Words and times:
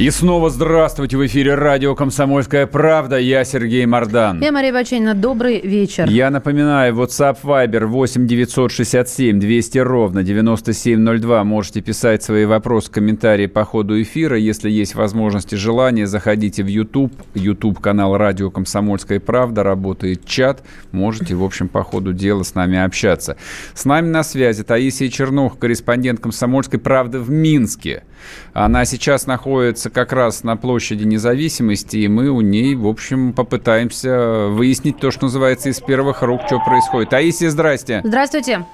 И 0.00 0.08
снова 0.08 0.48
здравствуйте 0.48 1.18
в 1.18 1.26
эфире 1.26 1.56
радио 1.56 1.94
«Комсомольская 1.94 2.66
правда». 2.66 3.18
Я 3.18 3.44
Сергей 3.44 3.84
Мордан. 3.84 4.40
Я 4.40 4.50
Мария 4.50 4.72
Баченина. 4.72 5.12
Добрый 5.12 5.60
вечер. 5.60 6.08
Я 6.08 6.30
напоминаю, 6.30 6.94
WhatsApp 6.94 7.36
Viber 7.42 7.84
8 7.84 8.26
967 8.26 9.38
200 9.38 9.78
ровно 9.80 10.22
9702. 10.22 11.44
Можете 11.44 11.82
писать 11.82 12.22
свои 12.22 12.46
вопросы, 12.46 12.90
комментарии 12.90 13.44
по 13.44 13.66
ходу 13.66 14.00
эфира. 14.00 14.38
Если 14.38 14.70
есть 14.70 14.94
возможность 14.94 15.52
и 15.52 15.56
желание, 15.56 16.06
заходите 16.06 16.62
в 16.62 16.68
YouTube. 16.68 17.12
YouTube 17.34 17.78
канал 17.78 18.16
радио 18.16 18.50
«Комсомольская 18.50 19.20
правда». 19.20 19.64
Работает 19.64 20.24
чат. 20.24 20.62
Можете, 20.92 21.34
в 21.34 21.44
общем, 21.44 21.68
по 21.68 21.82
ходу 21.82 22.14
дела 22.14 22.42
с 22.42 22.54
нами 22.54 22.78
общаться. 22.78 23.36
С 23.74 23.84
нами 23.84 24.08
на 24.08 24.22
связи 24.22 24.64
Таисия 24.64 25.10
Чернух, 25.10 25.58
корреспондент 25.58 26.20
«Комсомольской 26.20 26.80
правды» 26.80 27.18
в 27.18 27.28
Минске. 27.28 28.04
Она 28.52 28.84
сейчас 28.84 29.26
находится 29.26 29.89
как 29.92 30.12
раз 30.12 30.44
на 30.44 30.56
площади 30.56 31.04
независимости, 31.04 31.98
и 31.98 32.08
мы 32.08 32.28
у 32.28 32.40
ней, 32.40 32.74
в 32.74 32.86
общем, 32.86 33.32
попытаемся 33.32 34.46
выяснить 34.48 34.98
то, 34.98 35.10
что 35.10 35.24
называется 35.24 35.68
из 35.68 35.80
первых 35.80 36.22
рук, 36.22 36.42
что 36.46 36.58
происходит. 36.60 37.10
Таисия, 37.10 37.50
здрасте. 37.50 38.00
Здравствуйте. 38.04 38.64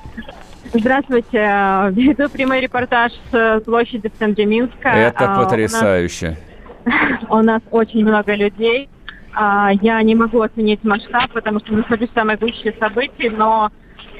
Здравствуйте. 0.72 1.38
Веду 1.92 2.28
прямой 2.28 2.60
репортаж 2.60 3.12
с 3.30 3.60
площади 3.64 4.08
в 4.08 4.18
центре 4.18 4.46
Минска. 4.46 4.88
Это 4.88 5.34
потрясающе. 5.36 6.36
У 6.84 6.88
нас, 6.88 7.20
у 7.30 7.42
нас 7.42 7.62
очень 7.70 8.04
много 8.04 8.34
людей. 8.34 8.88
А, 9.34 9.70
я 9.82 10.02
не 10.02 10.14
могу 10.14 10.40
оценить 10.40 10.82
масштаб, 10.82 11.30
потому 11.32 11.60
что 11.60 11.74
нахожусь 11.74 12.08
в 12.08 12.14
самой 12.14 12.36
гуще 12.36 12.74
событий, 12.80 13.28
но 13.28 13.70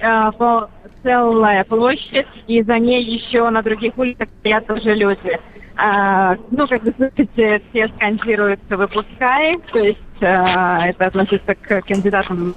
э, 0.01 0.67
целая 1.03 1.65
площадь, 1.65 2.27
и 2.47 2.63
за 2.63 2.79
ней 2.79 3.03
еще 3.03 3.49
на 3.51 3.63
других 3.63 3.97
улицах 3.97 4.29
стоят 4.41 4.67
тоже 4.67 4.95
люди. 4.95 5.39
А, 5.79 6.37
ну, 6.51 6.67
как 6.67 6.83
вы 6.85 6.95
слышите, 6.97 7.61
все 7.71 7.89
скандируют 7.89 8.61
«выпускай», 8.71 9.59
то 9.73 9.79
есть 9.79 9.99
а, 10.23 10.89
это 10.89 11.07
относится 11.07 11.55
к 11.55 11.83
кандидатам, 11.83 12.55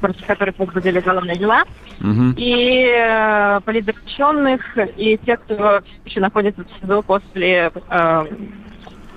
против 0.00 0.26
которых 0.26 0.58
возбудили 0.58 0.98
уголовные 0.98 1.36
дела, 1.36 1.62
Мгм. 2.00 2.34
и 2.36 2.90
а, 2.92 3.60
политзаключенных, 3.60 4.60
и 4.96 5.16
тех, 5.24 5.40
кто 5.42 5.80
еще 6.04 6.18
находится 6.18 6.64
в 6.64 6.80
СИЗО 6.80 7.02
после 7.02 7.70
а, 7.88 8.26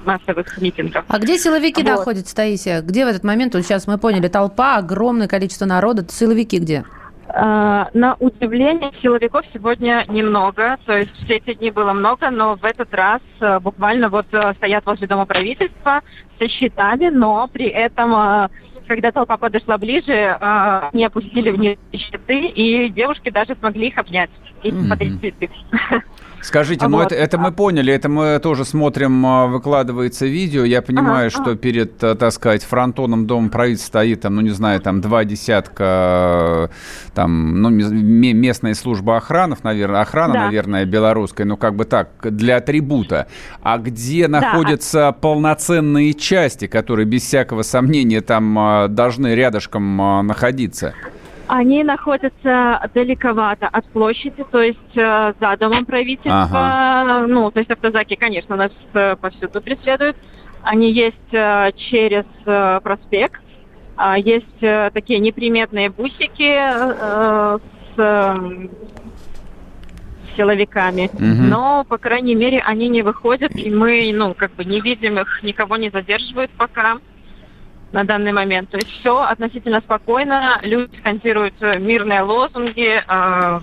массовых 0.05 0.45
митингов. 0.61 1.03
А 1.07 1.17
где 1.17 1.37
силовики 1.39 1.81
Вот. 1.81 1.89
находятся, 1.89 2.35
Таисия? 2.35 2.81
Где 2.81 3.03
в 3.03 3.07
этот 3.07 3.23
момент, 3.23 3.55
вот 3.55 3.63
сейчас 3.63 3.87
мы 3.87 3.97
поняли, 3.97 4.27
толпа, 4.27 4.77
огромное 4.77 5.27
количество 5.27 5.65
народа, 5.65 6.05
силовики 6.09 6.59
где? 6.59 6.83
А, 7.31 7.89
На 7.93 8.15
удивление 8.15 8.91
силовиков 9.01 9.45
сегодня 9.53 10.03
немного, 10.09 10.77
то 10.85 10.97
есть 10.97 11.11
все 11.23 11.35
эти 11.35 11.53
дни 11.53 11.69
было 11.69 11.93
много, 11.93 12.31
но 12.31 12.55
в 12.55 12.65
этот 12.65 12.91
раз 12.93 13.21
а, 13.39 13.59
буквально 13.59 14.09
вот 14.09 14.25
а, 14.33 14.53
стоят 14.55 14.85
возле 14.87 15.05
Дома 15.05 15.27
правительства 15.27 16.01
со 16.39 16.47
щитами, 16.47 17.09
но 17.09 17.47
при 17.47 17.67
этом, 17.67 18.15
а, 18.15 18.49
когда 18.87 19.11
толпа 19.11 19.37
подошла 19.37 19.77
ближе, 19.77 20.37
они 20.91 21.05
опустили 21.05 21.51
вниз 21.51 21.77
щиты, 21.93 22.47
и 22.47 22.89
девушки 22.89 23.29
даже 23.29 23.55
смогли 23.55 23.89
их 23.89 23.97
обнять 23.99 24.31
и 24.63 24.71
смотреть 24.71 25.19
цветы. 25.19 25.49
Скажите, 26.41 26.87
ну 26.87 26.97
Вот. 26.97 27.07
это, 27.11 27.15
это 27.15 27.37
мы 27.37 27.51
поняли, 27.51 27.93
это 27.93 28.07
мы 28.09 28.39
тоже 28.39 28.63
смотрим, 28.65 29.25
а, 29.25 29.47
выкладывается 29.47 30.25
видео. 30.25 30.63
Я 30.63 30.81
понимаю, 30.81 31.27
Ага, 31.27 31.29
что 31.29 31.41
ага. 31.51 31.55
перед, 31.57 32.03
а, 32.03 32.15
так 32.15 32.31
сказать, 32.31 32.63
фронтоном 32.63 33.27
Дома 33.27 33.49
правительства 33.49 33.89
стоит, 33.99 34.21
там, 34.21 34.35
ну 34.35 34.41
не 34.41 34.49
знаю, 34.51 34.79
там 34.81 35.01
два 35.01 35.25
десятка, 35.25 36.69
э, 36.69 37.13
там, 37.13 37.61
ну 37.61 37.69
ме- 37.69 38.33
местная 38.33 38.73
служба 38.73 39.17
охраны, 39.17 39.57
наверное, 39.63 40.01
охрана, 40.01 40.33
Да. 40.33 40.45
наверное, 40.45 40.85
белорусская, 40.85 41.45
ну 41.45 41.57
как 41.57 41.75
бы 41.75 41.85
так, 41.85 42.09
для 42.23 42.57
атрибута. 42.57 43.27
А 43.61 43.77
где 43.77 44.27
находятся 44.27 45.11
полноценные 45.11 46.13
части, 46.13 46.67
которые 46.67 47.05
без 47.05 47.23
всякого 47.23 47.63
сомнения 47.63 48.21
там 48.21 48.57
а, 48.57 48.87
должны 48.87 49.35
рядышком 49.35 50.01
а, 50.01 50.23
находиться? 50.23 50.93
Они 51.49 51.83
находятся 51.83 52.79
далековато 52.93 53.67
от 53.67 53.83
площади, 53.87 54.45
то 54.51 54.61
есть 54.61 54.77
э, 54.95 55.33
за 55.39 55.57
домом 55.57 55.83
правительства. 55.83 57.25
Ну, 57.27 57.49
то 57.49 57.59
есть 57.59 57.71
автозаки, 57.71 58.15
конечно, 58.15 58.55
нас 58.55 58.71
э, 58.93 59.15
повсюду 59.15 59.59
преследуют. 59.59 60.15
Они 60.61 60.91
есть 60.91 61.33
э, 61.33 61.71
через 61.75 62.25
э, 62.45 62.79
проспект. 62.83 63.41
А 63.95 64.19
есть 64.19 64.61
э, 64.61 64.91
такие 64.93 65.17
неприметные 65.17 65.89
бусики 65.89 66.55
э, 66.55 67.57
с 67.57 67.97
э, 67.97 68.67
силовиками. 70.37 71.09
Мгм. 71.13 71.49
Но, 71.49 71.83
по 71.83 71.97
крайней 71.97 72.35
мере, 72.35 72.59
они 72.59 72.89
не 72.89 73.01
выходят, 73.01 73.55
и 73.55 73.71
мы, 73.71 74.11
ну, 74.13 74.35
как 74.35 74.53
бы 74.53 74.65
не 74.65 74.81
видим 74.81 75.17
их, 75.17 75.41
никого 75.41 75.77
не 75.77 75.89
задерживают 75.89 76.51
пока 76.51 76.99
на 77.91 78.03
данный 78.03 78.31
момент. 78.31 78.69
То 78.69 78.77
есть 78.77 78.89
все 78.99 79.21
относительно 79.23 79.79
спокойно. 79.81 80.59
Люди 80.61 80.95
скандируют 80.99 81.59
мирные 81.61 82.21
лозунги, 82.21 83.01
э, 83.07 83.59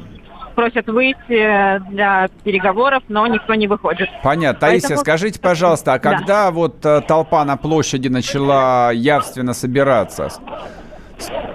просят 0.54 0.86
выйти 0.88 1.78
для 1.90 2.28
переговоров, 2.42 3.02
но 3.08 3.26
никто 3.26 3.54
не 3.54 3.66
выходит. 3.66 4.08
Понятно. 4.22 4.58
Таисия, 4.60 4.88
Поэтому- 4.88 5.00
скажите, 5.00 5.40
пожалуйста, 5.40 5.92
а 5.94 5.98
Да. 5.98 6.10
когда 6.10 6.50
вот 6.50 6.84
э, 6.84 7.02
толпа 7.02 7.44
на 7.44 7.56
площади 7.56 8.08
начала 8.08 8.90
явственно 8.92 9.52
собираться? 9.52 10.28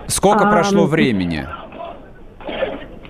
Сколько 0.07 0.47
А, 0.47 0.51
прошло 0.51 0.85
времени? 0.85 1.45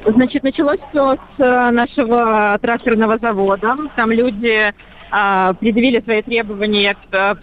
Значит, 0.05 0.43
началось 0.43 0.79
все 0.89 1.15
с 1.15 1.19
э, 1.39 1.69
нашего 1.71 2.57
тракторного 2.61 3.17
завода. 3.19 3.75
Там 3.95 4.11
люди 4.11 4.73
а, 5.13 5.53
предъявили 5.53 5.99
свои 6.01 6.21
требования, 6.21 6.95
э, 7.11 7.35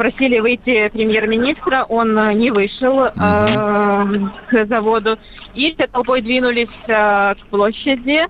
просили 0.00 0.38
выйти 0.38 0.88
премьер-министра, 0.88 1.84
он 1.86 2.18
э, 2.18 2.32
не 2.32 2.50
вышел 2.50 3.04
э, 3.04 3.10
к 3.12 4.66
заводу. 4.66 5.18
И 5.54 5.74
все 5.74 5.88
толпой 5.88 6.22
двинулись 6.22 6.70
э, 6.86 7.34
к 7.34 7.46
площади. 7.50 8.26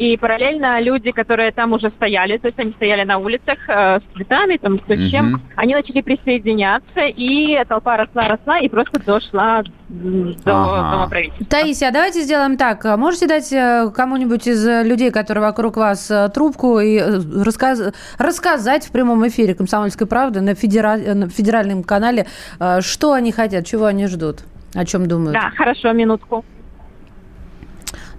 И 0.00 0.16
параллельно 0.16 0.80
люди, 0.80 1.10
которые 1.10 1.52
там 1.52 1.72
уже 1.74 1.90
стояли, 1.90 2.38
то 2.38 2.46
есть 2.48 2.58
они 2.58 2.72
стояли 2.72 3.04
на 3.04 3.18
улицах 3.18 3.58
э, 3.68 3.98
с 4.00 4.16
цветами, 4.16 4.56
там, 4.56 4.80
с 4.88 5.10
чем, 5.10 5.26
Мгм. 5.32 5.42
они 5.56 5.74
начали 5.74 6.00
присоединяться, 6.00 7.00
и 7.04 7.62
толпа 7.68 7.98
росла, 7.98 8.28
росла, 8.28 8.58
и 8.60 8.68
просто 8.70 8.98
дошла 9.04 9.62
до 9.90 10.52
Ага. 10.52 10.90
Дома 10.90 11.06
правительства. 11.10 11.44
Таисия, 11.46 11.88
а 11.88 11.92
давайте 11.92 12.22
сделаем 12.22 12.56
так. 12.56 12.82
Можете 12.96 13.26
дать 13.26 13.52
э, 13.52 13.90
кому-нибудь 13.94 14.46
из 14.46 14.66
э, 14.66 14.84
людей, 14.84 15.10
которые 15.10 15.44
вокруг 15.44 15.76
вас, 15.76 16.10
э, 16.10 16.30
трубку 16.30 16.80
и 16.80 16.98
рассказ- 16.98 17.92
рассказать 18.16 18.86
в 18.86 18.92
прямом 18.92 19.28
эфире 19.28 19.54
«Комсомольской 19.54 20.06
правды» 20.06 20.40
на, 20.40 20.54
федера- 20.54 21.12
на 21.14 21.28
федеральном 21.28 21.82
канале, 21.82 22.26
что 22.80 23.12
они 23.12 23.32
хотят, 23.32 23.66
чего 23.66 23.84
они 23.84 24.06
ждут, 24.06 24.44
о 24.74 24.86
чем 24.86 25.06
думают? 25.06 25.34
Да, 25.34 25.50
хорошо, 25.54 25.92
минутку. 25.92 26.42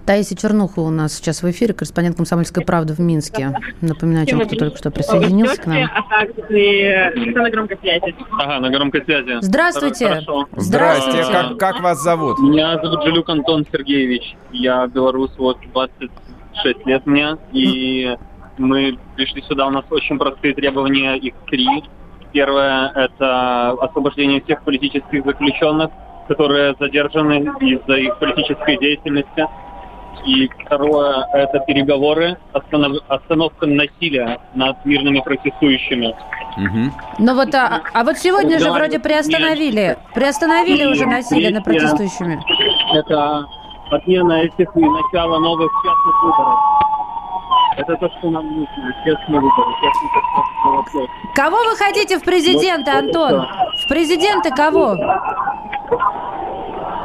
Таисия 0.06 0.36
Чернуха 0.36 0.80
у 0.80 0.90
нас 0.90 1.14
сейчас 1.14 1.42
в 1.42 1.50
эфире, 1.50 1.74
корреспондент 1.74 2.16
«Комсомольской 2.16 2.64
правды» 2.64 2.94
в 2.94 2.98
Минске. 2.98 3.56
Напоминаю 3.80 4.26
тем, 4.26 4.40
кто 4.40 4.56
только 4.56 4.76
что 4.76 4.90
присоединился 4.90 5.60
к 5.60 5.66
нам. 5.66 5.84
А 5.94 6.02
также 6.02 7.12
на 7.14 7.50
громкой 7.50 7.78
связи. 7.78 8.14
Ага, 8.32 8.58
на 8.60 8.70
громкой 8.70 9.04
связи. 9.04 9.38
Здравствуйте. 9.40 10.22
Здравствуйте. 10.56 11.24
Как, 11.30 11.56
как 11.58 11.80
вас 11.80 12.02
зовут? 12.02 12.38
Меня 12.40 12.78
зовут 12.82 13.04
Жалюк 13.04 13.28
Антон 13.28 13.64
Сергеевич. 13.70 14.36
Я 14.50 14.86
белорус, 14.88 15.30
вот 15.38 15.58
26 15.72 16.86
лет 16.86 17.06
мне. 17.06 17.36
И 17.52 18.16
мы 18.58 18.98
пришли 19.16 19.42
сюда, 19.42 19.66
у 19.66 19.70
нас 19.70 19.84
очень 19.90 20.18
простые 20.18 20.54
требования, 20.54 21.16
их 21.16 21.34
три. 21.46 21.66
Первое– 22.32 22.90
это 22.94 23.72
освобождение 23.72 24.40
всех 24.40 24.62
политических 24.62 25.24
заключенных, 25.24 25.90
которые 26.28 26.74
задержаны 26.80 27.50
из-за 27.60 27.94
их 27.96 28.18
политической 28.18 28.78
деятельности. 28.78 29.46
И 30.24 30.48
второе– 30.64 31.26
это 31.32 31.58
переговоры, 31.60 32.36
останов- 32.52 33.02
остановка 33.08 33.66
насилия 33.66 34.38
над 34.54 34.84
мирными 34.84 35.20
протестующими. 35.20 36.14
Мгм. 36.56 36.92
Ну 37.18 37.34
вот, 37.34 37.54
а, 37.54 37.82
а 37.92 38.04
вот 38.04 38.18
сегодня 38.18 38.58
же 38.58 38.70
вроде 38.70 38.98
приостановили, 38.98 39.96
приостановили 40.14 40.86
уже 40.86 41.06
насилие 41.06 41.50
над 41.50 41.64
Это 47.76 47.96
то, 47.96 48.08
что 48.18 48.30
нам 48.30 48.46
нужно. 48.46 48.94
Честный 49.04 49.40
выбор. 49.40 49.66
Честный. 49.80 51.08
Кого 51.34 51.56
вы 51.64 51.76
хотите 51.76 52.18
в 52.18 52.22
президенты, 52.22 52.90
Антон? 52.90 53.46
В 53.84 53.88
президенты 53.88 54.50
кого? 54.50 54.96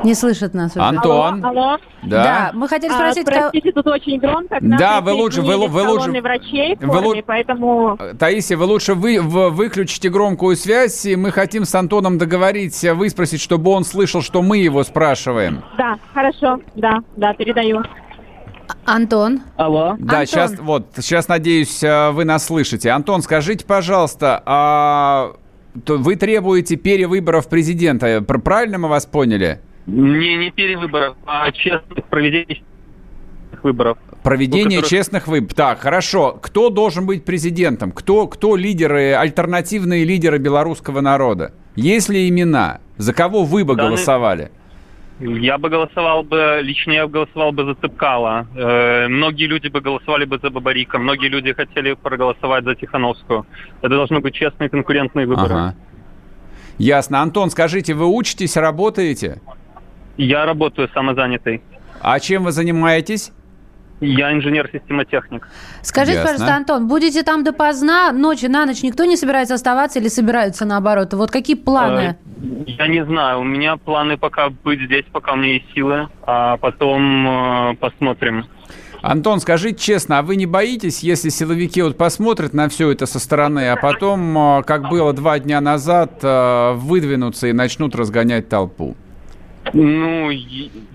Не 0.03 0.13
слышит 0.13 0.53
нас 0.53 0.71
уже. 0.75 0.81
Антон, 0.85 1.43
Алло, 1.43 1.61
алло. 1.71 1.77
да. 2.03 2.51
мы 2.53 2.67
хотели 2.67 2.91
А, 2.91 2.95
спросить, 2.95 3.25
кого- 3.25 3.39
простите, 3.49 3.71
тут 3.71 3.87
очень 3.87 4.19
громко. 4.19 4.57
Да, 4.61 5.01
вы 5.01 5.11
лучше- 5.13 5.41
вы 5.41 5.57
вы 5.67 5.81
лучше- 5.87 6.21
врачей 6.21 6.75
в 6.75 6.81
вы 6.81 6.97
лу- 6.99 7.03
форме, 7.03 7.23
поэтому... 7.25 7.97
Таисия, 8.19 8.57
вы 8.57 8.65
лучше 8.65 8.93
вы, 8.93 9.19
в- 9.21 9.49
выключите 9.49 10.09
громкую 10.09 10.55
связь, 10.55 11.05
и 11.05 11.15
мы 11.15 11.31
хотим 11.31 11.65
с 11.65 11.73
Антоном 11.75 12.17
договориться, 12.17 12.93
выспросить, 12.93 13.41
чтобы 13.41 13.71
он 13.71 13.83
слышал, 13.83 14.21
что 14.21 14.41
мы 14.41 14.57
его 14.59 14.83
спрашиваем. 14.83 15.63
Да, 15.77 15.97
хорошо, 16.13 16.59
да, 16.75 16.99
да, 17.15 17.33
передаю. 17.33 17.81
Антон. 18.85 19.41
Алло. 19.55 19.95
Да, 19.99 20.19
Антон. 20.19 20.25
сейчас, 20.27 20.59
вот, 20.59 20.87
сейчас, 20.97 21.27
надеюсь, 21.27 21.81
э, 21.83 22.11
вы 22.11 22.25
нас 22.25 22.45
слышите. 22.45 22.89
Антон, 22.91 23.21
скажите, 23.21 23.65
пожалуйста, 23.65 24.41
а 24.45 25.31
то 25.85 25.97
вы 25.97 26.15
требуете 26.15 26.75
перевыборов 26.75 27.47
президента, 27.49 28.21
Пр- 28.21 28.39
правильно 28.41 28.77
мы 28.77 28.87
вас 28.89 29.05
поняли? 29.05 29.61
Не, 29.87 30.35
не 30.37 30.51
перевыборов, 30.51 31.15
а 31.25 31.51
честных 31.51 32.05
проведений 32.05 32.63
выборов. 33.63 33.97
Проведение 34.23 34.79
У 34.79 34.81
которых- 34.81 34.89
честных 34.89 35.27
выборов. 35.27 35.53
Так, 35.55 35.79
хорошо. 35.79 36.33
Кто 36.41 36.69
должен 36.69 37.05
быть 37.05 37.23
президентом? 37.23 37.91
Кто, 37.91 38.27
кто 38.27 38.55
лидеры, 38.57 39.13
альтернативные 39.13 40.03
лидеры 40.03 40.37
белорусского 40.37 40.99
народа? 41.01 41.53
Есть 41.75 42.09
ли 42.09 42.27
имена? 42.27 42.79
За 42.97 43.13
кого 43.13 43.43
вы 43.43 43.63
бы 43.63 43.75
Данный- 43.75 43.89
голосовали? 43.91 44.51
Я 45.19 45.57
бы 45.57 45.69
голосовал 45.69 46.21
бы, 46.23 46.59
лично 46.61 46.91
я 46.91 47.07
бы 47.07 47.13
голосовал 47.13 47.51
бы 47.51 47.63
за 47.65 47.73
Цыпкала. 47.75 48.45
Э, 48.55 49.07
многие 49.07 49.45
люди 49.47 49.67
бы 49.67 49.81
голосовали 49.81 50.25
бы 50.25 50.37
за 50.37 50.51
Бабарика, 50.51 50.99
многие 50.99 51.27
люди 51.29 51.53
хотели 51.53 51.93
проголосовать 51.93 52.65
за 52.65 52.75
Тихановскую. 52.75 53.45
Это 53.81 53.89
должны 53.95 54.19
быть 54.19 54.35
честные 54.35 54.69
конкурентные 54.69 55.25
выборы. 55.25 55.53
Ага. 55.55 55.75
Ясно. 56.77 57.21
Антон, 57.21 57.49
скажите, 57.49 57.95
вы 57.95 58.05
учитесь, 58.05 58.57
работаете? 58.57 59.41
Я 60.17 60.45
работаю 60.45 60.89
самозанятый. 60.93 61.61
А 62.01 62.19
чем 62.19 62.43
вы 62.43 62.51
занимаетесь? 62.51 63.31
Я 63.99 64.31
инженер-системотехник. 64.31 65.47
Скажите, 65.81 66.17
Ясно. 66.17 66.31
пожалуйста, 66.31 66.55
Антон, 66.55 66.87
будете 66.87 67.23
там 67.23 67.43
допоздна, 67.43 68.11
ночи 68.11 68.45
на 68.45 68.65
ночь 68.67 68.83
никто 68.83 69.05
не 69.05 69.17
собирается 69.17 69.55
оставаться 69.55 69.97
или 69.97 70.07
собираются 70.07 70.65
наоборот? 70.65 71.13
Вот 71.15 71.31
какие 71.31 71.55
планы? 71.55 72.15
Э, 72.39 72.63
Я 72.67 72.87
не 72.87 73.03
знаю, 73.05 73.39
у 73.39 73.43
меня 73.43 73.77
планы 73.77 74.17
пока 74.17 74.49
быть 74.49 74.81
здесь, 74.81 75.05
пока 75.11 75.33
у 75.33 75.37
меня 75.37 75.53
есть 75.53 75.65
силы, 75.73 76.09
а 76.21 76.57
потом 76.57 77.71
э, 77.71 77.75
посмотрим. 77.77 78.45
Антон, 79.01 79.39
скажите 79.39 79.79
честно, 79.79 80.19
а 80.19 80.21
вы 80.21 80.35
не 80.35 80.45
боитесь, 80.45 80.99
если 81.01 81.29
силовики 81.29 81.81
вот 81.81 81.97
посмотрят 81.97 82.53
на 82.53 82.69
все 82.69 82.91
это 82.91 83.07
со 83.07 83.19
стороны, 83.19 83.69
а 83.69 83.77
потом, 83.77 84.59
э, 84.59 84.63
как 84.63 84.89
было 84.89 85.11
два 85.13 85.39
дня 85.39 85.59
назад, 85.59 86.19
э, 86.21 86.73
выдвинутся 86.75 87.47
и 87.47 87.53
начнут 87.53 87.95
разгонять 87.95 88.47
толпу? 88.47 88.95
Ну, 89.73 90.29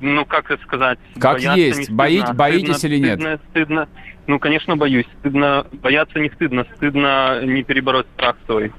ну 0.01 0.25
как 0.25 0.51
это 0.51 0.63
сказать? 0.65 0.99
Как 1.19 1.35
Бояться 1.35 1.59
есть. 1.61 1.89
не 1.91 1.95
Бои- 1.97 2.19
стыдно. 2.19 2.35
боитесь 2.35 2.77
Стыдно- 2.77 2.87
или 2.95 2.99
нет? 2.99 3.19
Стыдно, 3.21 3.39
стыдно. 3.51 3.89
Ну, 4.27 4.39
конечно, 4.39 4.77
боюсь. 4.77 5.07
Стыдно. 5.21 5.67
Бояться 5.73 6.19
не 6.21 6.31
стыдно. 6.31 6.67
Стыдно 6.77 7.43
не 7.45 7.63
перебороть 7.63 8.07
страх 8.15 8.37
свой. 8.47 8.73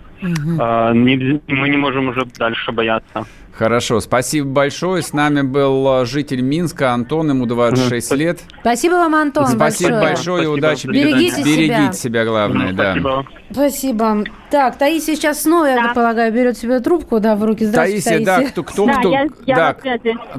А, 0.59 0.93
не- 0.93 1.41
мы 1.47 1.67
не 1.69 1.77
можем 1.77 2.07
уже 2.09 2.25
дальше 2.37 2.71
бояться. 2.71 3.25
Хорошо, 3.55 3.99
спасибо 3.99 4.47
большое. 4.49 5.03
С 5.03 5.13
нами 5.13 5.41
был 5.43 6.01
э, 6.01 6.05
житель 6.05 6.41
Минска 6.41 6.91
Антон, 6.91 7.29
ему 7.29 7.45
26 7.45 8.09
Мгм. 8.11 8.19
лет. 8.19 8.39
Спасибо 8.61 8.93
вам, 8.93 9.13
Антон, 9.13 9.45
Спасибо 9.47 9.91
большое. 9.99 10.01
большое, 10.01 10.43
и 10.43 10.45
Спасибо. 10.45 10.51
удачи. 10.53 10.87
Берегите 10.87 11.35
себя. 11.43 11.45
Берегите 11.77 11.93
себя, 11.97 12.25
главное, 12.25 12.73
да. 12.73 12.91
Спасибо. 12.93 13.25
Спасибо. 13.51 14.23
Так, 14.49 14.77
Таисия 14.79 15.15
сейчас 15.15 15.43
снова, 15.43 15.65
я 15.65 15.75
Да. 15.75 15.83
так 15.83 15.93
полагаю, 15.93 16.33
берет 16.33 16.57
себе 16.57 16.79
трубку, 16.79 17.19
да, 17.19 17.35
в 17.35 17.43
руки. 17.43 17.63
Здравствуйте, 17.65 18.03
Таисия, 18.09 18.25
да, 18.25 18.35
Таисия. 18.37 18.51
кто, 18.53 18.63
кто, 18.63 18.85
да, 18.87 18.93
кто, 18.95 19.11
я, 19.11 19.27
я 19.45 19.55
да, 19.55 19.75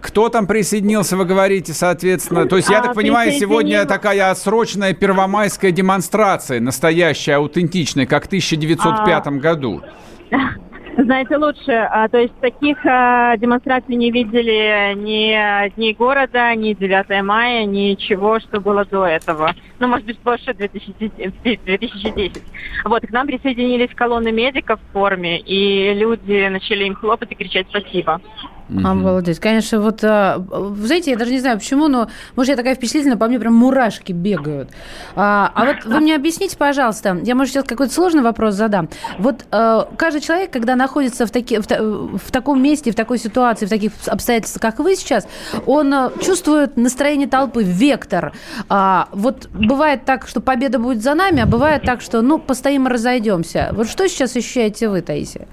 кто 0.00 0.28
там 0.28 0.48
присоединился, 0.48 1.16
вы 1.16 1.24
говорите, 1.24 1.72
соответственно. 1.72 2.46
То 2.48 2.56
есть, 2.56 2.68
я 2.68 2.80
А, 2.80 2.82
так 2.82 2.94
понимаю, 2.94 3.30
сегодня 3.30 3.84
такая 3.84 4.32
отсроченная 4.32 4.92
первомайская 4.92 5.70
демонстрация, 5.70 6.58
настоящая, 6.58 7.36
аутентичная, 7.36 8.06
как 8.06 8.24
в 8.24 8.26
1905 8.26 9.38
году. 9.38 9.82
Знаете, 10.96 11.36
лучше. 11.36 11.72
А, 11.72 12.08
то 12.08 12.18
есть 12.18 12.34
таких 12.40 12.78
а, 12.84 13.36
демонстраций 13.36 13.96
не 13.96 14.10
видели 14.10 14.94
ни 14.94 15.74
дней 15.74 15.94
города, 15.94 16.54
ни 16.54 16.72
9 16.72 17.22
мая, 17.24 17.64
ничего, 17.64 18.38
что 18.40 18.60
было 18.60 18.84
до 18.84 19.04
этого. 19.04 19.54
Ну, 19.78 19.88
может 19.88 20.06
быть, 20.06 20.20
больше 20.20 20.54
2010. 20.54 21.64
2010. 21.64 22.42
Вот, 22.84 23.06
к 23.06 23.10
нам 23.10 23.26
присоединились 23.26 23.94
колонны 23.94 24.32
медиков 24.32 24.80
в 24.80 24.92
форме, 24.92 25.38
и 25.40 25.94
люди 25.94 26.48
начали 26.48 26.84
им 26.84 26.94
хлопать 26.94 27.32
и 27.32 27.34
кричать 27.34 27.66
«спасибо». 27.68 28.20
Мгм. 28.68 28.86
Обалдеть. 28.86 29.40
Конечно, 29.40 29.80
вот, 29.80 30.00
а, 30.02 30.42
знаете, 30.78 31.10
я 31.10 31.16
даже 31.16 31.30
не 31.30 31.40
знаю 31.40 31.58
почему, 31.58 31.88
но, 31.88 32.08
может, 32.34 32.50
я 32.50 32.56
такая 32.56 32.74
впечатлительная, 32.74 33.16
по 33.16 33.26
мне 33.26 33.38
прям 33.38 33.54
мурашки 33.54 34.12
бегают. 34.12 34.70
А, 35.14 35.52
а 35.54 35.66
вот 35.66 35.84
вы 35.84 36.00
мне 36.00 36.16
объясните, 36.16 36.56
пожалуйста, 36.56 37.18
я, 37.22 37.34
может, 37.34 37.52
сейчас 37.52 37.64
какой-то 37.64 37.92
сложный 37.92 38.22
вопрос 38.22 38.54
задам. 38.54 38.88
Вот 39.18 39.44
э, 39.50 39.84
каждый 39.96 40.20
человек, 40.20 40.50
когда 40.50 40.76
находится 40.76 41.26
в, 41.26 41.30
таки, 41.30 41.58
в, 41.58 41.66
в 41.66 42.30
таком 42.30 42.62
месте, 42.62 42.90
в 42.90 42.94
такой 42.94 43.18
ситуации, 43.18 43.66
в 43.66 43.70
таких 43.70 43.92
обстоятельствах, 44.06 44.62
как 44.62 44.78
вы 44.78 44.96
сейчас, 44.96 45.28
он 45.66 45.92
э, 45.92 46.10
чувствует 46.22 46.76
настроение 46.76 47.28
толпы, 47.28 47.62
вектор. 47.62 48.32
А, 48.68 49.08
вот 49.12 49.48
бывает 49.52 50.04
так, 50.04 50.26
что 50.26 50.40
победа 50.40 50.78
будет 50.78 51.02
за 51.02 51.14
нами, 51.14 51.42
а 51.42 51.46
бывает 51.46 51.82
так, 51.82 52.00
что, 52.00 52.22
ну, 52.22 52.38
постоим 52.38 52.86
и 52.86 52.90
разойдемся. 52.90 53.70
Вот 53.72 53.88
что 53.88 54.08
сейчас 54.08 54.36
ощущаете 54.36 54.88
вы, 54.88 55.02
Таисия? 55.02 55.46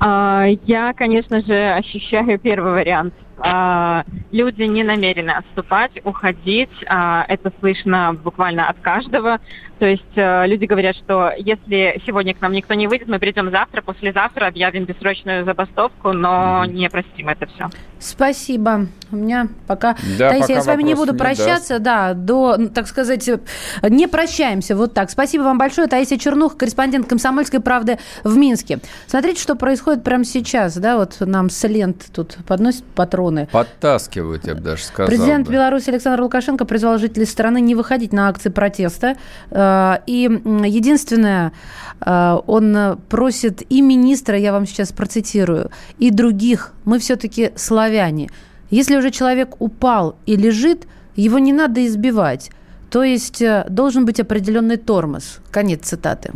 А, 0.00 0.46
Я, 0.64 0.92
конечно 0.92 1.40
же, 1.40 1.72
ощущаю 1.72 2.38
первый 2.38 2.72
вариант. 2.72 3.14
А, 3.38 4.04
Люди 4.30 4.62
не 4.62 4.84
намерены 4.84 5.30
отступать, 5.30 5.92
уходить. 6.04 6.70
А, 6.88 7.24
Это 7.28 7.52
слышно 7.60 8.14
буквально 8.14 8.68
от 8.68 8.78
каждого. 8.80 9.38
То 9.78 9.86
есть 9.86 10.02
э, 10.16 10.46
люди 10.46 10.64
говорят, 10.64 10.96
что 10.96 11.30
если 11.36 12.02
сегодня 12.04 12.34
к 12.34 12.40
нам 12.40 12.52
никто 12.52 12.74
не 12.74 12.88
выйдет, 12.88 13.08
мы 13.08 13.18
придем 13.18 13.50
завтра, 13.50 13.80
послезавтра 13.80 14.46
объявим 14.46 14.84
бессрочную 14.84 15.44
забастовку, 15.44 16.12
но 16.12 16.64
не 16.64 16.88
простим 16.90 17.28
это 17.28 17.46
все. 17.46 17.68
Спасибо. 18.00 18.86
У 19.10 19.16
меня 19.16 19.48
пока... 19.66 19.96
Да, 20.18 20.30
Таисия, 20.30 20.40
пока 20.40 20.52
я 20.52 20.62
с 20.62 20.66
вами 20.66 20.82
не 20.82 20.94
буду 20.94 21.12
вопросов 21.12 21.38
нет, 21.38 21.38
да. 21.38 21.44
прощаться, 21.44 21.78
да. 21.78 22.14
до, 22.14 22.68
так 22.68 22.86
сказать, 22.86 23.28
э, 23.28 23.38
не 23.88 24.06
прощаемся. 24.06 24.76
Вот 24.76 24.94
так. 24.94 25.10
Спасибо 25.10 25.42
вам 25.42 25.58
большое. 25.58 25.88
Таисия 25.88 26.18
Чернух, 26.18 26.56
корреспондент 26.56 27.08
«Комсомольской 27.08 27.60
правды» 27.60 27.98
в 28.24 28.36
Минске. 28.36 28.80
Смотрите, 29.06 29.40
что 29.40 29.54
происходит 29.54 30.04
прямо 30.04 30.24
сейчас. 30.24 30.76
Да, 30.76 30.96
вот 30.96 31.16
нам 31.20 31.50
с 31.50 31.66
лент 31.66 32.06
тут 32.14 32.36
подносят 32.46 32.84
патроны. 32.84 33.48
Подтаскивают, 33.50 34.46
я 34.46 34.54
бы 34.54 34.60
даже 34.60 34.82
сказал. 34.82 35.08
Президент 35.08 35.46
бы. 35.46 35.54
Беларуси 35.54 35.90
Александр 35.90 36.22
Лукашенко 36.22 36.64
призвал 36.64 36.98
жителей 36.98 37.26
страны 37.26 37.60
не 37.60 37.74
выходить 37.74 38.12
на 38.12 38.28
акции 38.28 38.50
протеста. 38.50 39.16
Э, 39.68 39.98
И 40.06 40.22
единственное, 40.78 41.52
э, 42.00 42.38
он 42.46 42.98
просит 43.08 43.62
и 43.72 43.82
министра, 43.82 44.38
я 44.38 44.52
вам 44.52 44.66
сейчас 44.66 44.92
процитирую, 44.92 45.70
и 46.00 46.10
других, 46.10 46.72
мы 46.84 46.98
все-таки 46.98 47.50
славяне. 47.56 48.28
Если 48.70 48.96
уже 48.96 49.10
человек 49.10 49.60
упал 49.60 50.16
и 50.26 50.36
лежит, 50.36 50.86
его 51.16 51.38
не 51.38 51.52
надо 51.52 51.80
избивать. 51.86 52.50
То 52.90 53.02
есть 53.02 53.42
э, 53.42 53.64
должен 53.68 54.04
быть 54.04 54.20
определенный 54.20 54.76
тормоз. 54.76 55.40
Конец 55.50 55.80
цитаты. 55.80 56.32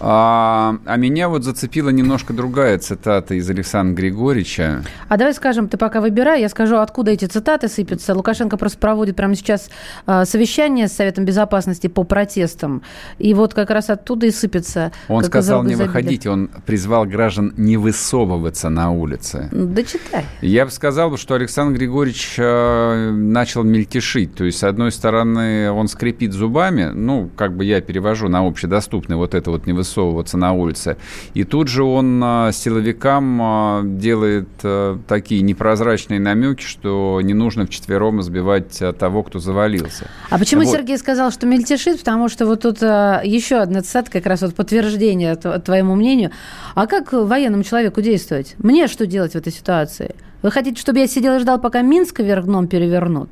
А, 0.00 0.76
а 0.84 0.96
меня 0.96 1.28
вот 1.28 1.44
зацепила 1.44 1.90
немножко 1.90 2.32
другая 2.32 2.78
цитата 2.78 3.34
из 3.34 3.48
Александра 3.50 3.94
Григорьевича. 3.94 4.84
А 5.08 5.16
давай 5.16 5.34
скажем, 5.34 5.68
ты 5.68 5.76
пока 5.76 6.00
выбирай, 6.00 6.40
я 6.40 6.48
скажу, 6.48 6.76
откуда 6.76 7.10
эти 7.10 7.24
цитаты 7.24 7.68
сыпятся. 7.68 8.14
Лукашенко 8.14 8.56
просто 8.56 8.78
проводит 8.78 9.16
прямо 9.16 9.34
сейчас 9.34 9.70
э, 10.06 10.24
совещание 10.24 10.88
с 10.88 10.92
Советом 10.92 11.24
Безопасности 11.24 11.86
по 11.88 12.04
протестам. 12.04 12.82
И 13.18 13.34
вот 13.34 13.54
как 13.54 13.70
раз 13.70 13.90
оттуда 13.90 14.26
и 14.26 14.30
сыпется. 14.30 14.92
Он 15.08 15.24
сказал 15.24 15.64
не 15.64 15.74
выходить, 15.74 16.26
он 16.26 16.48
призвал 16.66 17.04
граждан 17.04 17.54
не 17.56 17.76
высовываться 17.76 18.68
на 18.68 18.90
улице. 18.90 19.48
Ну, 19.52 19.66
Дочитай. 19.66 20.24
Я 20.40 20.64
бы 20.64 20.70
сказал, 20.70 21.16
что 21.16 21.34
Александр 21.34 21.78
Григорьевич 21.78 22.36
э, 22.38 23.10
начал 23.10 23.64
мельтешить. 23.64 24.34
То 24.34 24.44
есть, 24.44 24.58
с 24.58 24.64
одной 24.64 24.92
стороны, 24.92 25.70
он 25.70 25.88
скрипит 25.88 26.32
зубами, 26.32 26.90
ну, 26.94 27.30
как 27.36 27.56
бы 27.56 27.64
я 27.64 27.80
перевожу 27.80 28.28
на 28.28 28.46
общедоступный 28.46 29.16
вот 29.16 29.34
это 29.34 29.50
вот 29.50 29.66
не 29.66 29.72
высовываться 29.88 30.36
на 30.36 30.52
улице. 30.52 30.96
И 31.34 31.44
тут 31.44 31.68
же 31.68 31.82
он 31.82 32.22
э, 32.22 32.50
силовикам 32.52 33.40
э, 33.42 33.80
делает 33.84 34.48
э, 34.62 34.98
такие 35.08 35.40
непрозрачные 35.40 36.20
намеки, 36.20 36.62
что 36.62 37.20
не 37.22 37.34
нужно 37.34 37.66
вчетвером 37.66 38.20
избивать 38.20 38.82
того, 38.98 39.22
кто 39.22 39.38
завалился. 39.38 40.06
А 40.30 40.38
почему 40.38 40.62
Вот. 40.62 40.72
Сергей 40.72 40.98
сказал, 40.98 41.30
что 41.30 41.46
мельтешит? 41.46 41.98
Потому 41.98 42.28
что 42.28 42.46
вот 42.46 42.62
тут 42.62 42.82
а, 42.82 43.22
еще 43.24 43.56
одна 43.56 43.82
цитата, 43.82 44.10
как 44.10 44.26
раз 44.26 44.42
вот 44.42 44.54
подтверждение 44.54 45.34
тв- 45.34 45.60
твоему 45.60 45.94
мнению. 45.94 46.30
А 46.74 46.86
как 46.86 47.12
военному 47.12 47.64
человеку 47.64 48.00
действовать? 48.00 48.54
Мне 48.58 48.86
что 48.88 49.06
делать 49.06 49.32
в 49.32 49.36
этой 49.36 49.52
ситуации? 49.52 50.14
Вы 50.42 50.50
хотите, 50.50 50.80
чтобы 50.80 50.98
я 51.00 51.06
сидел 51.06 51.36
и 51.36 51.40
ждал, 51.40 51.60
пока 51.60 51.82
Минск 51.82 52.20
вверх 52.20 52.44
дном 52.44 52.68
перевернут? 52.68 53.30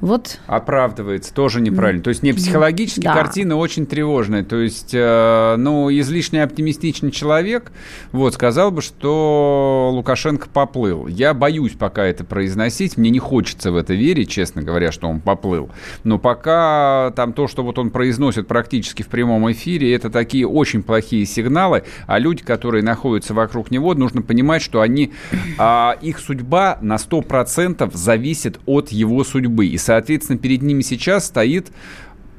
Вот. 0.00 0.38
Оправдывается, 0.46 1.32
тоже 1.32 1.60
неправильно. 1.60 2.02
То 2.02 2.10
есть 2.10 2.22
не 2.22 2.32
психологически 2.32 3.00
Да. 3.00 3.14
картина 3.14 3.56
очень 3.56 3.86
тревожная. 3.86 4.44
То 4.44 4.56
есть, 4.56 4.90
э, 4.92 5.54
ну, 5.56 5.90
излишне 5.90 6.42
оптимистичный 6.42 7.10
человек, 7.10 7.72
вот, 8.12 8.34
сказал 8.34 8.70
бы, 8.70 8.82
что 8.82 9.90
Лукашенко 9.92 10.48
поплыл. 10.52 11.06
Я 11.06 11.32
боюсь 11.34 11.72
пока 11.72 12.04
это 12.04 12.24
произносить, 12.24 12.96
мне 12.96 13.10
не 13.10 13.18
хочется 13.18 13.72
в 13.72 13.76
это 13.76 13.94
верить, 13.94 14.28
честно 14.30 14.62
говоря, 14.62 14.92
что 14.92 15.08
он 15.08 15.20
поплыл. 15.20 15.70
Но 16.04 16.18
пока 16.18 17.12
там 17.16 17.32
то, 17.32 17.48
что 17.48 17.62
вот 17.62 17.78
он 17.78 17.90
произносит 17.90 18.46
практически 18.46 19.02
в 19.02 19.08
прямом 19.08 19.50
эфире, 19.52 19.94
это 19.94 20.10
такие 20.10 20.46
очень 20.46 20.82
плохие 20.82 21.24
сигналы, 21.24 21.84
а 22.06 22.18
люди, 22.18 22.42
которые 22.42 22.82
находятся 22.82 23.32
вокруг 23.34 23.70
него, 23.70 23.94
нужно 23.94 24.22
понимать, 24.22 24.62
что 24.62 24.80
они, 24.82 25.12
а, 25.58 25.96
их 26.02 26.18
судьба 26.18 26.78
на 26.82 26.98
100% 26.98 27.94
зависит 27.94 28.60
от 28.66 28.90
его 28.90 29.24
судьбы. 29.24 29.66
И, 29.66 29.78
соответственно, 29.86 30.38
перед 30.38 30.62
ними 30.62 30.82
сейчас 30.82 31.26
стоит 31.26 31.70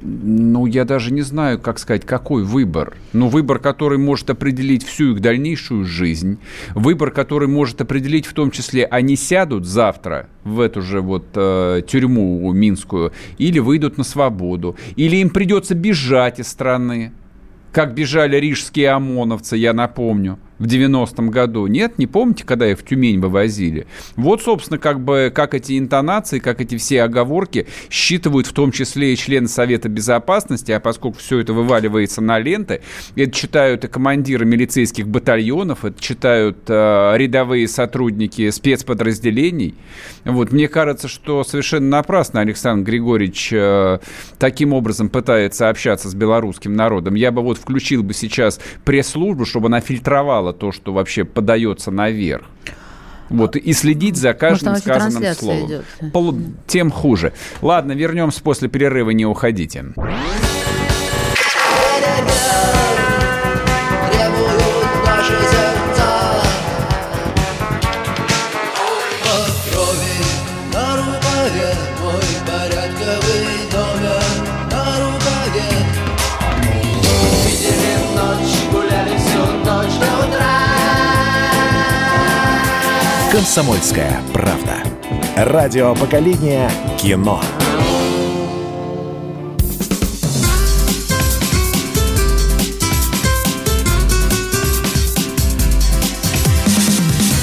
ну, 0.00 0.66
я 0.66 0.84
даже 0.84 1.12
не 1.12 1.22
знаю, 1.22 1.58
как 1.58 1.78
сказать, 1.80 2.06
какой 2.06 2.44
выбор. 2.44 2.96
Ну, 3.12 3.26
выбор, 3.26 3.58
который 3.58 3.98
может 3.98 4.30
определить 4.30 4.84
всю 4.84 5.14
их 5.14 5.20
дальнейшую 5.20 5.84
жизнь. 5.84 6.38
Выбор, 6.74 7.10
который 7.10 7.48
может 7.48 7.80
определить 7.80 8.24
в 8.24 8.32
том 8.32 8.52
числе, 8.52 8.84
они 8.84 9.16
сядут 9.16 9.66
завтра 9.66 10.28
в 10.44 10.60
эту 10.60 10.82
же 10.82 11.00
вот 11.00 11.26
э, 11.34 11.82
тюрьму 11.86 12.52
минскую 12.52 13.12
или 13.38 13.58
выйдут 13.58 13.98
на 13.98 14.04
свободу. 14.04 14.76
Или 14.94 15.16
им 15.16 15.30
придется 15.30 15.74
бежать 15.74 16.38
из 16.38 16.46
страны. 16.46 17.12
Как 17.72 17.92
бежали 17.92 18.36
рижские 18.36 18.90
ОМОНовцы, 18.90 19.56
я 19.56 19.72
напомню, 19.72 20.38
в 20.58 20.64
90-м 20.64 21.30
году. 21.30 21.66
Нет, 21.66 21.98
не 21.98 22.06
помните, 22.06 22.44
когда 22.44 22.70
их 22.70 22.78
в 22.78 22.84
Тюмень 22.84 23.20
вывозили? 23.20 23.86
Вот, 24.16 24.42
собственно, 24.42 24.78
как 24.78 25.00
бы, 25.00 25.32
как 25.34 25.54
эти 25.54 25.78
интонации, 25.78 26.38
как 26.38 26.60
эти 26.60 26.76
все 26.76 27.02
оговорки 27.02 27.66
считывают 27.90 28.46
в 28.46 28.52
том 28.52 28.72
числе 28.72 29.12
и 29.12 29.16
члены 29.16 29.48
Совета 29.48 29.88
Безопасности, 29.88 30.72
а 30.72 30.80
поскольку 30.80 31.18
все 31.18 31.38
это 31.38 31.52
вываливается 31.52 32.20
на 32.20 32.38
ленты, 32.38 32.80
это 33.16 33.30
читают 33.32 33.84
и 33.84 33.88
командиры 33.88 34.44
милицейских 34.44 35.08
батальонов, 35.08 35.84
это 35.84 36.00
читают 36.00 36.58
э, 36.68 37.14
рядовые 37.16 37.68
сотрудники 37.68 38.50
спецподразделений. 38.50 39.74
Вот, 40.24 40.52
мне 40.52 40.68
кажется, 40.68 41.08
что 41.08 41.44
совершенно 41.44 41.88
напрасно 41.88 42.40
Александр 42.40 42.90
Григорьевич 42.90 43.50
э, 43.52 43.98
таким 44.38 44.72
образом 44.72 45.08
пытается 45.08 45.68
общаться 45.68 46.08
с 46.08 46.14
белорусским 46.14 46.74
народом. 46.74 47.14
Я 47.14 47.30
бы 47.30 47.42
вот 47.42 47.58
включил 47.58 48.02
бы 48.02 48.14
сейчас 48.14 48.60
пресс-службу, 48.84 49.44
чтобы 49.44 49.66
она 49.66 49.80
фильтровала 49.80 50.47
то, 50.52 50.72
что 50.72 50.92
вообще 50.92 51.24
подается 51.24 51.90
наверх. 51.90 52.44
Вот, 53.30 53.56
и 53.56 53.72
следить 53.74 54.16
за 54.16 54.32
каждым 54.32 54.70
Может, 54.70 54.84
сказанным 54.86 55.34
словом. 55.34 55.66
идет. 55.66 55.84
Полу- 56.14 56.38
Тем 56.66 56.90
хуже. 56.90 57.34
Ладно, 57.60 57.92
вернемся 57.92 58.42
после 58.42 58.68
перерыва, 58.68 59.10
не 59.10 59.26
уходите. 59.26 59.84
«Комсомольская 83.58 84.22
правда». 84.32 84.84
Радио 85.34 85.92
поколения 85.96 86.70
кино. 86.96 87.42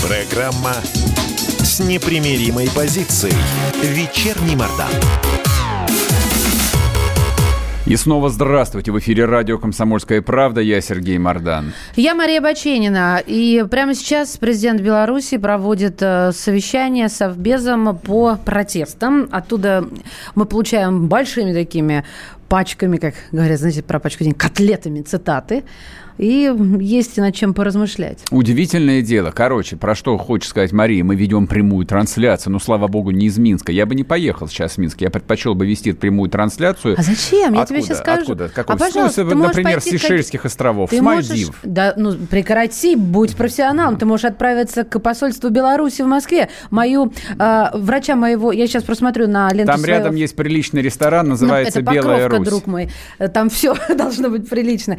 Программа 0.07 0.75
с 1.61 1.81
непримиримой 1.81 2.69
позицией. 2.69 3.35
Вечерний 3.83 4.55
Мордан. 4.55 4.87
И 7.87 7.95
снова 7.97 8.29
здравствуйте. 8.29 8.91
В 8.91 8.97
эфире 8.97 9.25
радио 9.25 9.59
«Комсомольская 9.59 10.23
правда». 10.23 10.59
Я 10.59 10.81
Сергей 10.81 11.19
Мордан. 11.19 11.71
Я 11.95 12.15
Мария 12.15 12.41
Баченина, 12.41 13.21
и 13.23 13.63
прямо 13.69 13.93
сейчас 13.93 14.37
президент 14.37 14.81
Беларуси 14.81 15.37
проводит 15.37 16.01
э, 16.01 16.31
совещание 16.31 17.09
с 17.09 17.13
Совбезом 17.17 17.95
по 17.99 18.37
протестам. 18.43 19.29
Оттуда 19.31 19.87
мы 20.33 20.47
получаем 20.47 21.07
большими 21.07 21.53
такими 21.53 22.03
пачками, 22.49 22.97
как 22.97 23.13
говорят, 23.31 23.59
знаете, 23.59 23.83
про 23.83 23.99
пачку 23.99 24.23
денег, 24.23 24.37
котлетами 24.37 25.03
цитаты. 25.03 25.63
И 26.17 26.51
есть 26.79 27.17
над 27.17 27.35
чем 27.35 27.53
поразмышлять. 27.53 28.19
Удивительное 28.31 29.01
дело. 29.01 29.31
Короче, 29.31 29.75
про 29.75 29.95
что 29.95 30.17
хочет 30.17 30.49
сказать 30.49 30.71
Мария? 30.71 31.03
Мы 31.03 31.15
ведем 31.15 31.45
прямую 31.47 31.85
трансляцию. 31.85 32.53
Ну, 32.53 32.59
слава 32.59 32.87
богу, 32.87 33.11
не 33.11 33.25
из 33.27 33.37
Минска. 33.37 33.71
Я 33.71 33.85
бы 33.85 33.95
не 33.95 34.03
поехал 34.03 34.47
сейчас 34.47 34.73
в 34.73 34.77
Минск. 34.77 35.01
Я 35.01 35.09
предпочел 35.09 35.55
бы 35.55 35.65
вести 35.67 35.91
прямую 35.91 36.29
трансляцию. 36.29 36.95
А 36.97 37.01
зачем? 37.01 37.53
Я 37.53 37.65
тебе 37.65 37.79
Откуда? 37.79 37.81
сейчас 37.81 37.97
скажу. 37.99 38.21
Откуда? 38.21 38.49
Какой? 38.49 38.75
А, 38.75 38.77
пожалуйста, 38.77 39.23
Ну, 39.23 39.29
ты 39.29 39.35
можешь 39.35 39.55
например, 39.55 39.81
с 39.81 39.83
Сейшельских 39.85 40.41
какие- 40.41 40.47
островов, 40.51 40.89
Ты 40.89 40.97
с 40.97 41.01
можешь- 41.01 41.29
Мальдив. 41.29 41.59
Да, 41.63 41.93
ну 41.97 42.13
прекрати, 42.13 42.95
будь 42.95 43.35
профессионалом. 43.35 43.97
Ты 43.97 44.05
можешь 44.05 44.25
отправиться 44.25 44.83
к 44.85 44.99
посольству 44.99 45.49
Беларуси 45.49 46.01
в 46.01 46.07
Москве. 46.07 46.49
Мою 46.71 47.11
э, 47.37 47.63
врача 47.73 48.15
моего, 48.15 48.51
я 48.51 48.67
сейчас 48.67 48.83
просмотрю 48.83 49.27
на 49.27 49.49
ленту 49.51 49.71
Там 49.73 49.79
своего- 49.81 49.97
рядом 49.97 50.15
есть 50.15 50.35
приличный 50.35 50.81
ресторан, 50.81 51.25
Ну, 51.25 51.31
называется 51.31 51.79
это 51.81 51.91
«Белая 51.91 52.23
Покровка, 52.23 52.37
Русь». 52.37 52.47
друг 52.47 52.67
мой. 52.67 52.89
Там 53.33 53.49
все 53.49 53.75
должно 53.95 54.29
быть 54.29 54.49
прилично. 54.49 54.97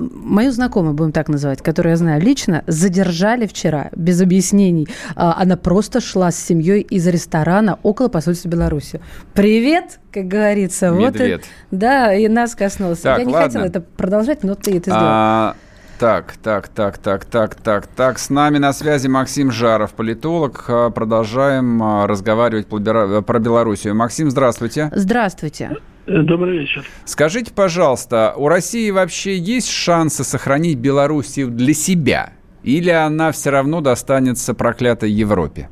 Мою 0.00 0.50
знакомую, 0.52 0.94
будем 0.94 1.12
так 1.12 1.28
называть, 1.28 1.62
которую 1.62 1.90
я 1.92 1.96
знаю 1.96 2.22
лично, 2.22 2.64
задержали 2.66 3.46
вчера 3.46 3.90
без 3.94 4.20
объяснений. 4.20 4.88
А, 5.14 5.36
Она 5.38 5.56
просто 5.56 6.00
шла 6.00 6.30
с 6.30 6.36
семьей 6.36 6.80
из 6.80 7.06
ресторана 7.06 7.78
около 7.82 8.08
посольства 8.08 8.48
Беларуси. 8.48 9.00
Привет, 9.34 10.00
как 10.12 10.26
говорится. 10.26 10.92
Вот 10.92 11.20
и- 11.20 11.38
да, 11.70 12.14
и 12.14 12.28
нас 12.28 12.54
коснулся. 12.54 13.02
Так, 13.02 13.18
я 13.18 13.24
не 13.24 13.32
ладно. 13.32 13.48
хотела 13.48 13.64
это 13.64 13.80
продолжать, 13.80 14.42
но 14.42 14.54
ты 14.54 14.72
это 14.78 14.90
сделал. 14.90 15.00
А, 15.02 15.56
так, 15.98 16.34
так, 16.42 16.68
так, 16.68 16.96
так, 16.96 17.26
так, 17.26 17.54
так, 17.56 17.86
так. 17.86 18.18
С 18.18 18.30
нами 18.30 18.56
на 18.56 18.72
связи 18.72 19.06
Максим 19.06 19.50
Жаров, 19.52 19.92
политолог. 19.92 20.64
А, 20.68 20.90
Продолжаем 20.90 21.82
а, 21.82 22.06
разговаривать 22.06 22.66
про 22.68 23.38
Белоруссию. 23.38 23.94
Максим, 23.94 24.30
здравствуйте. 24.30 24.90
Здравствуйте. 24.94 25.76
Э, 26.10 26.22
Добрый 26.22 26.58
вечер. 26.58 26.82
Скажите, 27.04 27.52
пожалуйста, 27.54 28.34
у 28.36 28.48
России 28.48 28.90
вообще 28.90 29.38
есть 29.38 29.70
шансы 29.70 30.24
сохранить 30.24 30.78
Белоруссию 30.78 31.48
для 31.50 31.72
себя? 31.72 32.32
Или 32.64 32.90
она 32.90 33.30
все 33.30 33.50
равно 33.50 33.80
достанется 33.80 34.52
проклятой 34.54 35.10
Европе? 35.10 35.68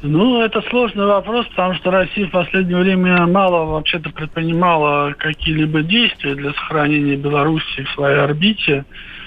Ну, 0.00 0.40
это 0.40 0.62
сложный 0.70 1.04
вопрос, 1.04 1.46
потому 1.48 1.74
что 1.74 1.90
Россия 1.90 2.26
в 2.28 2.30
последнее 2.30 2.78
время 2.78 3.26
мало 3.26 3.66
вообще-то 3.66 4.10
предпринимала 4.10 5.12
какие-либо 5.18 5.82
действия 5.82 6.34
для 6.34 6.52
сохранения 6.54 7.16
Белоруссии 7.16 7.82
в 7.82 7.90
своей 7.90 8.18
орбите. 8.18 8.86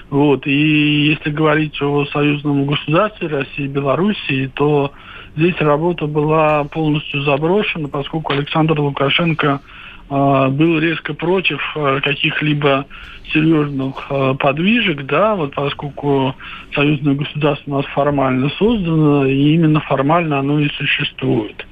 Вот. 0.10 0.48
И 0.48 1.10
если 1.10 1.30
говорить 1.30 1.80
о 1.82 2.06
союзном 2.06 2.66
государстве 2.66 3.28
России 3.28 3.66
и 3.66 3.68
Белоруссии, 3.68 4.52
то 4.56 4.92
здесь 5.36 5.56
работа 5.60 6.08
была 6.08 6.64
полностью 6.66 7.22
заброшена, 7.24 7.88
поскольку 7.88 8.34
Александр 8.34 8.80
Лукашенко 8.80 9.62
э, 10.10 10.48
был 10.50 10.80
резко 10.80 11.14
против 11.14 11.62
э, 11.76 12.00
каких-либо 12.02 12.86
серьезных 13.34 13.96
э, 14.10 14.34
подвижек, 14.40 15.06
да, 15.06 15.36
вот 15.36 15.54
поскольку 15.54 16.36
союзное 16.74 17.16
государство 17.16 17.72
у 17.72 17.76
нас 17.78 17.86
формально 17.88 18.50
создано, 18.58 19.26
и 19.26 19.54
именно 19.54 19.80
формально 19.82 20.40
оно 20.40 20.60
и 20.60 20.70
существует. 20.70 21.66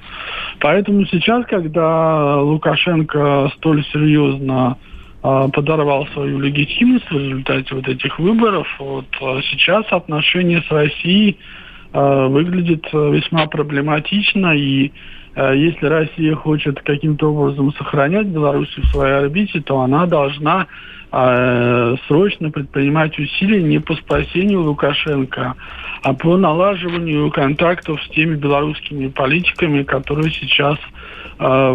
Поэтому 0.60 1.04
сейчас, 1.06 1.46
когда 1.46 2.40
Лукашенко 2.40 3.50
столь 3.56 3.84
серьезно 3.92 4.76
подорвал 5.22 6.06
свою 6.14 6.38
легитимность 6.38 7.10
в 7.10 7.18
результате 7.18 7.74
вот 7.74 7.86
этих 7.86 8.18
выборов, 8.18 8.66
вот 8.78 9.04
сейчас 9.50 9.84
отношения 9.90 10.62
с 10.66 10.70
Россией 10.70 11.36
э, 11.92 12.26
выглядят 12.28 12.84
э, 12.92 13.10
весьма 13.12 13.46
проблематично, 13.46 14.54
и 14.56 14.92
э, 15.34 15.56
если 15.56 15.86
Россия 15.86 16.34
хочет 16.34 16.80
каким-то 16.82 17.32
образом 17.32 17.72
сохранять 17.74 18.26
Беларусь 18.26 18.76
в 18.76 18.86
своей 18.92 19.14
орбите, 19.14 19.60
то 19.60 19.80
она 19.80 20.06
должна 20.06 20.66
срочно 22.06 22.52
предпринимать 22.52 23.18
усилия 23.18 23.60
не 23.60 23.80
по 23.80 23.96
спасению 23.96 24.62
Лукашенко, 24.62 25.56
а 26.04 26.14
по 26.14 26.36
налаживанию 26.36 27.32
контактов 27.32 28.00
с 28.04 28.08
теми 28.10 28.36
белорусскими 28.36 29.08
политиками, 29.08 29.82
которые 29.82 30.30
сейчас 30.30 30.78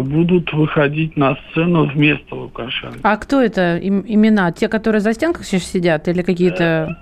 будут 0.06 0.50
выходить 0.54 1.18
на 1.18 1.36
сцену 1.50 1.84
вместо 1.84 2.34
Лукашенко. 2.34 3.00
А 3.02 3.16
кто 3.18 3.42
это 3.42 3.76
им- 3.76 4.06
имена? 4.08 4.52
Те, 4.52 4.68
которые 4.68 5.02
за 5.02 5.12
стенках 5.12 5.44
сейчас 5.44 5.64
сидят 5.64 6.08
или 6.08 6.22
какие-то... 6.22 6.96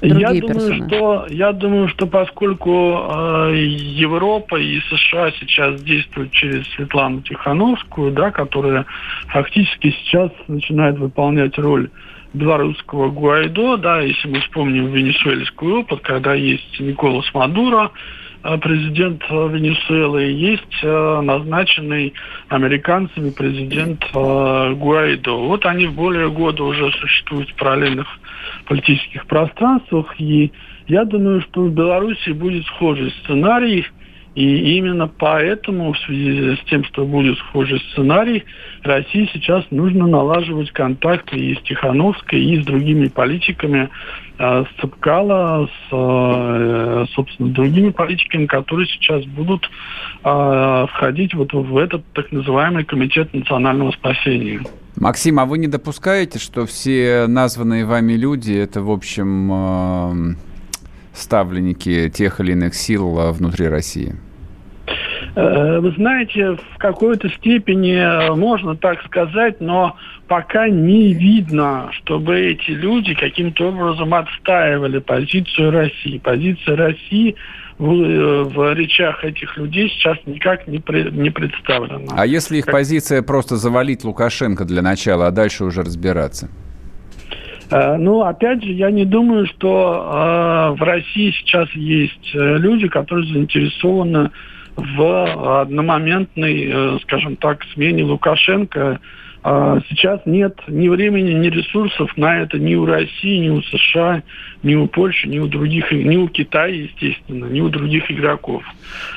другие 0.00 0.20
я 0.20 0.40
думаю, 0.40 0.54
персоны? 0.54 0.88
Что, 0.88 1.26
я 1.30 1.52
думаю, 1.52 1.88
что 1.88 2.06
поскольку 2.06 2.70
э, 2.70 3.56
Европа 3.56 4.56
и 4.56 4.80
США 4.80 5.30
сейчас 5.32 5.82
действуют 5.82 6.32
через 6.32 6.66
Светлану 6.74 7.22
Тихановскую, 7.22 8.12
да, 8.12 8.30
которая 8.30 8.86
фактически 9.28 9.90
сейчас 9.90 10.30
начинает 10.48 10.98
выполнять 10.98 11.58
роль 11.58 11.90
белорусского 12.34 13.10
Гуайдо, 13.10 13.76
да, 13.76 14.00
если 14.00 14.28
мы 14.28 14.40
вспомним 14.40 14.92
венесуэльский 14.92 15.68
опыт, 15.68 16.00
когда 16.00 16.34
есть 16.34 16.78
Николас 16.78 17.24
Мадуро, 17.32 17.90
президент 18.58 19.22
э, 19.28 19.48
Венесуэлы, 19.48 20.22
есть 20.22 20.78
э, 20.82 21.20
назначенный 21.20 22.14
американцами 22.48 23.30
президент 23.30 24.04
э, 24.14 24.72
Гуайдо. 24.74 25.32
Вот 25.32 25.66
они 25.66 25.86
более 25.86 26.30
года 26.30 26.62
уже 26.64 26.90
существуют 26.92 27.50
в 27.50 27.54
параллельных 27.56 28.06
политических 28.66 29.26
пространствах, 29.26 30.14
и 30.18 30.52
я 30.86 31.04
думаю, 31.04 31.40
что 31.42 31.62
в 31.62 31.72
Беларуси 31.72 32.30
будет 32.30 32.64
схожий 32.66 33.12
сценарий, 33.22 33.86
и 34.36 34.76
именно 34.76 35.08
поэтому, 35.08 35.94
в 35.94 35.98
связи 36.00 36.56
с 36.56 36.64
тем, 36.68 36.84
что 36.84 37.06
будет 37.06 37.38
схожий 37.38 37.80
сценарий, 37.90 38.44
России 38.82 39.28
сейчас 39.32 39.64
нужно 39.70 40.06
налаживать 40.06 40.70
контакты 40.72 41.36
и 41.38 41.54
с 41.54 41.62
Тихановской, 41.62 42.38
и 42.38 42.60
с 42.60 42.66
другими 42.66 43.08
политиками, 43.08 43.88
э, 44.38 44.64
с 44.64 44.80
Цепкала, 44.80 45.66
с, 45.66 45.88
э, 45.90 47.06
собственно, 47.14 47.48
другими 47.48 47.88
политиками, 47.88 48.44
которые 48.44 48.86
сейчас 48.88 49.24
будут 49.24 49.70
э, 50.22 50.86
входить 50.90 51.32
вот 51.32 51.54
в 51.54 51.74
этот 51.78 52.04
так 52.12 52.30
называемый 52.30 52.84
Комитет 52.84 53.32
национального 53.32 53.90
спасения. 53.92 54.60
Максим, 54.96 55.40
а 55.40 55.46
вы 55.46 55.56
не 55.56 55.66
допускаете, 55.66 56.38
что 56.38 56.66
все 56.66 57.24
названные 57.26 57.86
вами 57.86 58.12
люди 58.12 58.52
это, 58.52 58.82
в 58.82 58.90
общем, 58.90 60.36
ставленники 61.14 62.10
тех 62.10 62.40
или 62.40 62.52
иных 62.52 62.74
сил 62.74 63.32
внутри 63.32 63.68
России? 63.68 64.14
Э, 65.36 65.80
Вы 65.80 65.90
знаете, 65.92 66.52
в 66.52 66.78
какой-то 66.78 67.28
степени 67.28 67.94
э, 67.94 68.34
можно 68.34 68.74
так 68.74 69.04
сказать, 69.04 69.60
но 69.60 69.96
пока 70.28 70.66
не 70.66 71.12
видно, 71.12 71.90
чтобы 71.92 72.40
эти 72.40 72.70
люди 72.70 73.12
каким-то 73.12 73.68
образом 73.68 74.14
отстаивали 74.14 74.98
позицию 74.98 75.72
России. 75.72 76.16
Позиция 76.16 76.76
России 76.76 77.36
в, 77.78 77.92
э, 77.92 78.42
в 78.44 78.72
речах 78.74 79.24
этих 79.24 79.58
людей 79.58 79.90
сейчас 79.90 80.16
никак 80.24 80.66
не, 80.66 80.78
пре- 80.78 81.10
не 81.10 81.28
представлена. 81.28 82.14
А 82.16 82.24
если 82.24 82.56
их 82.56 82.64
позиция 82.64 83.20
просто 83.20 83.56
завалить 83.56 84.04
Лукашенко 84.04 84.64
для 84.64 84.80
начала, 84.80 85.26
а 85.26 85.30
дальше 85.30 85.64
уже 85.64 85.82
разбираться? 85.82 86.48
Ну, 87.68 88.22
опять 88.22 88.62
же, 88.62 88.70
я 88.70 88.92
не 88.92 89.04
думаю, 89.04 89.44
что 89.48 90.72
э, 90.72 90.78
в 90.78 90.82
России 90.82 91.32
сейчас 91.32 91.68
есть 91.72 92.30
люди, 92.32 92.86
которые 92.86 93.26
заинтересованы 93.30 94.30
в 94.76 95.60
одномоментной, 95.62 96.70
э, 96.70 96.98
скажем 97.02 97.36
так, 97.36 97.64
смене 97.74 98.04
Лукашенко. 98.04 99.00
А 99.48 99.78
Сейчас 99.88 100.22
нет 100.26 100.58
ни 100.66 100.88
времени, 100.88 101.30
ни 101.30 101.48
ресурсов 101.48 102.16
на 102.16 102.40
это 102.40 102.58
ни 102.58 102.74
у 102.74 102.84
России, 102.84 103.38
ни 103.38 103.48
у 103.48 103.62
США, 103.62 104.24
ни 104.64 104.74
у 104.74 104.88
Польши, 104.88 105.28
ни 105.28 105.38
у 105.38 105.46
других, 105.46 105.92
ни 105.92 106.16
у 106.16 106.26
Китая, 106.26 106.74
естественно, 106.74 107.44
ни 107.44 107.60
у 107.60 107.68
других 107.68 108.10
игроков. 108.10 108.64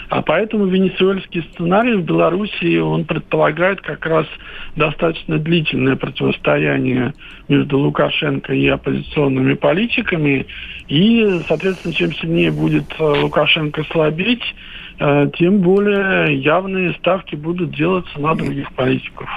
А 0.10 0.22
поэтому 0.22 0.68
венесуэльский 0.68 1.50
сценарий 1.52 1.96
в 1.96 2.04
Беларуси, 2.04 2.78
он 2.78 3.06
предполагает 3.06 3.82
как 3.82 4.06
раз 4.06 4.28
достаточно 4.76 5.40
длительное 5.40 5.96
противостояние 5.96 7.16
между 7.48 7.80
Лукашенко 7.80 8.54
и 8.54 8.68
оппозиционными 8.68 9.56
политиками. 9.56 10.46
И, 10.90 11.42
соответственно, 11.48 11.94
чем 11.96 12.14
сильнее 12.14 12.52
будет 12.52 12.86
э, 13.00 13.04
Лукашенко 13.04 13.84
слабеть, 13.92 14.44
тем 15.00 15.60
более 15.60 16.36
явные 16.36 16.94
ставки 16.96 17.36
будут 17.36 17.76
делаться 17.76 18.20
на 18.20 18.36
других 18.36 18.72
политиков. 18.74 19.30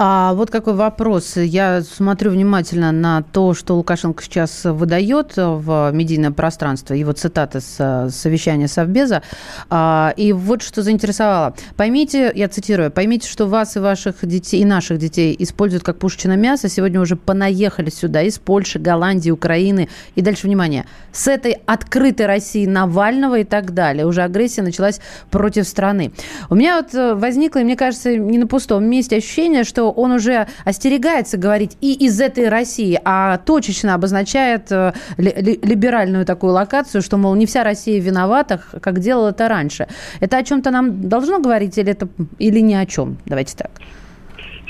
А 0.00 0.32
вот 0.34 0.52
какой 0.52 0.74
вопрос. 0.74 1.36
Я 1.36 1.82
смотрю 1.82 2.30
внимательно 2.30 2.92
на 2.92 3.22
то, 3.22 3.52
что 3.52 3.74
Лукашенко 3.74 4.22
сейчас 4.22 4.64
выдает 4.64 5.32
в 5.36 5.90
медийное 5.92 6.30
пространство, 6.30 6.94
его 6.94 7.10
цитаты 7.10 7.60
с 7.60 8.08
совещания 8.12 8.68
Совбеза. 8.68 9.22
А, 9.70 10.14
И 10.16 10.32
вот 10.32 10.62
что 10.62 10.82
заинтересовало. 10.82 11.56
Поймите, 11.76 12.30
я 12.32 12.48
цитирую, 12.48 12.92
поймите, 12.92 13.28
что 13.28 13.46
вас 13.46 13.76
и 13.76 13.80
ваших 13.80 14.24
детей, 14.24 14.60
и 14.60 14.64
наших 14.64 14.98
детей 14.98 15.34
используют 15.36 15.82
как 15.82 15.98
пушечное 15.98 16.36
мясо. 16.36 16.68
Сегодня 16.68 17.00
уже 17.00 17.16
понаехали 17.16 17.90
сюда 17.90 18.22
из 18.22 18.38
Польши, 18.38 18.78
Голландии, 18.78 19.32
Украины. 19.32 19.88
И 20.14 20.22
дальше, 20.22 20.46
внимание, 20.46 20.86
с 21.10 21.26
этой 21.26 21.58
открытой 21.66 22.26
России 22.26 22.66
Навального 22.66 23.40
и 23.40 23.44
так 23.44 23.74
далее. 23.74 24.06
Уже 24.06 24.22
агрессия 24.22 24.62
началась 24.62 25.00
против 25.32 25.66
страны. 25.66 26.12
У 26.50 26.54
меня 26.54 26.76
вот 26.76 26.94
э, 26.94 27.14
возникло, 27.14 27.58
и 27.58 27.64
мне 27.64 27.74
кажется, 27.74 28.16
не 28.16 28.38
на 28.38 28.46
пустом 28.46 28.84
месте 28.84 29.16
ощущение, 29.16 29.64
что 29.64 29.87
он 29.90 30.12
уже 30.12 30.46
остерегается 30.64 31.36
говорить 31.36 31.76
и 31.80 31.94
из 31.94 32.20
этой 32.20 32.48
России, 32.48 33.00
а 33.04 33.38
точечно 33.38 33.94
обозначает 33.94 34.70
э, 34.70 34.92
ли- 35.16 35.34
ли- 35.36 35.60
либеральную 35.62 36.24
такую 36.24 36.52
локацию, 36.52 37.02
что, 37.02 37.16
мол, 37.16 37.34
не 37.34 37.46
вся 37.46 37.64
Россия 37.64 38.00
виновата, 38.00 38.60
как 38.80 39.00
делала 39.00 39.30
это 39.30 39.48
раньше. 39.48 39.88
Это 40.20 40.38
о 40.38 40.42
чем-то 40.42 40.70
нам 40.70 41.08
должно 41.08 41.40
говорить 41.40 41.78
или, 41.78 41.90
это, 41.92 42.08
или 42.38 42.60
ни 42.60 42.74
о 42.74 42.86
чем? 42.86 43.18
Давайте 43.26 43.56
так. 43.56 43.70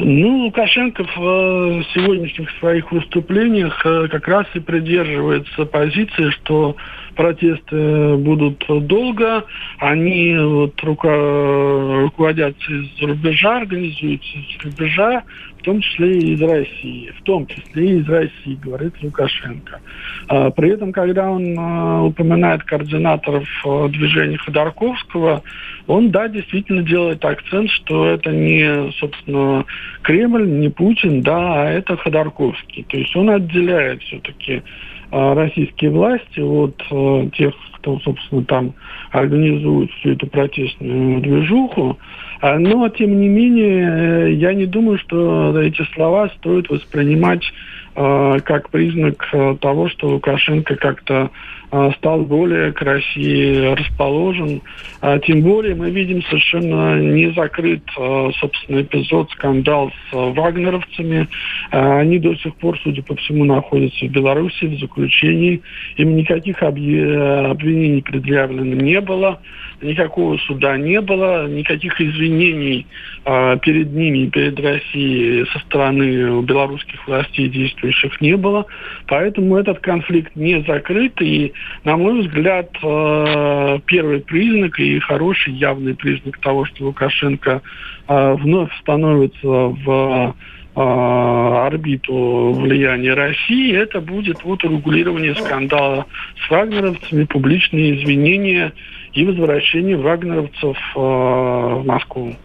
Ну, 0.01 0.45
Лукашенко 0.45 1.03
в 1.03 1.19
э, 1.19 1.83
сегодняшних 1.93 2.49
своих 2.61 2.93
выступлениях 2.93 3.85
э, 3.85 4.07
как 4.09 4.29
раз 4.29 4.47
и 4.55 4.61
придерживается 4.61 5.65
позиции, 5.65 6.31
что 6.31 6.77
протесты 7.19 8.17
будут 8.17 8.65
долго, 8.87 9.45
они 9.79 10.37
вот 10.39 10.81
рука- 10.85 12.03
руководятся 12.03 12.73
из 12.73 13.03
рубежа, 13.03 13.57
организуются 13.57 14.39
из 14.39 14.65
рубежа, 14.65 15.25
в 15.59 15.63
том 15.63 15.81
числе 15.81 16.19
и 16.19 16.35
из 16.35 16.41
России, 16.41 17.13
в 17.19 17.23
том 17.25 17.47
числе 17.49 17.97
и 17.97 17.99
из 17.99 18.09
России, 18.09 18.55
говорит 18.63 18.95
Лукашенко. 19.03 19.81
А, 20.29 20.51
При 20.51 20.71
этом, 20.71 20.93
когда 20.93 21.29
он 21.29 21.59
э, 21.59 22.01
упоминает 22.03 22.63
координаторов 22.63 23.49
э, 23.67 23.89
движения 23.89 24.39
Ходорковского, 24.39 25.43
он, 25.89 26.13
да, 26.13 26.29
действительно 26.29 26.85
делает 26.85 27.25
акцент, 27.25 27.69
что 27.71 28.07
это 28.07 28.31
не, 28.31 28.93
собственно, 28.93 29.65
Кремль, 30.03 30.49
не 30.49 30.69
Путин, 30.69 31.23
да, 31.23 31.63
а 31.63 31.71
это 31.71 31.97
Ходорковский. 31.97 32.87
То 32.89 32.97
есть 32.97 33.17
он 33.17 33.31
отделяет 33.31 34.01
все-таки 34.03 34.53
э, 34.53 34.63
российские 35.11 35.91
власти 35.91 36.41
от 36.41 36.83
э, 36.91 37.31
тех, 37.37 37.55
кто, 37.75 37.99
собственно, 38.01 38.45
там 38.45 38.75
организует 39.11 39.91
всю 39.93 40.11
эту 40.11 40.27
протестную 40.27 41.21
движуху. 41.21 41.99
А, 42.41 42.59
Но, 42.59 42.89
тем 42.89 43.21
не 43.21 43.29
менее, 43.29 44.29
э, 44.29 44.33
я 44.33 44.53
не 44.55 44.67
думаю, 44.67 44.99
что 44.99 45.59
эти 45.61 45.83
слова 45.95 46.29
стоит 46.39 46.69
воспринимать 46.69 47.43
как 48.45 48.71
признак 48.71 49.29
э, 49.33 49.57
того, 49.61 49.89
что 49.89 50.09
Лукашенко 50.09 50.77
как-то 50.77 51.31
э, 51.73 51.91
стал 51.97 52.21
более 52.23 52.73
к 52.73 52.81
России 52.83 53.75
расположен. 53.75 54.63
А 55.01 55.19
тем 55.19 55.43
более 55.43 55.75
мы 55.75 55.91
видим 55.91 56.23
совершенно 56.23 57.01
не 57.01 57.33
закрыт, 57.33 57.83
э, 57.99 58.31
собственно, 58.39 58.83
эпизод, 58.83 59.31
скандал 59.33 59.91
с 59.91 60.15
э, 60.15 60.33
вагнеровцами. 60.33 61.29
Э, 61.73 61.99
Они 62.01 62.19
до 62.19 62.37
сих 62.37 62.55
пор, 62.57 62.79
судя 62.85 63.03
по 63.03 63.17
всему, 63.17 63.45
находятся 63.45 64.05
в 64.05 64.11
Беларуси 64.11 64.67
в 64.67 64.79
заключении. 64.79 65.61
Им 65.97 66.15
никаких 66.15 66.63
обвинений 66.63 68.03
предъявлено 68.03 68.75
не 68.75 69.01
было, 69.01 69.41
никакого 69.81 70.37
суда 70.39 70.77
не 70.77 71.01
было, 71.01 71.47
никаких 71.49 72.01
извинений 72.01 72.87
э, 73.25 73.59
перед 73.63 73.93
ними, 73.93 74.29
перед 74.29 74.59
Россией 74.61 75.47
со 75.53 75.59
стороны 75.61 76.43
белорусских 76.43 77.07
властей 77.07 77.49
действующих 77.49 78.21
не 78.21 78.37
было. 78.37 78.67
Поэтому 79.07 79.57
этот 79.57 79.81
конфликт 79.81 80.35
не 80.37 80.63
закрыт. 80.63 81.21
И, 81.21 81.53
на 81.85 81.97
мой 81.97 82.23
взгляд, 82.23 82.71
э, 82.83 83.79
первый 83.87 84.21
признак 84.21 84.79
и 84.81 84.99
хороший 85.01 85.55
явный 85.55 85.95
признак 85.95 86.39
того, 86.39 86.65
что 86.65 86.85
Лукашенко 86.87 87.63
э, 88.09 88.35
вновь 88.35 88.71
становится 88.81 89.49
в 89.49 90.35
орбиту 90.81 92.53
влияния 92.53 93.15
России, 93.15 93.75
это 93.75 94.01
будет 94.01 94.45
вот 94.45 94.63
урегулирование 94.63 95.35
скандала 95.35 96.07
с 96.47 96.51
вагнеровцами, 96.51 97.25
публичные 97.25 97.97
извинения 97.97 98.73
и 99.19 99.25
возвращение 99.25 99.97
вагнеровцев 99.97 100.77
э, 100.95 100.99
в 100.99 101.83
Москву. 101.85 102.37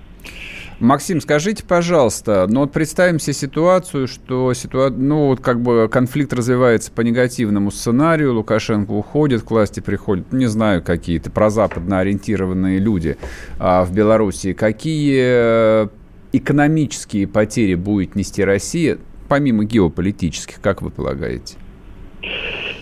Максим, 0.80 1.22
скажите, 1.22 1.64
пожалуйста, 1.64 2.48
ну 2.50 2.62
вот 2.62 2.72
представим 2.72 3.20
себе 3.20 3.34
ситуацию, 3.34 4.08
что 4.08 4.52
ситуа... 4.54 4.90
ну, 4.90 5.28
вот 5.28 5.40
как 5.40 5.62
бы 5.62 5.88
конфликт 5.88 6.34
развивается 6.34 6.92
по 6.92 7.02
негативному 7.02 7.70
сценарию, 7.70 8.34
Лукашенко 8.34 8.92
уходит, 8.92 9.44
к 9.44 9.52
власти 9.52 9.82
приходят, 9.82 10.34
не 10.34 10.48
знаю, 10.48 10.82
какие-то 10.82 11.30
прозападно 11.30 12.00
ориентированные 12.00 12.80
люди 12.80 13.18
а, 13.60 13.86
в 13.86 13.94
Беларуси. 13.94 14.54
Какие 14.54 15.84
э, 15.84 15.88
экономические 16.34 17.28
потери 17.28 17.76
будет 17.76 18.16
нести 18.16 18.44
Россия, 18.44 18.98
помимо 19.30 19.66
геополитических, 19.66 20.60
как 20.60 20.82
вы 20.82 20.90
полагаете? 20.90 21.56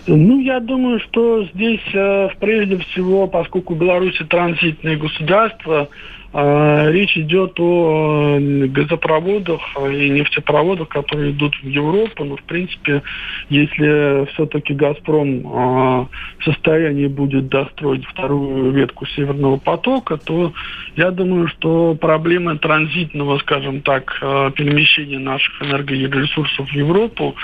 Ну, 0.06 0.40
я 0.40 0.58
думаю, 0.58 0.98
что 1.00 1.44
здесь 1.54 1.80
э, 1.94 2.28
прежде 2.40 2.78
всего, 2.78 3.28
поскольку 3.28 3.74
Беларусь 3.74 4.20
транзитное 4.28 4.96
государство, 4.96 5.88
речь 6.34 7.16
идет 7.18 7.60
о 7.60 8.38
э, 8.38 8.66
газопроводах 8.68 9.60
и 9.90 10.08
нефтепроводах, 10.08 10.88
которые 10.88 11.32
идут 11.32 11.54
в 11.62 11.66
Европу. 11.66 12.24
Но, 12.24 12.36
в 12.36 12.42
принципе, 12.44 13.02
если 13.50 14.26
все-таки 14.32 14.72
«Газпром» 14.72 15.28
э, 15.28 16.06
в 16.38 16.44
состоянии 16.44 17.06
будет 17.06 17.48
достроить 17.48 18.06
вторую 18.06 18.72
ветку 18.72 19.04
«Северного 19.06 19.58
потока», 19.58 20.16
то 20.16 20.54
я 20.96 21.10
думаю, 21.10 21.48
что 21.48 21.94
проблемы 21.94 22.56
транзитного, 22.56 23.38
скажем 23.38 23.82
так, 23.82 24.18
э, 24.22 24.52
перемещения 24.56 25.18
наших 25.18 25.60
энергоресурсов 25.62 26.66
в 26.66 26.72
Европу 26.72 27.34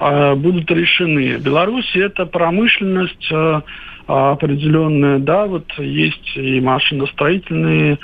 э, 0.00 0.34
будут 0.34 0.70
решены. 0.70 1.38
Беларусь 1.38 1.96
это 1.96 2.26
промышленность 2.26 3.26
э, 3.30 3.60
определенная, 4.06 5.18
да, 5.18 5.46
вот 5.46 5.66
есть 5.78 6.36
и 6.36 6.60
машиностроительные 6.60 7.94
а, 7.94 7.98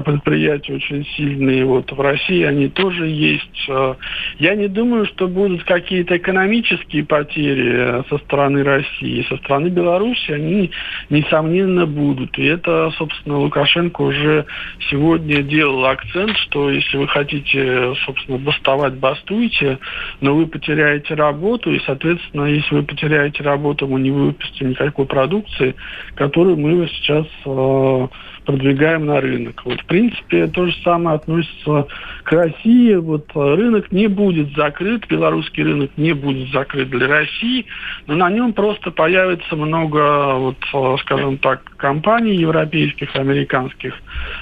предприятия 0.00 0.74
очень 0.74 1.04
сильные, 1.16 1.64
вот 1.64 1.92
в 1.92 2.00
России 2.00 2.42
они 2.42 2.68
тоже 2.68 3.08
есть. 3.08 3.66
А, 3.68 3.96
Я 4.38 4.54
не 4.54 4.68
думаю, 4.68 5.06
что 5.06 5.28
будут 5.28 5.64
какие-то 5.64 6.16
экономические 6.16 7.04
потери 7.04 7.72
э, 7.74 8.02
со 8.08 8.18
стороны 8.18 8.62
России, 8.62 9.26
со 9.28 9.36
стороны 9.38 9.68
Беларуси 9.68 10.30
они, 10.30 10.70
несомненно, 11.10 11.86
будут. 11.86 12.38
И 12.38 12.44
это, 12.44 12.92
собственно, 12.96 13.38
Лукашенко 13.38 14.02
уже 14.02 14.46
сегодня 14.90 15.42
делал 15.42 15.84
акцент, 15.86 16.36
что 16.38 16.70
если 16.70 16.96
вы 16.96 17.08
хотите, 17.08 17.94
собственно, 18.04 18.38
бастовать, 18.38 18.94
бастуйте, 18.94 19.78
но 20.20 20.34
вы 20.34 20.46
потеряете 20.46 21.14
работу, 21.14 21.72
и, 21.72 21.80
соответственно, 21.86 22.44
если 22.44 22.76
вы 22.76 22.82
потеряете 22.82 23.42
работу, 23.42 23.86
мы 23.86 24.00
не 24.00 24.10
выпустим 24.10 24.70
никакой 24.70 25.06
продукции, 25.06 25.74
которую 26.14 26.56
мы 26.56 26.86
сейчас 26.88 27.26
э, 27.44 28.08
продвигаем 28.44 29.06
на 29.06 29.20
рынок. 29.20 29.62
Вот, 29.64 29.80
в 29.80 29.86
принципе, 29.86 30.46
то 30.46 30.66
же 30.66 30.74
самое 30.82 31.16
относится 31.16 31.86
к 32.24 32.32
России. 32.32 32.94
Вот 32.94 33.26
э, 33.34 33.54
рынок 33.54 33.90
не 33.92 34.06
будет 34.06 34.54
закрыт, 34.54 35.06
белорусский 35.08 35.62
рынок 35.62 35.90
не 35.96 36.12
будет 36.12 36.50
закрыт 36.50 36.90
для 36.90 37.08
России, 37.08 37.66
но 38.06 38.14
на 38.14 38.30
нем 38.30 38.52
просто 38.52 38.90
появится 38.90 39.56
много, 39.56 40.34
вот, 40.34 40.56
э, 40.72 40.96
скажем 41.00 41.38
так, 41.38 41.62
компаний 41.82 42.36
европейских, 42.36 43.14
американских. 43.16 43.92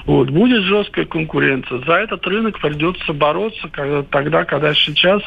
Вот, 0.05 0.29
будет 0.29 0.61
жесткая 0.63 1.05
конкуренция. 1.05 1.81
За 1.87 1.93
этот 1.93 2.25
рынок 2.27 2.59
придется 2.61 3.13
бороться 3.13 3.67
когда, 3.71 4.03
тогда, 4.03 4.45
когда 4.45 4.75
сейчас, 4.75 5.23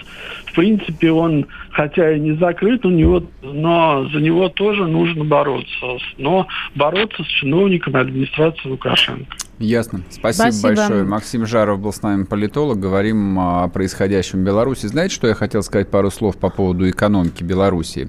в 0.47 0.55
принципе, 0.55 1.11
он, 1.11 1.47
хотя 1.73 2.13
и 2.13 2.21
не 2.21 2.37
закрыт, 2.37 2.87
у 2.87 2.91
него, 2.91 3.25
но 3.43 4.09
за 4.13 4.21
него 4.21 4.49
тоже 4.49 4.87
нужно 4.87 5.25
бороться. 5.25 5.99
Но 6.17 6.47
бороться 6.77 7.25
с 7.25 7.27
чиновниками 7.27 7.99
администрации 7.99 8.69
Лукашенко. 8.69 9.37
Ясно. 9.59 10.03
Спасибо, 10.09 10.53
Спасибо. 10.53 10.69
большое. 10.69 11.05
Максим 11.05 11.47
Жаров 11.47 11.81
был 11.81 11.93
с 11.93 12.01
нами 12.01 12.25
политолог. 12.25 12.79
Говорим 12.79 13.41
о 13.41 13.69
происходящем 13.69 14.43
в 14.43 14.47
Беларуси. 14.47 14.87
Знаете, 14.87 15.17
что 15.17 15.27
я 15.27 15.35
хотел 15.35 15.65
сказать 15.65 15.91
пару 15.91 16.13
слов 16.13 16.37
по 16.37 16.49
поводу 16.49 16.89
экономики 16.89 17.43
Беларуси? 17.43 18.09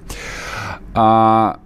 А, 0.94 1.58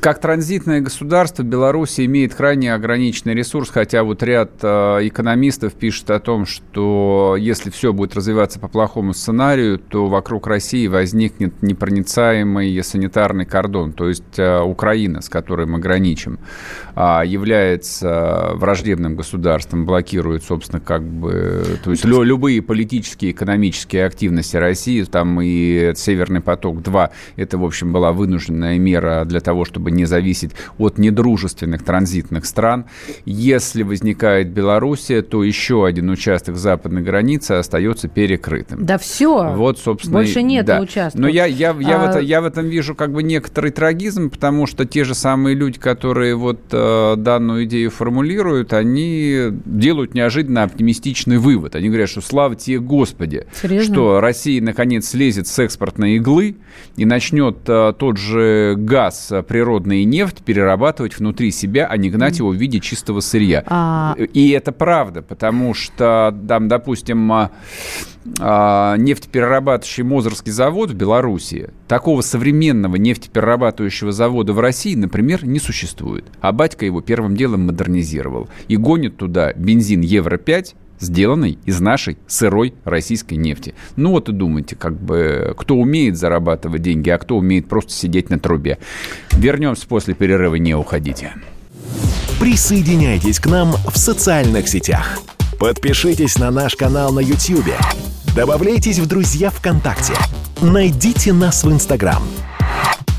как 0.00 0.18
транзитное 0.18 0.80
государство 0.80 1.42
Беларусь 1.42 2.00
имеет 2.00 2.34
крайне 2.34 2.72
ограниченный 2.72 3.34
ресурс, 3.34 3.68
хотя 3.68 4.02
вот 4.02 4.22
ряд 4.22 4.52
э, 4.62 4.66
экономистов 5.02 5.74
пишет 5.74 6.10
о 6.10 6.18
том, 6.20 6.46
что 6.46 7.36
если 7.38 7.68
все 7.70 7.92
будет 7.92 8.14
развиваться 8.16 8.58
по 8.58 8.68
плохому 8.68 9.12
сценарию, 9.12 9.78
то 9.78 10.06
вокруг 10.06 10.46
России 10.46 10.86
возникнет 10.86 11.62
непроницаемый 11.62 12.82
санитарный 12.82 13.44
кордон, 13.44 13.92
то 13.92 14.08
есть 14.08 14.38
э, 14.38 14.60
Украина, 14.62 15.20
с 15.20 15.28
которой 15.28 15.66
мы 15.66 15.78
граничим, 15.78 16.38
э, 16.96 17.22
является 17.26 18.52
враждебным 18.54 19.16
государством, 19.16 19.84
блокирует, 19.84 20.44
собственно, 20.44 20.80
как 20.80 21.02
бы, 21.02 21.78
то 21.84 21.90
есть 21.90 22.06
лю- 22.06 22.22
любые 22.22 22.62
политические, 22.62 23.32
экономические 23.32 24.06
активности 24.06 24.56
России, 24.56 25.02
там 25.04 25.40
и 25.42 25.92
Северный 25.94 26.40
поток-2, 26.40 27.10
это, 27.36 27.58
в 27.58 27.64
общем, 27.64 27.92
была 27.92 28.12
вынужденная 28.12 28.78
мера 28.78 29.26
для 29.26 29.40
того, 29.40 29.66
чтобы 29.66 29.89
не 29.90 30.04
зависеть 30.04 30.52
от 30.78 30.98
недружественных 30.98 31.84
транзитных 31.84 32.44
стран. 32.44 32.86
Если 33.24 33.82
возникает 33.82 34.48
Белоруссия, 34.50 35.22
то 35.22 35.42
еще 35.44 35.86
один 35.86 36.10
участок 36.10 36.56
западной 36.56 37.02
границы 37.02 37.52
остается 37.52 38.08
перекрытым. 38.08 38.84
Да 38.84 38.98
все. 38.98 39.52
Вот, 39.54 39.78
собственно, 39.78 40.18
Больше 40.18 40.42
нет 40.42 40.66
да. 40.66 40.80
участков. 40.80 41.20
Но 41.20 41.28
я, 41.28 41.46
я, 41.46 41.74
я, 41.80 41.98
в 41.98 42.02
А- 42.02 42.10
это- 42.10 42.18
я 42.20 42.40
в 42.40 42.44
этом 42.44 42.66
вижу 42.66 42.94
как 42.94 43.12
бы 43.12 43.22
некоторый 43.22 43.70
трагизм, 43.70 44.30
потому 44.30 44.66
что 44.66 44.84
те 44.84 45.04
же 45.04 45.14
самые 45.14 45.54
люди, 45.56 45.78
которые 45.78 46.34
вот 46.34 46.60
э, 46.72 47.14
данную 47.16 47.64
идею 47.64 47.90
формулируют, 47.90 48.72
они 48.72 49.48
делают 49.64 50.14
неожиданно 50.14 50.62
оптимистичный 50.64 51.38
вывод. 51.38 51.74
Они 51.76 51.88
говорят, 51.88 52.08
что 52.08 52.20
слава 52.20 52.54
тебе, 52.54 52.78
Господи, 52.78 53.46
Серьезно? 53.60 53.94
что 53.94 54.20
Россия 54.20 54.60
наконец 54.62 55.08
слезет 55.08 55.46
с 55.46 55.58
экспортной 55.58 56.12
иглы 56.16 56.56
и 56.96 57.04
начнет 57.04 57.56
э, 57.66 57.92
тот 57.98 58.16
же 58.16 58.74
газ, 58.76 59.28
э, 59.30 59.42
природный 59.42 59.79
и 59.88 60.04
нефть 60.04 60.42
перерабатывать 60.44 61.18
внутри 61.18 61.50
себя, 61.50 61.86
а 61.86 61.96
не 61.96 62.10
гнать 62.10 62.38
его 62.38 62.50
в 62.50 62.54
виде 62.54 62.80
чистого 62.80 63.20
сырья. 63.20 63.62
А- 63.66 64.14
И 64.16 64.50
это 64.50 64.72
правда, 64.72 65.22
потому 65.22 65.74
что, 65.74 66.36
там, 66.48 66.68
допустим, 66.68 67.32
а, 67.32 67.50
а, 68.38 68.96
нефтеперерабатывающий 68.96 70.02
Мозырский 70.04 70.52
завод 70.52 70.90
в 70.90 70.94
Беларуси, 70.94 71.70
такого 71.88 72.20
современного 72.20 72.96
нефтеперерабатывающего 72.96 74.12
завода 74.12 74.52
в 74.52 74.60
России, 74.60 74.94
например, 74.94 75.44
не 75.46 75.58
существует. 75.58 76.24
А 76.40 76.52
батька 76.52 76.84
его 76.84 77.00
первым 77.00 77.36
делом 77.36 77.66
модернизировал. 77.66 78.48
И 78.68 78.76
гонит 78.76 79.16
туда 79.16 79.52
бензин 79.54 80.00
Евро-5, 80.02 80.74
сделанный 81.00 81.58
из 81.64 81.80
нашей 81.80 82.18
сырой 82.26 82.74
российской 82.84 83.34
нефти. 83.34 83.74
Ну 83.96 84.10
вот 84.10 84.28
и 84.28 84.32
думайте, 84.32 84.76
как 84.76 85.00
бы, 85.00 85.54
кто 85.56 85.76
умеет 85.76 86.16
зарабатывать 86.16 86.82
деньги, 86.82 87.10
а 87.10 87.18
кто 87.18 87.36
умеет 87.36 87.68
просто 87.68 87.92
сидеть 87.92 88.30
на 88.30 88.38
трубе. 88.38 88.78
Вернемся 89.32 89.86
после 89.86 90.14
перерыва, 90.14 90.56
не 90.56 90.74
уходите. 90.74 91.32
Присоединяйтесь 92.38 93.38
к 93.40 93.46
нам 93.46 93.72
в 93.72 93.98
социальных 93.98 94.68
сетях. 94.68 95.18
Подпишитесь 95.58 96.38
на 96.38 96.50
наш 96.50 96.74
канал 96.74 97.12
на 97.12 97.20
YouTube. 97.20 97.74
Добавляйтесь 98.34 98.98
в 98.98 99.06
друзья 99.06 99.50
ВКонтакте. 99.50 100.14
Найдите 100.62 101.32
нас 101.32 101.64
в 101.64 101.72
Инстаграм. 101.72 102.22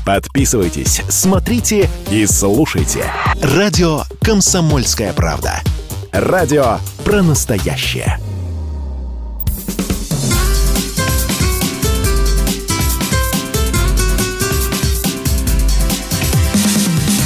Подписывайтесь, 0.04 1.02
смотрите 1.08 1.88
и 2.10 2.26
слушайте. 2.26 3.04
Радио 3.40 4.02
«Комсомольская 4.20 5.12
правда». 5.12 5.60
Радио 6.12 6.76
про 7.06 7.22
настоящее. 7.22 8.18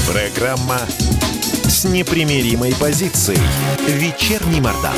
Программа 0.09 0.79
с 1.65 1.85
непримиримой 1.85 2.77
позицией. 2.77 3.41
Вечерний 3.89 4.61
Мордан. 4.61 4.95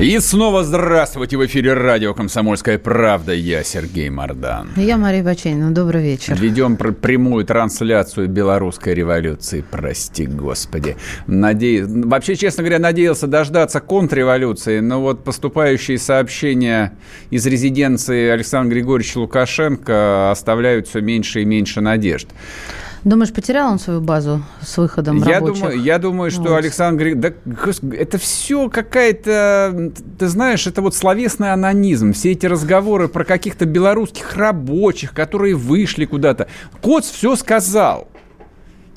И 0.00 0.18
снова 0.18 0.64
здравствуйте 0.64 1.36
в 1.36 1.46
эфире 1.46 1.72
радио 1.74 2.14
«Комсомольская 2.14 2.78
правда». 2.78 3.32
Я 3.32 3.62
Сергей 3.62 4.10
Мордан. 4.10 4.70
Я 4.76 4.96
Мария 4.98 5.22
Баченина. 5.22 5.70
Добрый 5.70 6.02
вечер. 6.02 6.34
Ведем 6.34 6.76
пр- 6.76 6.92
прямую 6.92 7.44
трансляцию 7.46 8.28
белорусской 8.28 8.92
революции, 8.92 9.64
прости 9.70 10.26
господи. 10.26 10.96
Наде- 11.28 11.84
Вообще, 11.86 12.34
честно 12.34 12.64
говоря, 12.64 12.80
надеялся 12.80 13.28
дождаться 13.28 13.80
контрреволюции, 13.80 14.80
но 14.80 15.00
вот 15.00 15.22
поступающие 15.22 15.96
сообщения 15.98 16.94
из 17.30 17.46
резиденции 17.46 18.30
Александра 18.30 18.74
Григорьевича 18.74 19.18
Лукашенко 19.18 20.32
оставляют 20.32 20.88
все 20.88 21.00
меньше 21.02 21.42
и 21.42 21.44
меньше 21.44 21.80
надежд. 21.80 22.26
Думаешь, 23.04 23.32
потерял 23.34 23.70
он 23.70 23.78
свою 23.78 24.00
базу 24.00 24.42
с 24.62 24.78
выходом 24.78 25.18
Я 25.22 25.34
рабочих? 25.40 25.62
думаю, 25.62 25.82
я 25.82 25.98
думаю, 25.98 26.30
что 26.30 26.42
Вот. 26.42 26.52
Александр 26.56 27.02
Гри- 27.04 27.14
да, 27.14 27.32
господи, 27.44 27.96
это 27.96 28.16
все 28.16 28.70
какая-то, 28.70 29.92
ты 30.18 30.26
знаешь, 30.28 30.66
это 30.66 30.80
вот 30.80 30.94
словесный 30.94 31.52
анонизм. 31.52 32.14
Все 32.14 32.32
эти 32.32 32.46
разговоры 32.46 33.08
про 33.08 33.24
каких-то 33.24 33.66
белорусских 33.66 34.34
рабочих, 34.36 35.12
которые 35.12 35.54
вышли 35.54 36.06
куда-то. 36.06 36.48
Коц 36.80 37.10
все 37.10 37.36
сказал. 37.36 38.08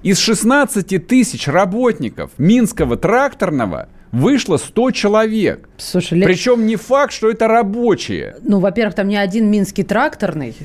Из 0.03 0.19
16 0.19 1.05
тысяч 1.05 1.47
работников 1.47 2.31
Минского 2.37 2.95
тракторного 2.95 3.89
вышло 4.13 4.55
100 4.55 4.91
человек. 4.91 5.67
Слушай, 5.77 6.21
Причем 6.23 6.65
не 6.65 6.77
факт, 6.77 7.11
что 7.11 7.29
это 7.29 7.47
рабочие. 7.49 8.37
ну, 8.41 8.59
во-первых, 8.59 8.95
там 8.95 9.09
не 9.09 9.17
один 9.17 9.51
минский 9.51 9.83
тракторный. 9.83 10.55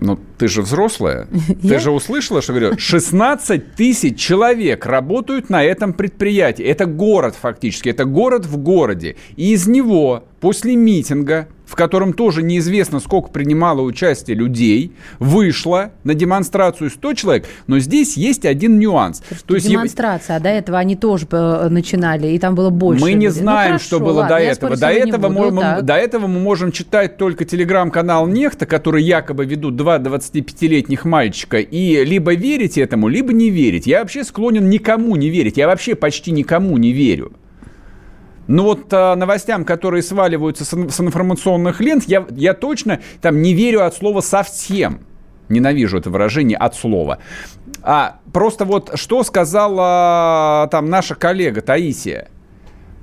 Ну, 0.00 0.18
ты 0.38 0.48
же 0.48 0.62
взрослая. 0.62 1.26
Ты 1.62 1.68
Я? 1.68 1.78
же 1.78 1.90
услышала, 1.90 2.42
что 2.42 2.52
говорю, 2.52 2.78
16 2.78 3.74
тысяч 3.74 4.18
человек 4.18 4.86
работают 4.86 5.48
на 5.50 5.64
этом 5.64 5.92
предприятии. 5.92 6.64
Это 6.64 6.86
город 6.86 7.34
фактически, 7.40 7.88
это 7.88 8.04
город 8.04 8.46
в 8.46 8.56
городе. 8.58 9.16
И 9.36 9.52
из 9.52 9.66
него 9.66 10.24
после 10.40 10.76
митинга 10.76 11.48
в 11.66 11.74
котором 11.74 12.12
тоже 12.12 12.42
неизвестно, 12.42 13.00
сколько 13.00 13.30
принимало 13.30 13.82
участие 13.82 14.36
людей, 14.36 14.92
вышло 15.18 15.90
на 16.04 16.14
демонстрацию 16.14 16.90
100 16.90 17.14
человек, 17.14 17.46
но 17.66 17.78
здесь 17.78 18.16
есть 18.16 18.46
один 18.46 18.78
нюанс. 18.78 19.22
То 19.46 19.54
есть 19.54 19.68
демонстрация, 19.68 20.36
а 20.36 20.40
до 20.40 20.48
этого 20.48 20.78
они 20.78 20.96
тоже 20.96 21.26
э, 21.30 21.68
начинали, 21.68 22.28
и 22.28 22.38
там 22.38 22.54
было 22.54 22.70
больше. 22.70 23.02
Мы 23.02 23.12
не 23.12 23.26
людей. 23.26 23.40
Ну, 23.40 23.42
знаем, 23.42 23.68
хорошо, 23.68 23.84
что 23.84 24.00
было 24.00 24.20
ладно, 24.20 24.36
до 24.36 24.42
этого. 24.42 24.76
До 24.76 24.88
этого, 24.88 25.28
буду, 25.28 25.52
мы, 25.52 25.62
так. 25.62 25.84
до 25.84 25.94
этого 25.94 26.26
мы 26.26 26.40
можем 26.40 26.72
читать 26.72 27.16
только 27.16 27.44
телеграм-канал 27.44 28.26
Нехта, 28.26 28.66
который 28.66 29.02
якобы 29.02 29.44
ведут 29.44 29.76
два 29.76 29.98
25-летних 29.98 31.04
мальчика, 31.04 31.58
и 31.58 32.04
либо 32.04 32.34
верить 32.34 32.78
этому, 32.78 33.08
либо 33.08 33.32
не 33.32 33.50
верить. 33.50 33.86
Я 33.86 34.00
вообще 34.00 34.24
склонен 34.24 34.70
никому 34.70 35.16
не 35.16 35.30
верить. 35.30 35.56
Я 35.56 35.66
вообще 35.66 35.94
почти 35.94 36.30
никому 36.30 36.76
не 36.76 36.92
верю. 36.92 37.32
Но 38.46 38.62
вот 38.62 38.92
а, 38.92 39.16
новостям, 39.16 39.64
которые 39.64 40.02
сваливаются 40.02 40.64
с, 40.64 40.68
с 40.68 41.00
информационных 41.00 41.80
лент, 41.80 42.04
я, 42.04 42.26
я 42.30 42.54
точно 42.54 43.00
там 43.20 43.42
не 43.42 43.54
верю 43.54 43.84
от 43.84 43.94
слова 43.94 44.20
совсем. 44.20 45.00
Ненавижу 45.48 45.98
это 45.98 46.10
выражение 46.10 46.58
от 46.58 46.74
слова. 46.74 47.18
А 47.82 48.18
просто 48.32 48.64
вот 48.64 48.92
что 48.94 49.22
сказала 49.22 50.68
там 50.70 50.90
наша 50.90 51.14
коллега 51.14 51.60
Таисия. 51.60 52.28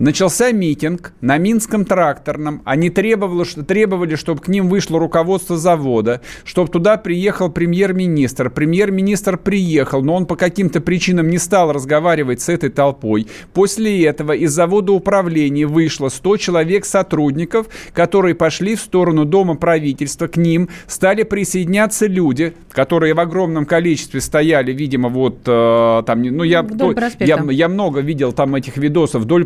Начался 0.04 0.52
митинг 0.52 1.14
на 1.22 1.38
Минском 1.38 1.86
тракторном. 1.86 2.62
Они 2.66 2.90
требовали, 2.90 3.46
ш- 3.46 3.62
требовали, 3.64 4.16
чтобы 4.16 4.42
к 4.42 4.50
ним 4.50 4.68
вышло 4.68 5.00
руководство 5.00 5.58
завода, 5.58 6.20
чтобы 6.44 6.70
туда 6.70 6.98
приехал 6.98 7.50
премьер-министр. 7.50 8.50
Премьер-министр 8.50 9.38
приехал, 9.38 10.04
но 10.04 10.16
он 10.16 10.26
по 10.26 10.36
каким-то 10.36 10.82
причинам 10.82 11.30
не 11.30 11.38
стал 11.38 11.72
разговаривать 11.72 12.42
с 12.42 12.50
этой 12.50 12.70
толпой. 12.70 13.28
После 13.54 14.04
этого 14.04 14.34
из 14.34 14.52
завода 14.52 14.92
управления 14.92 15.68
вышло 15.68 16.10
100 16.10 16.36
человек 16.36 16.84
сотрудников, 16.84 17.68
которые 17.94 18.36
пошли 18.36 18.76
в 18.76 18.82
сторону 18.82 19.24
Дома 19.24 19.56
правительства. 19.56 20.28
К 20.28 20.36
ним 20.36 20.68
стали 20.86 21.24
присоединяться 21.24 22.08
люди, 22.08 22.54
которые 22.72 23.14
в 23.14 23.22
огромном 23.22 23.66
количестве 23.66 24.20
стояли, 24.20 24.74
видимо, 24.74 25.08
вот 25.08 25.44
э, 25.46 26.04
там, 26.06 26.24
ну 26.24 26.44
я, 26.44 26.62
то- 26.62 26.92
проспекта. 26.92 27.24
я, 27.26 27.42
я 27.52 27.70
много 27.70 28.02
видел 28.02 28.34
там 28.34 28.54
этих 28.56 28.76
видосов 28.76 29.22
вдоль 29.22 29.46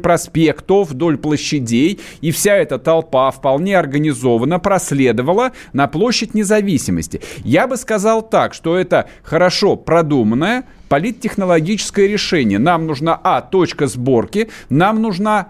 проспектов, 0.54 0.90
вдоль 0.90 1.18
площадей, 1.18 2.00
и 2.22 2.32
вся 2.32 2.56
эта 2.56 2.78
толпа 2.78 3.32
вполне 3.32 3.78
организованно 3.78 4.60
проследовала 4.60 5.52
на 5.74 5.88
площадь 5.88 6.34
независимости. 6.34 7.22
Я 7.44 7.68
бы 7.68 7.78
сказал 7.78 8.22
так, 8.22 8.54
что 8.54 8.78
это 8.78 9.08
хорошо 9.24 9.76
продуманное 9.76 10.64
политтехнологическое 10.90 12.08
решение. 12.08 12.60
Нам 12.60 12.88
нужна, 12.88 13.20
а, 13.24 13.42
точка 13.42 13.88
сборки, 13.88 14.50
нам 14.70 15.02
нужна 15.02 15.50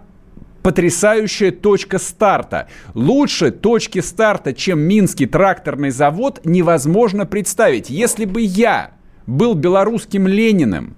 потрясающая 0.63 1.51
точка 1.51 1.99
старта. 1.99 2.67
Лучше 2.93 3.51
точки 3.51 4.01
старта, 4.01 4.53
чем 4.53 4.79
Минский 4.79 5.25
тракторный 5.27 5.91
завод, 5.91 6.41
невозможно 6.43 7.25
представить. 7.25 7.89
Если 7.89 8.25
бы 8.25 8.41
я 8.41 8.91
был 9.27 9.53
белорусским 9.53 10.27
Лениным, 10.27 10.95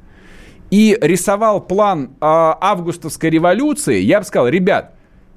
и 0.71 0.97
рисовал 1.01 1.61
план 1.61 2.11
а, 2.21 2.57
августовской 2.59 3.29
революции, 3.29 3.99
я 3.99 4.19
бы 4.19 4.25
сказал, 4.25 4.47
ребят, 4.47 4.93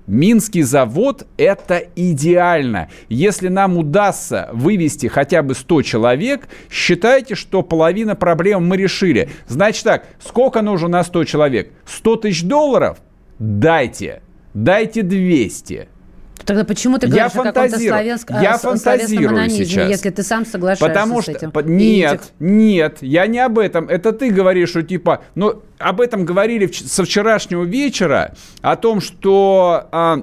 Минский 0.06 0.62
завод– 0.62 1.26
это 1.36 1.78
идеально. 1.94 2.88
Если 3.08 3.48
нам 3.48 3.78
удастся 3.78 4.48
вывести 4.52 5.06
хотя 5.06 5.42
бы 5.42 5.54
100 5.54 5.82
человек, 5.82 6.48
считайте, 6.70 7.36
что 7.36 7.62
половина 7.62 8.16
проблем 8.16 8.66
мы 8.66 8.76
решили. 8.76 9.30
Значит 9.46 9.84
так, 9.84 10.06
сколько 10.18 10.60
нужно 10.60 10.88
на 10.88 11.04
100 11.04 11.24
человек? 11.24 11.72
100 11.86 12.16
тысяч 12.16 12.42
долларов? 12.42 12.98
Дайте. 13.38 14.22
Дайте 14.54 15.02
200. 15.02 15.88
Тогда 16.44 16.64
почему 16.64 16.98
ты 16.98 17.06
Я 17.06 17.12
говоришь 17.28 17.32
о 17.36 17.42
каком-то 17.52 17.78
славянском, 17.78 18.40
Я 18.40 18.58
фантазирую 18.58 19.28
анонизме, 19.30 19.64
сейчас. 19.64 19.88
если 19.90 20.10
ты 20.10 20.22
сам 20.22 20.44
соглашаешься 20.44 20.86
Потому 20.86 21.20
с 21.20 21.24
что... 21.24 21.32
этим? 21.32 21.50
по- 21.52 21.60
И 21.60 21.64
Нет, 21.64 22.32
нет, 22.40 22.98
я 23.00 23.26
не 23.26 23.38
об 23.38 23.58
этом. 23.58 23.88
Это 23.88 24.12
ты 24.12 24.30
говоришь, 24.30 24.70
что 24.70 24.82
типа... 24.82 25.22
Ну, 25.34 25.62
об 25.78 26.00
этом 26.00 26.24
говорили 26.24 26.66
со 26.66 27.04
вчерашнего 27.04 27.64
вечера, 27.64 28.34
о 28.60 28.76
том, 28.76 29.00
что... 29.00 29.88
а, 29.92 30.22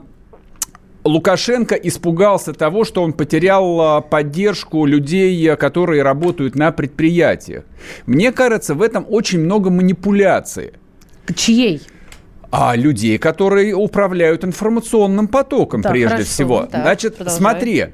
Лукашенко 1.05 1.75
испугался 1.75 2.53
того, 2.53 2.84
что 2.84 3.01
он 3.03 3.13
потерял 3.13 3.79
а, 3.82 4.01
поддержку 4.01 4.86
людей, 4.86 5.55
которые 5.55 6.03
работают 6.03 6.55
на 6.55 6.71
предприятиях. 6.71 7.63
Мне 8.05 8.32
кажется, 8.34 8.75
в 8.75 8.82
этом 8.82 9.05
очень 9.10 9.39
много 9.39 9.69
манипуляции. 9.69 10.73
Чьей? 11.36 11.82
А 12.51 12.75
людей, 12.75 13.17
которые 13.19 13.75
управляют 13.75 14.43
информационным 14.43 15.27
потоком, 15.27 15.83
Так, 15.83 15.91
прежде 15.91 16.09
хорошо, 16.09 16.29
всего. 16.29 16.62
так, 16.65 16.81
Значит, 16.81 17.15
продолжай. 17.17 17.38
смотри, 17.39 17.85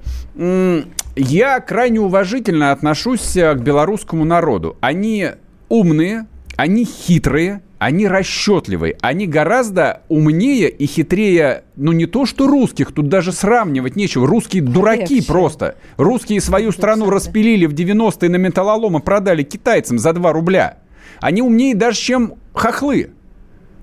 я 1.15 1.59
крайне 1.59 1.99
уважительно 1.99 2.71
отношусь 2.71 3.35
э, 3.35 3.53
к 3.53 3.59
белорусскому 3.59 4.23
народу. 4.25 4.77
Они 4.81 5.27
умные, 5.69 6.27
они 6.55 6.85
хитрые, 6.85 7.61
они 7.79 8.07
расчетливые, 8.07 8.95
они 9.01 9.27
гораздо 9.27 10.01
умнее 10.07 10.69
и 10.69 10.85
хитрее, 10.85 11.63
ну 11.75 11.91
не 11.91 12.05
то 12.05 12.25
что 12.25 12.47
русских, 12.47 12.93
тут 12.93 13.09
даже 13.09 13.31
сравнивать 13.33 13.95
нечего. 13.97 14.25
Русские 14.25 14.63
дураки 14.63 15.15
Легче. 15.15 15.27
просто. 15.27 15.75
Русские 15.97 16.39
свою 16.41 16.71
страну 16.71 17.03
Александр. 17.05 17.13
распилили 17.15 17.65
в 17.65 17.73
90-е 17.73 18.29
на 18.29 18.37
металлолом 18.37 18.97
и 18.97 19.01
продали 19.01 19.43
китайцам 19.43 19.99
за 19.99 20.13
2 20.13 20.31
рубля. 20.31 20.77
Они 21.19 21.41
умнее 21.41 21.75
даже, 21.75 21.97
чем 21.99 22.35
хохлы. 22.53 23.11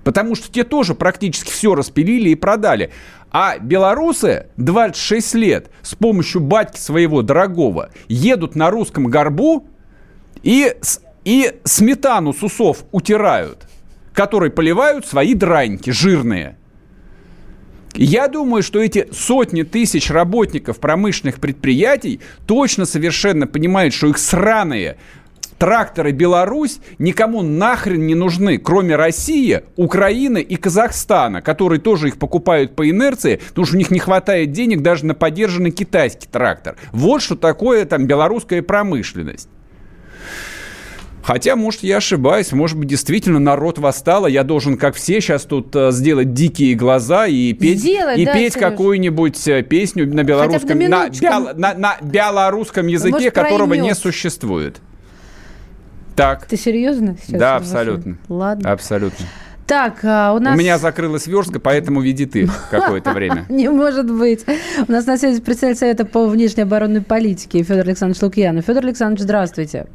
Потому 0.05 0.35
что 0.35 0.51
те 0.51 0.65
тоже 0.65 0.95
практически 0.95 1.51
все 1.51 1.75
распилили 1.75 2.31
и 2.31 2.35
продали. 2.35 2.91
А 3.31 3.59
белорусы 3.59 4.47
26 4.57 5.35
лет 5.35 5.71
с 5.83 5.95
помощью 5.95 6.41
батьки 6.41 6.79
своего 6.79 7.23
дорогого 7.23 7.91
едут 8.09 8.57
на 8.57 8.71
русском 8.71 9.07
горбу 9.07 9.67
и, 10.43 10.75
и 11.25 11.61
сметану 11.65 12.33
с 12.33 12.43
усов 12.43 12.85
утирают, 12.91 13.69
которой 14.13 14.51
поливают 14.51 15.07
свои 15.07 15.35
драньки 15.35 15.91
жирные. 15.91 16.57
Я 17.95 18.29
думаю, 18.29 18.63
что 18.63 18.81
эти 18.81 19.09
сотни 19.13 19.63
тысяч 19.65 20.11
работников 20.11 20.79
промышленных 20.79 21.41
предприятий 21.41 22.21
точно 22.47 22.87
совершенно 22.87 23.47
понимают, 23.47 23.93
что 23.93 24.09
их 24.09 24.19
сраные 24.19 24.97
тракторы 25.63 26.11
Беларусь 26.11 26.81
никому 26.99 27.41
нахрен 27.41 28.05
не 28.05 28.17
нужны, 28.17 28.59
кроме 28.59 28.97
России, 28.97 29.61
Украины 29.77 30.39
и 30.43 30.57
Казахстана, 30.57 31.41
которые 31.41 31.79
тоже 31.81 32.09
их 32.09 32.19
покупают 32.19 32.75
по 32.75 32.91
инерции, 32.91 33.41
потому 33.51 33.67
что 33.67 33.77
у 33.77 33.79
них 33.79 33.93
не 33.93 34.01
хватает 34.01 34.51
денег 34.51 34.83
даже 34.83 35.07
на 35.07 35.15
поддержанный 35.15 35.71
китайский 35.71 36.27
трактор. 36.27 36.75
Вот 36.91 37.23
что 37.23 37.37
такое 37.37 37.85
там 37.85 38.09
белорусская 38.09 38.61
промышленность. 38.61 39.49
Хотя, 41.23 41.55
может, 41.55 41.85
я 41.85 41.99
ошибаюсь, 41.99 42.51
может 42.51 42.77
быть, 42.77 42.89
действительно 42.89 43.39
народ 43.39 43.79
восстал, 43.79 44.25
а 44.25 44.31
я 44.31 44.43
должен, 44.43 44.77
как 44.77 44.97
все, 44.97 45.21
сейчас 45.21 45.45
тут 45.45 45.77
э, 45.77 45.93
сделать 45.93 46.35
дикие 46.35 46.75
глаза 46.75 47.29
и 47.29 47.53
петь, 47.53 47.79
Сделать, 47.79 48.19
и 48.19 48.25
да, 48.25 48.33
петь 48.33 48.55
какую-нибудь 48.55 49.47
э, 49.47 49.63
песню 49.63 50.13
на 50.13 50.25
белорусском, 50.25 50.77
на 50.81 51.09
на, 51.09 51.55
на- 51.55 51.75
на 51.75 51.97
белорусском 52.03 52.89
языке, 52.89 53.13
может, 53.13 53.33
которого 53.35 53.75
не 53.75 53.95
существует. 53.95 54.81
Так, 56.17 56.47
Ты 56.47 56.57
серьезно? 56.57 57.17
сейчас 57.25 57.41
да, 57.41 57.57
абсолютно. 57.57 58.17
Ладно. 58.29 58.71
Абсолютно. 58.71 59.27
Так, 59.67 60.01
а, 60.03 60.35
у 60.35 60.39
нас... 60.39 60.55
У 60.55 60.59
меня 60.59 60.77
закрылась 60.77 61.27
верстка, 61.27 61.61
поэтому 61.61 62.01
веди 62.01 62.27
ты 62.27 62.49
какое-то 62.71 63.13
время. 63.13 63.47
Не 63.49 63.71
может 63.71 64.11
быть. 64.11 64.45
У 64.87 64.93
нас 64.93 65.07
на 65.07 65.17
связи 65.17 65.41
представитель 65.41 65.79
Совета 65.79 66.05
по 66.05 66.27
внешней 66.27 66.65
оборонной 66.65 67.01
политике 67.01 67.63
Федор 67.63 67.87
Александрович 67.87 68.23
Лукьянов. 68.23 68.65
Федор 68.67 68.85
Александрович, 68.85 69.23
здравствуйте. 69.23 69.87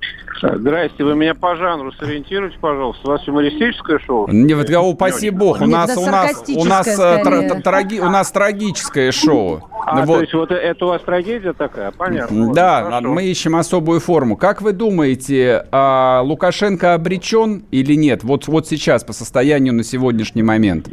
Здрасте, 0.41 1.03
вы 1.03 1.15
меня 1.15 1.33
по 1.35 1.55
жанру 1.55 1.91
сориентируйте, 1.93 2.57
пожалуйста. 2.59 3.07
У 3.07 3.11
вас 3.11 3.27
юмористическое 3.27 3.99
шоу? 3.99 4.27
Не, 4.31 4.53
вот, 4.53 4.69
упаси 4.69 5.29
бог, 5.29 5.61
у 5.61 5.65
Нет, 5.65 5.73
нас, 5.73 5.97
у 5.97 6.05
нас, 6.05 6.43
у 6.47 6.63
нас, 6.65 6.87
э, 6.87 7.61
траги- 7.63 7.99
у 7.99 8.09
нас 8.09 8.31
трагическое 8.31 9.11
шоу. 9.11 9.61
А, 9.85 10.01
Вот. 10.05 10.15
то 10.15 10.21
есть 10.21 10.33
вот 10.33 10.51
это 10.51 10.85
у 10.85 10.89
вас 10.89 11.01
трагедия 11.01 11.53
такая? 11.53 11.91
Понятно. 11.91 12.53
Да, 12.53 12.83
Хорошо. 12.83 13.07
мы 13.07 13.23
ищем 13.23 13.55
особую 13.55 13.99
форму. 13.99 14.35
Как 14.35 14.61
вы 14.61 14.73
думаете, 14.73 15.65
а, 15.71 16.21
Лукашенко 16.23 16.93
обречен 16.93 17.63
или 17.71 17.93
нет? 17.95 18.23
Вот, 18.23 18.47
вот 18.47 18.67
сейчас, 18.67 19.03
по 19.03 19.13
состоянию 19.13 19.73
на 19.73 19.83
сегодняшний 19.83 20.43
момент. 20.43 20.89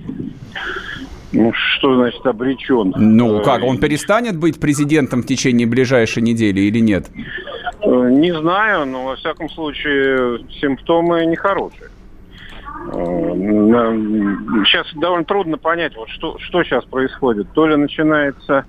Ну, 1.32 1.52
что 1.52 1.96
значит 1.96 2.24
обречен? 2.24 2.94
Ну, 2.96 3.40
Э, 3.40 3.44
как, 3.44 3.64
он 3.64 3.78
перестанет 3.78 4.36
быть 4.36 4.60
президентом 4.60 5.22
в 5.22 5.26
течение 5.26 5.66
ближайшей 5.66 6.22
недели 6.22 6.60
или 6.60 6.78
нет? 6.78 7.08
э, 7.12 7.20
Не 7.86 8.32
знаю, 8.32 8.86
но 8.86 9.04
во 9.04 9.16
всяком 9.16 9.48
случае 9.50 10.44
симптомы 10.60 11.26
нехорошие. 11.26 11.90
Э, 12.92 13.34
Сейчас 14.64 14.86
довольно 14.94 15.24
трудно 15.24 15.58
понять, 15.58 15.96
вот 15.96 16.08
что, 16.08 16.38
что 16.38 16.62
сейчас 16.64 16.84
происходит. 16.84 17.52
То 17.52 17.66
ли 17.66 17.76
начинается 17.76 18.64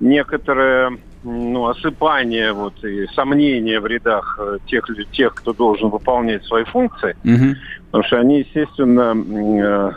некоторое 0.00 0.98
ну, 1.24 1.66
осыпание 1.66 2.52
вот, 2.52 2.84
и 2.84 3.06
сомнения 3.14 3.80
в 3.80 3.86
рядах 3.86 4.38
э, 4.40 4.58
тех, 4.66 4.86
тех, 5.12 5.34
кто 5.34 5.52
должен 5.52 5.88
выполнять 5.88 6.44
свои 6.44 6.64
функции, 6.64 7.16
Мгм. 7.24 7.56
Потому 7.86 8.04
что 8.04 8.18
они, 8.18 8.40
естественно, 8.40 9.14
э, 9.14 9.92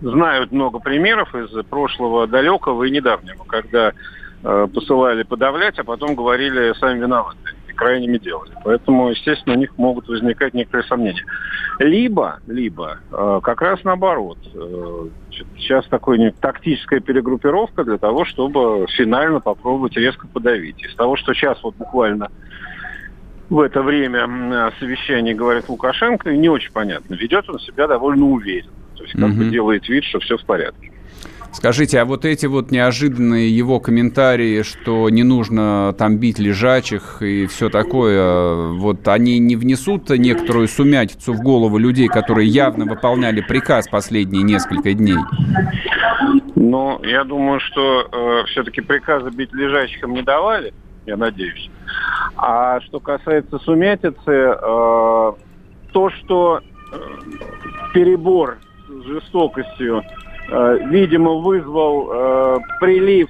знают 0.00 0.52
много 0.52 0.80
примеров 0.80 1.34
из 1.34 1.50
прошлого 1.66 2.26
далекого 2.26 2.84
и 2.84 2.90
недавнего, 2.90 3.44
когда 3.46 3.92
э, 4.42 4.68
посылали 4.74 5.22
подавлять, 5.22 5.78
а 5.78 5.84
потом 5.84 6.14
говорили 6.14 6.74
сами 6.78 7.00
виноваты 7.00 7.38
крайними 7.80 8.18
делали. 8.18 8.52
Поэтому, 8.62 9.10
естественно, 9.10 9.56
у 9.56 9.58
них 9.58 9.76
могут 9.78 10.06
возникать 10.08 10.52
некоторые 10.52 10.86
сомнения. 10.86 11.24
Либо, 11.78 12.40
либо 12.46 12.98
э, 13.10 13.40
как 13.42 13.62
раз 13.62 13.82
наоборот. 13.84 14.38
Э, 14.54 15.08
сейчас 15.56 15.86
такая 15.86 16.32
тактическая 16.38 17.00
перегруппировка 17.00 17.84
для 17.84 17.96
того, 17.96 18.26
чтобы 18.26 18.86
финально 18.96 19.40
попробовать 19.40 19.96
резко 19.96 20.26
подавить. 20.28 20.82
Из 20.84 20.94
того, 20.94 21.16
что 21.16 21.32
сейчас 21.32 21.62
вот 21.62 21.74
буквально 21.76 22.30
в 23.48 23.60
это 23.60 23.82
время 23.82 24.72
совещание 24.78 25.34
говорит 25.34 25.68
Лукашенко, 25.68 26.30
не 26.32 26.48
очень 26.48 26.72
понятно. 26.72 27.14
Ведет 27.14 27.48
он 27.48 27.58
себя 27.60 27.86
довольно 27.86 28.26
уверенно. 28.26 28.72
То 28.96 29.04
есть 29.04 29.18
как 29.18 29.30
бы 29.30 29.46
делает 29.46 29.88
вид, 29.88 30.04
что 30.04 30.20
все 30.20 30.36
в 30.36 30.44
порядке. 30.44 30.89
Скажите, 31.52 32.00
а 32.00 32.04
вот 32.04 32.24
эти 32.24 32.46
вот 32.46 32.70
неожиданные 32.70 33.54
его 33.54 33.80
комментарии, 33.80 34.62
что 34.62 35.10
не 35.10 35.24
нужно 35.24 35.94
там 35.98 36.16
бить 36.18 36.38
лежачих 36.38 37.22
и 37.22 37.46
все 37.46 37.68
такое, 37.68 38.72
вот 38.74 39.06
они 39.08 39.38
не 39.38 39.56
внесут 39.56 40.10
некоторую 40.10 40.68
сумятицу 40.68 41.32
в 41.32 41.42
голову 41.42 41.76
людей, 41.76 42.06
которые 42.06 42.48
явно 42.48 42.84
выполняли 42.84 43.40
приказ 43.40 43.88
последние 43.88 44.42
несколько 44.42 44.94
дней? 44.94 45.18
Ну, 46.54 47.00
я 47.02 47.24
думаю, 47.24 47.58
что 47.60 48.08
э, 48.10 48.44
все-таки 48.48 48.80
приказа 48.80 49.30
бить 49.30 49.52
лежачих 49.52 50.02
им 50.02 50.12
не 50.12 50.22
давали, 50.22 50.72
я 51.06 51.16
надеюсь. 51.16 51.70
А 52.36 52.80
что 52.82 53.00
касается 53.00 53.58
сумятицы, 53.58 54.20
э, 54.28 54.52
то, 55.92 56.10
что 56.10 56.60
э, 56.92 56.96
перебор 57.92 58.58
с 58.88 59.04
жестокостью 59.04 60.02
Э, 60.52 60.78
видимо, 60.86 61.34
вызвал 61.34 62.10
э, 62.12 62.58
прилив 62.80 63.28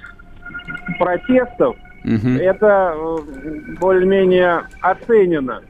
протестов, 0.97 1.75
угу. 2.03 2.29
это 2.39 2.95
э, 2.95 3.17
более-менее 3.79 4.63
оценено. 4.81 5.61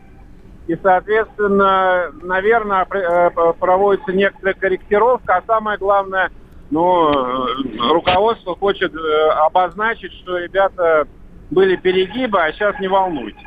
И, 0.67 0.77
соответственно, 0.81 2.11
наверное, 2.21 2.85
проводится 2.85 4.13
некоторая 4.13 4.53
корректировка, 4.53 5.37
а 5.37 5.43
самое 5.45 5.77
главное, 5.77 6.29
ну, 6.69 7.47
руководство 7.91 8.55
хочет 8.55 8.93
обозначить, 9.35 10.13
что 10.13 10.37
ребята 10.37 11.07
были 11.49 11.75
перегибы, 11.75 12.41
а 12.41 12.53
сейчас 12.53 12.79
не 12.79 12.87
волнуйтесь. 12.87 13.43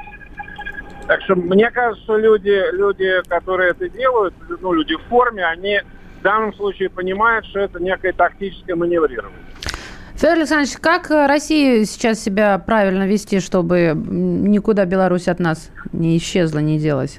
Так 1.07 1.23
что 1.23 1.37
мне 1.37 1.71
кажется, 1.71 2.03
что 2.05 2.19
люди, 2.19 2.63
люди, 2.73 3.23
которые 3.29 3.71
это 3.71 3.89
делают, 3.89 4.35
ну, 4.61 4.75
люди 4.75 4.97
в 4.97 5.03
форме, 5.09 5.47
они 5.47 5.81
данном 6.25 6.55
случае 6.55 6.91
понимают, 6.91 7.47
что 7.47 7.61
это 7.61 7.81
некое 7.81 8.13
тактическое 8.13 8.75
маневрирование. 8.75 9.39
Федор 10.15 10.39
Александрович, 10.39 10.77
как 10.81 11.11
России 11.11 11.85
сейчас 11.85 12.23
себя 12.23 12.59
правильно 12.59 13.07
вести, 13.07 13.41
чтобы 13.41 13.93
никуда 13.95 14.85
Беларусь 14.85 15.29
от 15.29 15.39
нас 15.39 15.71
не 15.93 16.17
исчезла, 16.17 16.61
не 16.61 16.79
делась? 16.79 17.19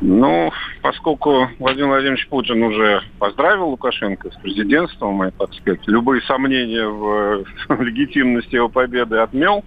Ну, 0.00 0.50
поскольку 0.80 1.48
Владимир 1.58 1.88
Владимирович 1.88 2.26
Путин 2.28 2.62
уже 2.62 3.02
поздравил 3.18 3.68
Лукашенко 3.68 4.30
с 4.30 4.36
президентством 4.36 5.22
и, 5.24 5.30
так 5.30 5.52
сказать, 5.52 5.86
любые 5.86 6.22
сомнения 6.22 6.86
в, 6.86 7.44
в 7.68 7.82
легитимности 7.82 8.54
его 8.54 8.70
победы 8.70 9.18
отмел, 9.18 9.62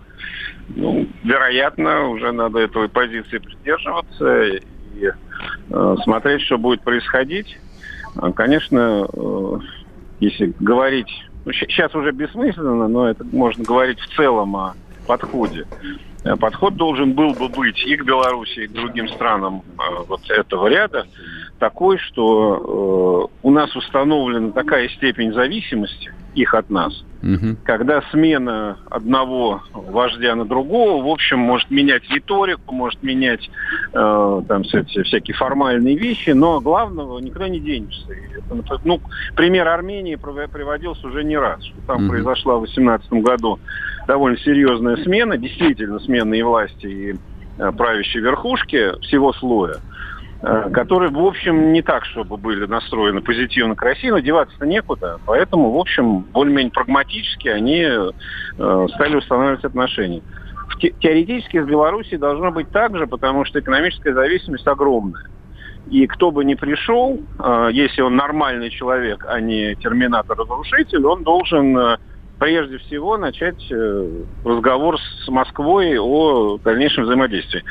ну, 0.69 1.07
вероятно, 1.23 2.07
уже 2.07 2.31
надо 2.31 2.59
этой 2.59 2.89
позиции 2.89 3.37
придерживаться 3.37 4.43
и 4.43 4.59
э, 5.01 5.11
смотреть, 6.03 6.41
что 6.41 6.57
будет 6.57 6.81
происходить. 6.81 7.57
А, 8.15 8.31
конечно, 8.31 9.07
э, 9.11 9.59
если 10.19 10.53
говорить, 10.59 11.09
ну, 11.45 11.51
сейчас 11.51 11.93
уже 11.95 12.11
бессмысленно, 12.11 12.87
но 12.87 13.09
это 13.09 13.23
можно 13.23 13.63
говорить 13.63 13.99
в 13.99 14.15
целом 14.15 14.55
о 14.55 14.75
подходе. 15.07 15.65
Э, 16.23 16.35
подход 16.35 16.75
должен 16.75 17.13
был 17.13 17.33
бы 17.33 17.49
быть 17.49 17.83
и 17.85 17.95
к 17.95 18.03
Беларуси, 18.03 18.59
и 18.59 18.67
к 18.67 18.71
другим 18.71 19.09
странам 19.09 19.63
э, 19.77 20.03
вот 20.07 20.21
этого 20.29 20.67
ряда 20.67 21.07
такой, 21.63 21.97
что 21.97 23.30
э, 23.32 23.38
у 23.41 23.49
нас 23.49 23.73
установлена 23.73 24.52
такая 24.52 24.89
степень 24.89 25.32
зависимости 25.32 26.12
их 26.36 26.54
от 26.56 26.69
нас, 26.69 27.06
угу. 27.21 27.56
когда 27.63 28.02
смена 28.12 28.80
одного 28.89 29.63
вождя 29.71 30.36
на 30.36 30.43
другого, 30.43 31.02
в 31.02 31.08
общем, 31.08 31.39
может 31.39 31.71
менять 31.71 32.04
риторику, 32.10 32.76
может 32.76 33.02
менять 33.02 33.49
э, 33.93 34.41
там 34.45 34.63
всякие, 34.63 35.06
всякие 35.06 35.38
формальные 35.38 35.95
вещи, 35.95 36.32
но 36.32 36.60
главного 36.60 37.17
никуда 37.19 37.47
не 37.47 37.62
денешься. 37.62 38.12
Это, 38.12 38.82
ну, 38.84 38.99
пример 39.38 39.65
Армении 39.69 40.15
приводился 40.15 41.08
уже 41.08 41.23
не 41.23 41.38
раз, 41.38 41.63
что 41.63 41.78
там 41.88 42.04
угу. 42.04 42.10
произошла 42.10 42.58
в 42.58 42.65
2018 42.65 43.10
году 43.23 43.58
довольно 44.06 44.38
серьезная 44.39 44.97
смена, 44.97 45.38
действительно 45.38 45.99
смена 45.99 46.34
и 46.34 46.41
власти, 46.41 46.88
и 46.88 47.15
э, 47.58 47.71
правящей 47.71 48.19
верхушки 48.19 48.99
всего 48.99 49.32
слоя. 49.32 49.78
Э, 50.45 50.69
которые, 50.71 51.10
в 51.10 51.25
общем, 51.25 51.71
не 51.71 51.82
так, 51.82 52.03
чтобы 52.03 52.36
были 52.36 52.65
настроены 52.65 53.21
позитивно 53.21 53.75
к 53.75 53.82
России, 53.82 54.10
но 54.10 54.19
деваться-то 54.19 54.65
некуда. 54.65 55.17
Поэтому, 55.25 55.71
в 55.71 55.77
общем, 55.77 56.19
более-менее 56.19 56.71
прагматически 56.71 57.47
они 57.47 57.82
э, 57.82 58.12
стали 58.93 59.15
устанавливать 59.15 59.63
отношения. 59.63 60.21
Теоретически 60.99 61.62
с 61.62 61.65
Белоруссией 61.65 62.17
должно 62.17 62.51
быть 62.51 62.69
так 62.71 62.97
же, 62.97 63.08
потому 63.08 63.45
что 63.45 63.62
экономическая 63.62 64.13
зависимость 64.13 64.67
огромная. 64.67 65.27
И 65.89 66.08
кто 66.08 66.29
бы 66.29 66.43
ни 66.43 66.56
пришел, 66.56 67.21
э, 67.39 67.69
если 67.71 68.01
он 68.01 68.17
нормальный 68.17 68.69
человек, 68.69 69.25
а 69.25 69.39
не 69.39 69.75
терминатор-разрушитель, 69.75 71.06
он 71.06 71.23
должен 71.23 71.97
прежде 72.43 72.77
всего 72.79 73.17
начать 73.17 73.71
разговор 74.43 74.97
с 74.99 75.29
Москвой 75.29 75.97
о 75.97 76.58
дальнейшем 76.58 77.06
взаимодействии. 77.06 77.63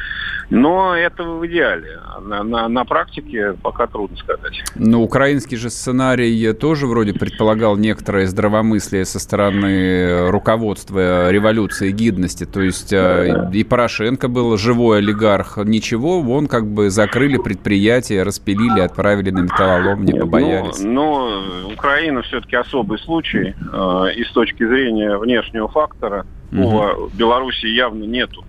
Но 0.48 0.94
это 0.94 1.24
в 1.24 1.46
идеале. 1.46 1.98
На, 2.22 2.42
на, 2.42 2.68
на 2.68 2.84
практике 2.84 3.54
пока 3.62 3.86
трудно 3.86 4.16
сказать. 4.16 4.62
Но 4.74 5.02
украинский 5.02 5.56
же 5.56 5.70
сценарий 5.70 6.52
тоже 6.52 6.86
вроде 6.86 7.12
предполагал 7.12 7.76
некоторое 7.76 8.26
здравомыслие 8.26 9.04
со 9.04 9.18
стороны 9.18 10.30
руководства 10.30 11.30
революции 11.30 11.90
гидности. 11.90 12.44
То 12.44 12.60
есть 12.60 12.90
да. 12.90 13.50
и 13.52 13.64
Порошенко 13.64 14.28
был 14.28 14.56
живой 14.56 14.98
олигарх. 14.98 15.58
Ничего, 15.58 16.20
вон 16.20 16.46
как 16.46 16.66
бы 16.66 16.90
закрыли 16.90 17.36
предприятие, 17.38 18.22
распилили, 18.22 18.80
отправили 18.80 19.30
на 19.30 19.40
металлолом, 19.40 20.04
не 20.04 20.12
побоялись. 20.12 20.80
Но, 20.80 21.30
но 21.30 21.72
Украина 21.72 22.22
все-таки 22.22 22.56
особый 22.56 22.98
случай. 22.98 23.54
Э, 23.72 24.12
и 24.14 24.24
с 24.24 24.30
точки 24.32 24.61
зрения 24.64 25.16
внешнего 25.18 25.68
фактора 25.68 26.26
угу. 26.52 26.62
у 26.62 27.08
Беларуси 27.16 27.66
явно 27.66 28.04
нету 28.04 28.44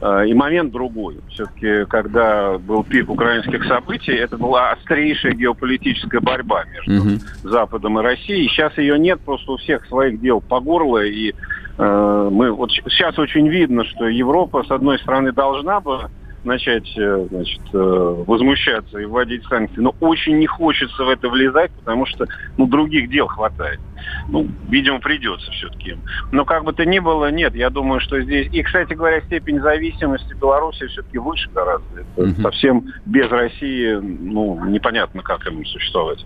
Э, 0.00 0.24
и 0.26 0.34
момент 0.34 0.72
другой. 0.72 1.16
Все-таки, 1.30 1.84
когда 1.86 2.56
был 2.58 2.84
пик 2.84 3.10
украинских 3.10 3.64
событий, 3.64 4.12
это 4.12 4.36
была 4.36 4.70
острейшая 4.70 5.32
геополитическая 5.32 6.20
борьба 6.20 6.64
между 6.64 7.02
угу. 7.02 7.18
Западом 7.42 7.98
и 7.98 8.02
Россией. 8.02 8.48
Сейчас 8.48 8.76
ее 8.78 8.98
нет, 8.98 9.20
просто 9.20 9.52
у 9.52 9.56
всех 9.56 9.84
своих 9.86 10.20
дел 10.20 10.40
по 10.40 10.60
горло. 10.60 11.04
И 11.04 11.32
э, 11.78 12.28
мы 12.30 12.52
вот 12.52 12.70
сейчас 12.70 13.18
очень 13.18 13.48
видно, 13.48 13.84
что 13.84 14.06
Европа, 14.06 14.62
с 14.62 14.70
одной 14.70 14.98
стороны, 15.00 15.32
должна 15.32 15.80
бы 15.80 16.08
начать 16.44 16.88
э, 16.96 17.26
значит, 17.28 17.62
э, 17.72 18.24
возмущаться 18.26 18.98
и 18.98 19.04
вводить 19.04 19.44
санкции, 19.46 19.80
но 19.80 19.94
очень 19.98 20.38
не 20.38 20.46
хочется 20.46 21.02
в 21.02 21.08
это 21.08 21.28
влезать, 21.28 21.72
потому 21.72 22.06
что 22.06 22.26
ну, 22.56 22.68
других 22.68 23.10
дел 23.10 23.26
хватает. 23.26 23.80
Ну, 24.28 24.48
видимо, 24.68 25.00
придется 25.00 25.50
все-таки. 25.52 25.96
Но 26.32 26.44
как 26.44 26.64
бы 26.64 26.72
то 26.72 26.84
ни 26.84 26.98
было, 26.98 27.30
нет, 27.30 27.54
я 27.54 27.70
думаю, 27.70 28.00
что 28.00 28.20
здесь... 28.20 28.48
И, 28.52 28.62
кстати 28.62 28.94
говоря, 28.94 29.20
степень 29.22 29.60
зависимости 29.60 30.34
Беларуси 30.34 30.86
все-таки 30.86 31.18
выше 31.18 31.48
гораздо. 31.50 32.00
Это 32.00 32.22
угу. 32.22 32.42
совсем 32.42 32.92
без 33.06 33.30
России, 33.30 33.94
ну, 33.94 34.64
непонятно, 34.66 35.22
как 35.22 35.46
им 35.46 35.64
существовать. 35.64 36.24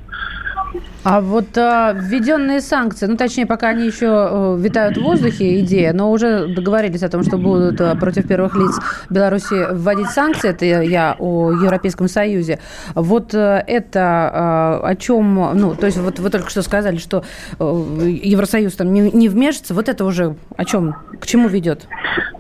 А 1.05 1.21
вот 1.21 1.59
а, 1.59 1.93
введенные 1.93 2.61
санкции, 2.61 3.07
ну, 3.07 3.17
точнее, 3.17 3.47
пока 3.47 3.71
они 3.71 3.87
еще 3.87 4.07
а, 4.09 4.57
витают 4.57 4.97
в 4.97 5.03
воздухе, 5.03 5.61
идея, 5.61 5.93
но 5.93 6.11
уже 6.11 6.47
договорились 6.47 7.03
о 7.03 7.09
том, 7.09 7.25
что 7.25 7.37
будут 7.37 7.81
а, 7.81 7.97
против 7.97 8.29
первых 8.29 8.55
лиц 8.55 8.79
Беларуси 9.11 9.73
вводить 9.73 10.11
санкции, 10.11 10.51
это 10.51 10.65
я 10.65 11.17
о 11.19 11.51
Европейском 11.53 12.09
Союзе. 12.09 12.61
Вот 12.95 13.35
а, 13.35 13.63
это 13.67 14.01
а, 14.01 14.81
о 14.85 14.97
чем, 14.97 15.35
ну, 15.55 15.75
то 15.75 15.87
есть 15.87 15.99
вот 15.99 16.21
вы 16.21 16.31
только 16.31 16.51
что 16.51 16.63
сказали, 16.63 16.97
что 16.97 17.25
Евросоюз 17.63 18.75
там 18.75 18.93
не, 18.93 19.11
не 19.11 19.29
вмешивается, 19.29 19.75
вот 19.75 19.89
это 19.89 20.05
уже 20.05 20.37
о 20.57 20.65
чем, 20.65 20.95
к 21.21 21.27
чему 21.27 21.49
ведет? 21.49 21.89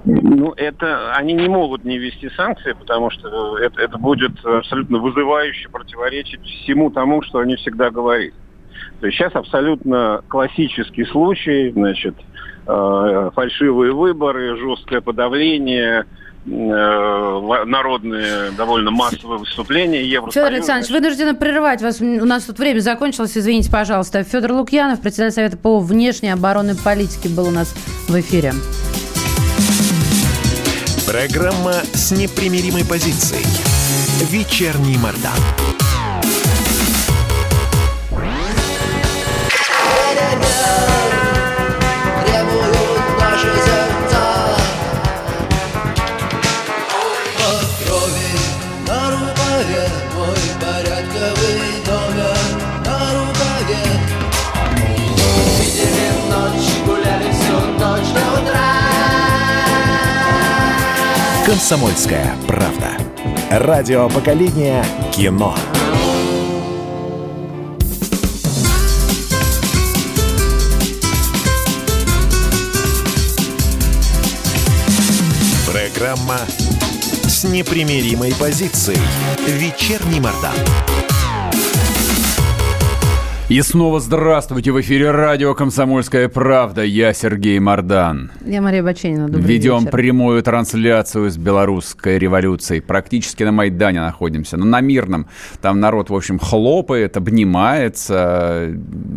Ну, 0.04 0.52
это 0.56 1.14
они 1.14 1.32
не 1.32 1.48
могут 1.48 1.84
не 1.84 1.98
ввести 1.98 2.28
санкции, 2.30 2.72
потому 2.72 3.10
что 3.10 3.58
это, 3.58 3.80
это 3.80 3.98
будет 3.98 4.32
абсолютно 4.44 4.98
вызывающе 4.98 5.68
противоречить 5.68 6.42
всему 6.42 6.90
тому, 6.90 7.22
что 7.22 7.38
они 7.38 7.56
всегда 7.56 7.90
говорили. 7.90 8.34
То 9.00 9.06
есть 9.06 9.18
сейчас 9.18 9.34
абсолютно 9.34 10.22
классический 10.28 11.04
случай, 11.06 11.70
значит, 11.70 12.14
э, 12.66 13.30
фальшивые 13.34 13.92
выборы, 13.92 14.56
жесткое 14.56 15.00
подавление, 15.00 16.00
э, 16.00 16.21
народные 16.44 18.50
довольно 18.52 18.90
массовые 18.90 19.38
выступления 19.38 20.04
Евросоюза. 20.04 20.40
Федор 20.40 20.54
Александрович, 20.54 20.90
вынуждена 20.90 21.34
прерывать 21.34 21.82
вас. 21.82 22.00
У 22.00 22.24
нас 22.24 22.44
тут 22.44 22.58
время 22.58 22.80
закончилось, 22.80 23.36
извините, 23.36 23.70
пожалуйста. 23.70 24.24
Федор 24.24 24.52
Лукьянов, 24.52 25.00
председатель 25.00 25.34
Совета 25.34 25.56
по 25.56 25.78
внешней 25.78 26.30
оборонной 26.30 26.74
политике, 26.74 27.28
был 27.28 27.48
у 27.48 27.52
нас 27.52 27.74
в 28.08 28.18
эфире. 28.18 28.54
Программа 31.06 31.74
с 31.92 32.10
непримиримой 32.10 32.84
позицией. 32.84 33.44
Вечерний 34.30 34.96
Мордан. 34.98 35.71
Комсомольская 61.52 62.34
правда. 62.48 62.96
Радио 63.50 64.08
поколения 64.08 64.82
кино. 65.12 65.54
Программа 75.70 76.38
с 77.24 77.44
непримиримой 77.44 78.34
позицией. 78.34 78.96
Вечерний 79.46 80.20
Мордан. 80.20 80.54
И 83.52 83.60
снова 83.60 84.00
здравствуйте. 84.00 84.72
В 84.72 84.80
эфире 84.80 85.10
радио 85.10 85.52
«Комсомольская 85.54 86.30
правда». 86.30 86.82
Я 86.84 87.12
Сергей 87.12 87.58
Мордан. 87.58 88.32
Я 88.46 88.62
Мария 88.62 88.82
Баченина. 88.82 89.26
Добрый 89.28 89.44
Ведем 89.44 89.80
вечер. 89.80 89.90
прямую 89.90 90.42
трансляцию 90.42 91.30
с 91.30 91.36
белорусской 91.36 92.18
революцией. 92.18 92.80
Практически 92.80 93.42
на 93.42 93.52
Майдане 93.52 94.00
находимся. 94.00 94.56
Но 94.56 94.64
на 94.64 94.80
Мирном. 94.80 95.26
Там 95.60 95.80
народ, 95.80 96.08
в 96.08 96.14
общем, 96.14 96.38
хлопает, 96.38 97.18
обнимается. 97.18 98.70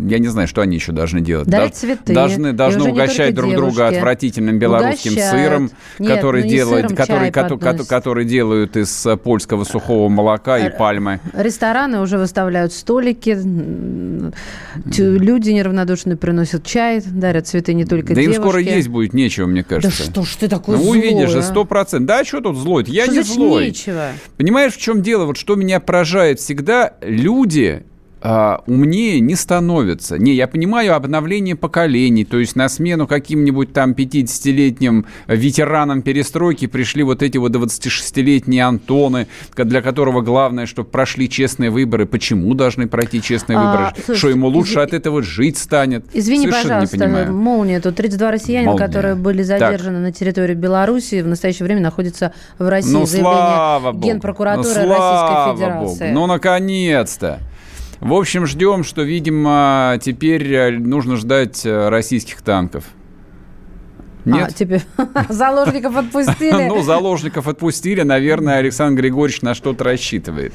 Я 0.05 0.19
не 0.19 0.27
знаю, 0.27 0.49
что 0.49 0.59
они 0.59 0.75
еще 0.75 0.91
должны 0.91 1.21
делать. 1.21 1.47
Дарить 1.47 1.71
Дож- 1.71 1.77
цветы. 1.77 2.13
Должны, 2.13 2.51
должны 2.51 2.91
угощать 2.91 3.33
друг 3.35 3.53
друга 3.53 3.71
девушки. 3.83 3.95
отвратительным 3.95 4.59
белорусским 4.59 5.13
Угощают. 5.13 5.45
сыром, 5.45 5.69
Нет, 5.97 6.13
который, 6.13 6.43
ну 6.43 6.49
делает, 6.49 6.85
сыром, 6.87 6.97
который, 6.97 7.19
чай 7.21 7.31
кото- 7.31 7.49
подносят. 7.55 7.79
кото- 7.79 7.89
который 7.89 8.25
делают 8.25 8.75
из 8.75 9.07
польского 9.23 9.63
сухого 9.63 10.09
молока 10.09 10.57
и 10.57 10.77
пальмы. 10.77 11.21
Рестораны 11.33 12.01
уже 12.01 12.17
выставляют 12.17 12.73
столики, 12.73 13.37
люди 14.97 15.49
неравнодушные 15.51 16.17
приносят 16.17 16.63
чай, 16.65 17.01
дарят 17.05 17.47
цветы 17.47 17.73
не 17.73 17.85
только 17.85 18.13
Да 18.13 18.21
им 18.21 18.31
девушки. 18.31 18.39
скоро 18.41 18.59
есть 18.61 18.87
будет 18.87 19.13
нечего, 19.13 19.45
мне 19.47 19.61
Да 19.61 19.67
кажется. 19.75 20.03
что 20.03 20.23
ж 20.23 20.35
ты 20.39 20.47
такой 20.47 20.77
Ну, 20.77 20.83
злой, 20.83 20.99
увидишь 20.99 21.29
же, 21.31 21.39
а? 21.39 21.41
сто 21.43 21.65
процентов. 21.65 22.07
Да, 22.07 22.23
что 22.25 22.41
тут 22.41 22.57
злой? 22.57 22.83
Я 22.87 23.05
Что 23.05 23.13
не 23.15 23.21
злой. 23.23 23.65
нечего? 23.67 24.09
Понимаешь, 24.37 24.73
в 24.73 24.77
чем 24.81 25.01
дело? 25.01 25.25
Вот 25.25 25.37
что 25.37 25.55
меня 25.55 25.79
поражает 25.79 26.39
всегда, 26.39 26.93
люди 27.01 27.83
а, 28.27 28.63
умнее 28.65 29.19
не 29.19 29.35
становятся. 29.35 30.17
Не, 30.17 30.33
я 30.33 30.47
понимаю 30.47 30.95
обновление 30.95 31.55
поколений, 31.55 32.25
то 32.25 32.39
есть 32.39 32.55
на 32.55 32.67
смену 32.69 33.05
каким-нибудь 33.05 33.71
там 33.71 33.91
50-летним 33.91 35.05
ветеранам 35.27 36.01
перестройки 36.01 36.65
пришли 36.65 37.03
вот 37.03 37.21
эти 37.21 37.37
вот 37.37 37.51
26-летние 37.55 38.63
Антоны, 38.63 39.27
для 39.55 39.83
которого 39.83 40.21
главное, 40.21 40.65
чтобы 40.65 40.89
прошли 40.89 41.29
честные 41.29 41.69
выборы. 41.69 42.07
Почему 42.07 42.55
должны 42.55 42.87
пройти 42.87 43.21
честные 43.21 43.59
А, 43.59 43.61
выборы? 43.61 43.89
слушайте, 43.93 44.17
что 44.17 44.29
ему 44.29 44.47
лучше 44.47 44.73
изв- 44.79 44.81
от 44.81 44.93
этого 44.95 45.21
жить 45.21 45.59
станет? 45.59 46.05
Извини, 46.11 46.49
Совершенно 46.49 46.87
пожалуйста, 46.87 47.31
молния. 47.31 47.79
Тут 47.79 47.95
32 47.95 48.31
россиянина, 48.31 48.71
Молния. 48.71 48.87
которые 48.87 49.13
были 49.13 49.43
Так. 49.43 49.59
задержаны 49.59 49.99
на 49.99 50.11
территории 50.11 50.55
Беларуси, 50.55 51.21
в 51.21 51.27
настоящее 51.27 51.65
время 51.65 51.81
находятся 51.81 52.33
в 52.57 52.67
России. 52.67 52.91
Ну, 52.91 53.05
Заявление 53.05 53.37
слава 53.39 53.91
богу. 53.91 54.07
Генпрокуратуры 54.07 54.67
ну, 54.67 54.73
слава 54.87 55.21
Российской 55.21 55.55
Федерации. 55.67 56.03
Богу. 56.13 56.19
Ну, 56.21 56.25
наконец-то. 56.25 57.39
В 57.99 58.13
общем, 58.13 58.45
ждем, 58.45 58.83
что, 58.83 59.01
видимо, 59.01 59.97
теперь 60.01 60.53
э, 60.53 60.71
нужно 60.71 61.15
ждать 61.15 61.65
э, 61.65 61.89
российских 61.89 62.41
танков. 62.41 62.85
Нет? 64.25 64.49
А, 64.49 64.51
теперь 64.51 64.81
заложников 65.29 65.95
отпустили. 65.95 66.67
Ну, 66.67 66.81
заложников 66.81 67.47
отпустили. 67.47 68.01
Наверное, 68.01 68.57
Александр 68.57 69.01
Григорьевич 69.01 69.41
на 69.41 69.53
что-то 69.53 69.83
рассчитывает. 69.83 70.53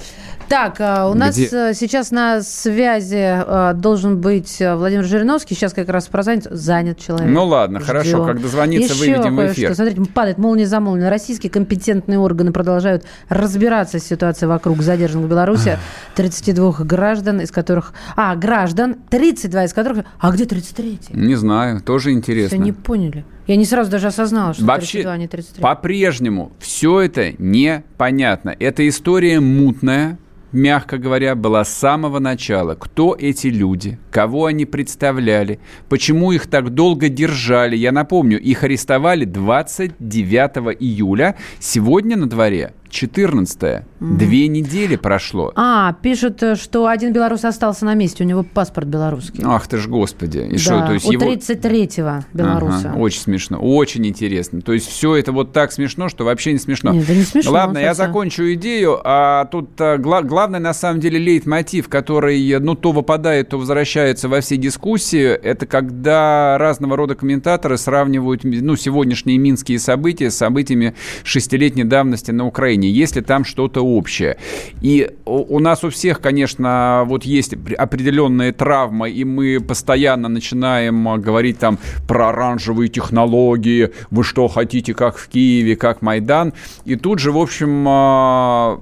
Так, 0.51 0.81
а, 0.81 1.09
у 1.09 1.15
нас 1.15 1.37
Где- 1.37 1.49
э, 1.71 1.75
сейчас 1.75 2.11
на 2.11 2.43
связи 2.43 3.15
э, 3.17 3.73
должен 3.75 4.21
быть 4.21 4.61
э, 4.61 4.75
Владимир 4.75 5.05
Жириновский. 5.05 5.55
Сейчас 5.55 5.73
как 5.73 5.89
раз 5.89 6.09
прозвонит. 6.09 6.49
Занят 6.51 6.99
человек. 6.99 7.29
Ну, 7.29 7.45
ладно, 7.45 7.79
хорошо. 7.79 8.09
Ждем. 8.09 8.27
Как 8.27 8.43
дозвонится, 8.43 8.93
Еще 8.95 9.13
выведем 9.15 9.37
в 9.37 9.47
эфир. 9.47 9.77
Смотрите, 9.77 10.03
падает 10.13 10.39
молния 10.39 10.67
за 10.67 10.81
молнией. 10.81 11.09
Российские 11.09 11.51
компетентные 11.51 12.19
органы 12.19 12.51
продолжают 12.51 13.05
разбираться 13.29 14.01
с 14.01 14.03
ситуацией 14.03 14.49
вокруг 14.49 14.83
задержанных 14.83 15.27
в 15.27 15.31
Беларуси 15.31 15.79
32 16.17 16.79
граждан, 16.81 17.41
из 17.41 17.53
которых... 17.53 17.93
А, 18.17 18.35
граждан, 18.35 18.97
32 19.09 19.67
из 19.67 19.73
которых... 19.73 20.05
А 20.19 20.33
где 20.33 20.47
33-й? 20.47 21.17
Не 21.17 21.37
знаю, 21.37 21.81
тоже 21.81 22.09
Все 22.11 22.19
интересно. 22.19 22.57
не 22.57 22.73
поняли. 22.73 23.25
Я 23.47 23.55
не 23.55 23.65
сразу 23.65 23.89
даже 23.89 24.09
осознала, 24.09 24.53
что 24.53 24.65
Вообще, 24.65 25.03
32, 25.05 25.13
а 25.13 25.17
не 25.17 25.29
33. 25.29 25.63
по-прежнему 25.63 26.51
все 26.59 27.03
это 27.03 27.35
непонятно. 27.39 28.55
Эта 28.59 28.89
история 28.89 29.39
мутная, 29.39 30.19
мягко 30.53 30.99
говоря, 30.99 31.35
была 31.35 31.65
с 31.65 31.73
самого 31.73 32.19
начала. 32.19 32.75
Кто 32.75 33.17
эти 33.19 33.49
люди, 33.49 33.99
кого 34.11 34.47
они 34.47 34.67
представляли, 34.67 35.61
почему 35.89 36.33
их 36.33 36.47
так 36.47 36.71
долго 36.71 37.09
держали. 37.09 37.77
Я 37.77 37.93
напомню, 37.93 38.41
их 38.41 38.65
арестовали 38.65 39.25
29 39.25 40.77
июля. 40.81 41.37
Сегодня 41.59 42.17
на 42.17 42.29
дворе 42.29 42.75
14 42.91 43.85
Две 44.01 44.49
недели 44.49 44.97
прошло. 44.97 45.53
А, 45.57 45.93
пишут, 45.93 46.43
э, 46.43 46.57
что 46.57 46.87
один 46.87 47.13
белорус 47.13 47.45
остался 47.45 47.85
на 47.85 47.95
месте, 47.95 48.25
у 48.25 48.27
него 48.27 48.43
паспорт 48.43 48.89
белорусский. 48.89 49.45
Ах 49.47 49.67
ты 49.67 49.77
ж, 49.77 49.89
господи. 49.89 50.39
И 50.39 50.53
да, 50.53 50.59
что, 50.59 50.87
то 50.87 50.93
есть 50.95 51.07
у 51.07 51.13
его... 51.13 51.23
33-го 51.23 52.25
белоруса. 52.33 52.91
Ага, 52.91 52.99
очень 52.99 53.21
смешно, 53.21 53.59
очень 53.59 54.07
интересно. 54.07 54.63
То 54.63 54.73
есть 54.73 54.89
все 54.89 55.17
это 55.17 55.33
вот 55.33 55.53
так 55.53 55.73
смешно, 55.73 56.09
что 56.09 56.25
вообще 56.25 56.53
не 56.53 56.59
смешно. 56.59 56.93
Нет, 56.93 57.07
да 57.07 57.15
не 57.15 57.25
смешно, 57.25 57.53
Ладно, 57.53 57.79
я 57.79 57.93
закончу 57.93 58.55
идею. 58.55 59.01
А 59.05 59.45
тут 59.47 59.79
а, 59.79 59.99
гла- 59.99 60.23
главный 60.23 60.61
на 60.61 60.73
самом 60.73 61.01
деле 61.01 61.19
лейтмотив, 61.19 61.91
который 61.91 62.59
ну 62.59 62.75
то 62.75 62.93
выпадает, 62.93 63.51
то 63.51 63.59
возвращается 63.59 64.29
во 64.29 64.41
все 64.41 64.57
дискуссии, 64.57 65.27
это 65.27 65.67
когда 65.67 66.57
разного 66.59 66.97
рода 66.97 67.15
комментаторы 67.15 67.77
сравнивают 67.77 68.45
ну 68.45 68.77
сегодняшние 68.77 69.37
минские 69.37 69.79
события 69.79 70.31
с 70.31 70.37
событиями 70.37 70.95
шестилетней 71.23 71.85
давности 71.85 72.31
на 72.31 72.47
Украине, 72.47 72.80
если 72.89 73.21
там 73.21 73.45
что-то 73.45 73.83
общее. 73.83 74.37
И 74.81 75.11
у 75.25 75.59
нас 75.59 75.85
у 75.85 75.91
всех, 75.91 76.21
конечно, 76.21 77.05
вот 77.07 77.25
есть 77.25 77.55
опре- 77.55 77.75
определенные 77.75 78.53
травмы, 78.53 79.11
и 79.11 79.25
мы 79.25 79.61
постоянно 79.61 80.29
начинаем 80.29 81.09
а, 81.09 81.19
говорить 81.19 81.59
там 81.59 81.79
про 82.09 82.31
оранжевые 82.31 82.89
технологии, 82.89 83.91
вы 84.11 84.25
что 84.25 84.49
хотите, 84.49 84.95
как 84.95 85.17
в 85.19 85.29
Киеве, 85.29 85.77
как 85.77 86.03
Майдан. 86.03 86.53
И 86.85 86.97
тут 86.97 87.19
же, 87.19 87.33
в 87.33 87.39
общем, 87.39 87.85
а, 87.89 88.81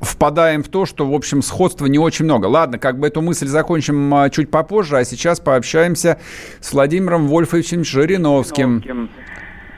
впадаем 0.00 0.62
в 0.62 0.68
то, 0.68 0.86
что, 0.86 1.06
в 1.06 1.14
общем, 1.14 1.42
сходства 1.42 1.86
не 1.86 1.98
очень 1.98 2.24
много. 2.24 2.46
Ладно, 2.46 2.78
как 2.78 2.98
бы 2.98 3.06
эту 3.06 3.20
мысль 3.20 3.46
закончим 3.46 4.12
а, 4.14 4.30
чуть 4.30 4.50
попозже, 4.50 4.96
а 4.96 5.04
сейчас 5.04 5.40
пообщаемся 5.40 6.18
с 6.60 6.72
Владимиром 6.72 7.28
Вольфовичем 7.28 7.84
Жириновским. 7.84 9.10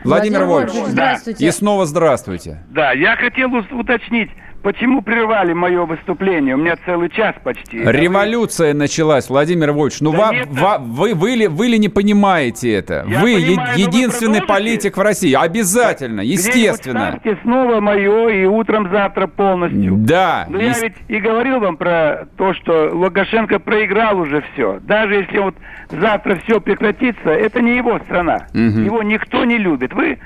Владимир 0.05 0.45
Вольфович, 0.45 0.85
здравствуйте. 0.89 1.47
и 1.47 1.51
снова 1.51 1.87
здравствуйте. 1.87 2.63
Да, 2.71 2.93
я 2.93 3.17
хотел 3.17 3.51
уточнить, 3.55 4.31
почему 4.63 5.03
прервали 5.03 5.53
мое 5.53 5.85
выступление? 5.85 6.55
У 6.55 6.59
меня 6.59 6.77
целый 6.87 7.11
час 7.11 7.35
почти. 7.43 7.79
Революция 7.83 8.75
началась, 8.75 9.29
Владимир 9.29 9.73
Вольфович. 9.73 10.01
Ну, 10.01 10.13
Да 10.13 10.19
ва- 10.19 10.33
нет, 10.33 10.49
ва- 10.51 10.79
вы, 10.81 11.15
вы, 11.15 11.31
ли, 11.31 11.47
вы 11.49 11.67
ли 11.69 11.79
не 11.79 11.89
понимаете 11.89 12.73
это? 12.73 13.05
Я 13.09 13.21
вы 13.21 13.31
е- 13.33 13.47
понимаю, 13.47 13.75
вы 13.75 13.81
единственный 13.81 14.41
продолжите? 14.41 14.47
политик 14.47 14.97
в 14.97 15.01
России. 15.01 15.33
Обязательно, 15.35 16.21
естественно. 16.21 17.09
ставьте 17.19 17.39
снова 17.43 17.81
мое 17.81 18.29
и 18.29 18.45
утром 18.47 18.91
завтра 18.91 19.27
полностью. 19.27 19.97
Да. 19.99 20.47
Но 20.49 20.59
я 20.59 20.69
ес- 20.71 20.83
ведь 20.83 20.95
и 21.09 21.19
говорил 21.19 21.61
вам 21.61 21.77
про 21.77 22.27
то, 22.37 22.55
что 22.55 22.91
Лукашенко 22.93 23.59
проиграл 23.59 24.19
уже 24.19 24.43
все. 24.53 24.79
Даже 24.83 25.15
если 25.17 25.39
вот 25.39 25.55
завтра 25.91 26.37
все 26.45 26.61
прекратится, 26.61 27.31
это 27.31 27.61
не 27.61 27.77
его 27.77 27.99
страна. 28.01 28.47
Мгм. 28.55 28.85
Его 28.85 29.03
никто 29.03 29.45
не 29.45 29.59
любит. 29.59 29.93
Вы, 29.93 30.19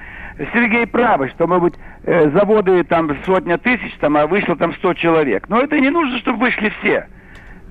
Сергей, 0.53 0.87
правы, 0.87 1.29
что, 1.31 1.47
может 1.47 1.63
быть, 1.63 1.75
э, 2.05 2.31
заводы 2.31 2.85
там 2.85 3.17
сотня 3.25 3.59
тысяч, 3.59 3.95
там, 4.01 4.17
а 4.17 4.27
вышло 4.27 4.57
там 4.57 4.75
100 4.75 4.95
человек. 4.95 5.49
Но 5.49 5.61
это 5.61 5.81
не 5.81 5.91
нужно, 5.91 6.19
чтобы 6.19 6.39
вышли 6.41 6.73
все. 6.81 7.07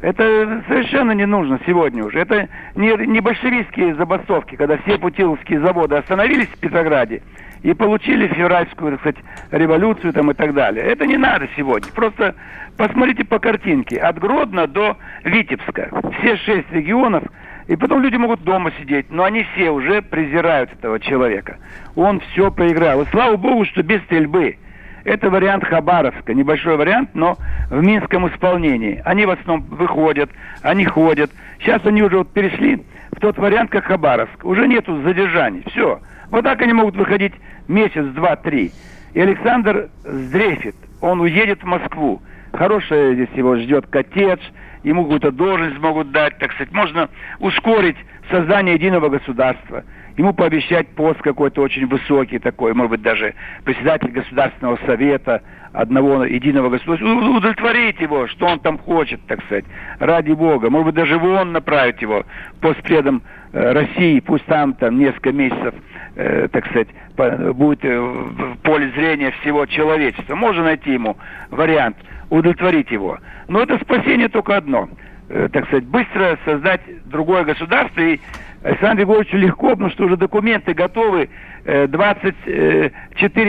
Это 0.02 0.64
совершенно 0.68 1.12
не 1.12 1.26
нужно 1.26 1.60
сегодня 1.66 2.04
уже. 2.04 2.20
Это 2.20 2.48
не, 2.76 2.92
не 3.08 3.22
большевистские 3.22 3.96
забастовки, 3.96 4.56
когда 4.56 4.78
все 4.78 4.98
путиловские 4.98 5.60
заводы 5.62 5.96
остановились 5.96 6.48
в 6.48 6.60
Петрограде 6.60 7.22
и 7.64 7.74
получили 7.74 8.28
февральскую, 8.28 8.92
так 8.92 9.00
сказать, 9.00 9.18
революцию 9.52 10.14
там 10.14 10.30
и 10.32 10.34
так 10.34 10.54
далее. 10.54 10.86
Это 10.86 11.08
не 11.08 11.18
надо 11.18 11.48
сегодня. 11.56 11.92
Просто 11.94 12.36
посмотрите 12.78 13.26
по 13.26 13.40
картинке. 13.40 13.98
От 13.98 14.20
Гродно 14.20 14.68
до 14.68 14.98
Витебска. 15.24 15.90
Все 16.20 16.38
шесть 16.38 16.72
регионов. 16.72 17.24
И 17.68 17.76
потом 17.76 18.02
люди 18.02 18.16
могут 18.16 18.44
дома 18.44 18.72
сидеть, 18.80 19.08
но 19.10 19.24
они 19.24 19.44
все 19.54 19.72
уже 19.72 20.02
презирают 20.02 20.72
этого 20.74 21.00
человека. 21.00 21.58
Он 21.96 22.20
все 22.20 22.52
проиграл. 22.52 23.02
И 23.02 23.06
слава 23.08 23.38
богу, 23.38 23.66
что 23.66 23.82
без 23.82 24.02
стрельбы. 24.04 24.58
Это 25.04 25.30
вариант 25.30 25.64
Хабаровска, 25.66 26.34
небольшой 26.34 26.78
вариант, 26.78 27.12
но 27.14 27.38
в 27.70 27.82
минском 27.82 28.28
исполнении. 28.28 29.02
Они 29.06 29.26
в 29.26 29.32
основном 29.32 29.66
выходят, 29.70 30.30
они 30.62 30.86
ходят. 30.86 31.32
Сейчас 31.60 31.86
они 31.86 32.02
уже 32.02 32.18
вот 32.18 32.34
перешли 32.34 32.84
в 33.12 33.20
тот 33.20 33.38
вариант, 33.38 33.72
как 33.72 33.86
Хабаровск. 33.86 34.44
Уже 34.44 34.68
нету 34.68 35.02
задержаний. 35.04 35.64
Все. 35.72 36.00
Вот 36.32 36.44
так 36.44 36.62
они 36.62 36.74
могут 36.74 36.96
выходить 36.96 37.34
месяц, 37.68 38.04
два, 38.14 38.36
три. 38.36 38.72
И 39.14 39.22
Александр 39.22 39.90
сдрейфит. 40.04 40.76
Он 41.02 41.22
уедет 41.22 41.62
в 41.62 41.66
Москву. 41.66 42.22
Хорошая 42.52 43.14
здесь 43.14 43.30
его 43.36 43.58
ждет 43.58 43.86
коттедж. 43.88 44.42
Ему 44.86 45.04
какую-то 45.04 45.32
должность 45.32 45.80
могут 45.80 46.12
дать, 46.12 46.38
так 46.38 46.54
сказать. 46.54 46.72
Можно 46.72 47.10
ускорить 47.40 47.98
создание 48.30 48.76
единого 48.76 49.10
государства 49.10 49.84
ему 50.18 50.34
пообещать 50.34 50.88
пост 50.90 51.22
какой-то 51.22 51.62
очень 51.62 51.88
высокий 51.88 52.40
такой, 52.40 52.74
может 52.74 52.92
быть, 52.92 53.02
даже 53.02 53.34
председатель 53.64 54.12
Государственного 54.12 54.80
совета 54.86 55.42
одного 55.74 56.24
единого 56.24 56.70
государства, 56.70 57.06
удовлетворить 57.06 58.00
его, 58.00 58.28
что 58.28 58.46
он 58.46 58.60
там 58.60 58.78
хочет, 58.78 59.20
так 59.28 59.44
сказать, 59.46 59.66
ради 60.00 60.32
Бога. 60.32 60.70
Может 60.70 60.86
быть, 60.88 60.96
даже 60.96 61.18
в 61.18 61.26
ООН 61.26 61.52
направить 61.52 62.02
его 62.02 62.24
постпредом 62.62 63.22
э, 63.52 63.74
России, 63.74 64.22
пусть 64.22 64.46
там, 64.46 64.74
там 64.74 64.98
несколько 64.98 65.34
месяцев, 65.34 65.74
э, 66.16 66.48
так 66.50 66.66
сказать, 66.68 66.88
по, 67.18 67.54
будет 67.54 67.84
э, 67.84 68.00
в 68.00 68.58
поле 68.64 68.90
зрения 68.92 69.32
всего 69.42 69.66
человечества. 69.66 70.36
Можно 70.36 70.64
найти 70.64 70.94
ему 70.94 71.18
вариант, 71.52 71.98
удовлетворить 72.30 72.92
его. 72.92 73.20
Но 73.48 73.62
это 73.62 73.78
спасение 73.80 74.30
только 74.30 74.58
одно 74.58 74.90
э,– 75.30 75.50
так 75.52 75.66
сказать, 75.68 75.86
быстро 75.86 76.38
создать 76.46 76.82
другое 77.06 77.44
государство 77.44 78.02
и 78.02 78.20
Александру 78.64 79.06
Григорьевичу 79.06 79.38
легко, 79.38 79.70
потому 79.70 79.92
что 79.92 80.06
уже 80.06 80.18
документы 80.18 80.74
готовы 80.74 81.30
24 81.66 82.92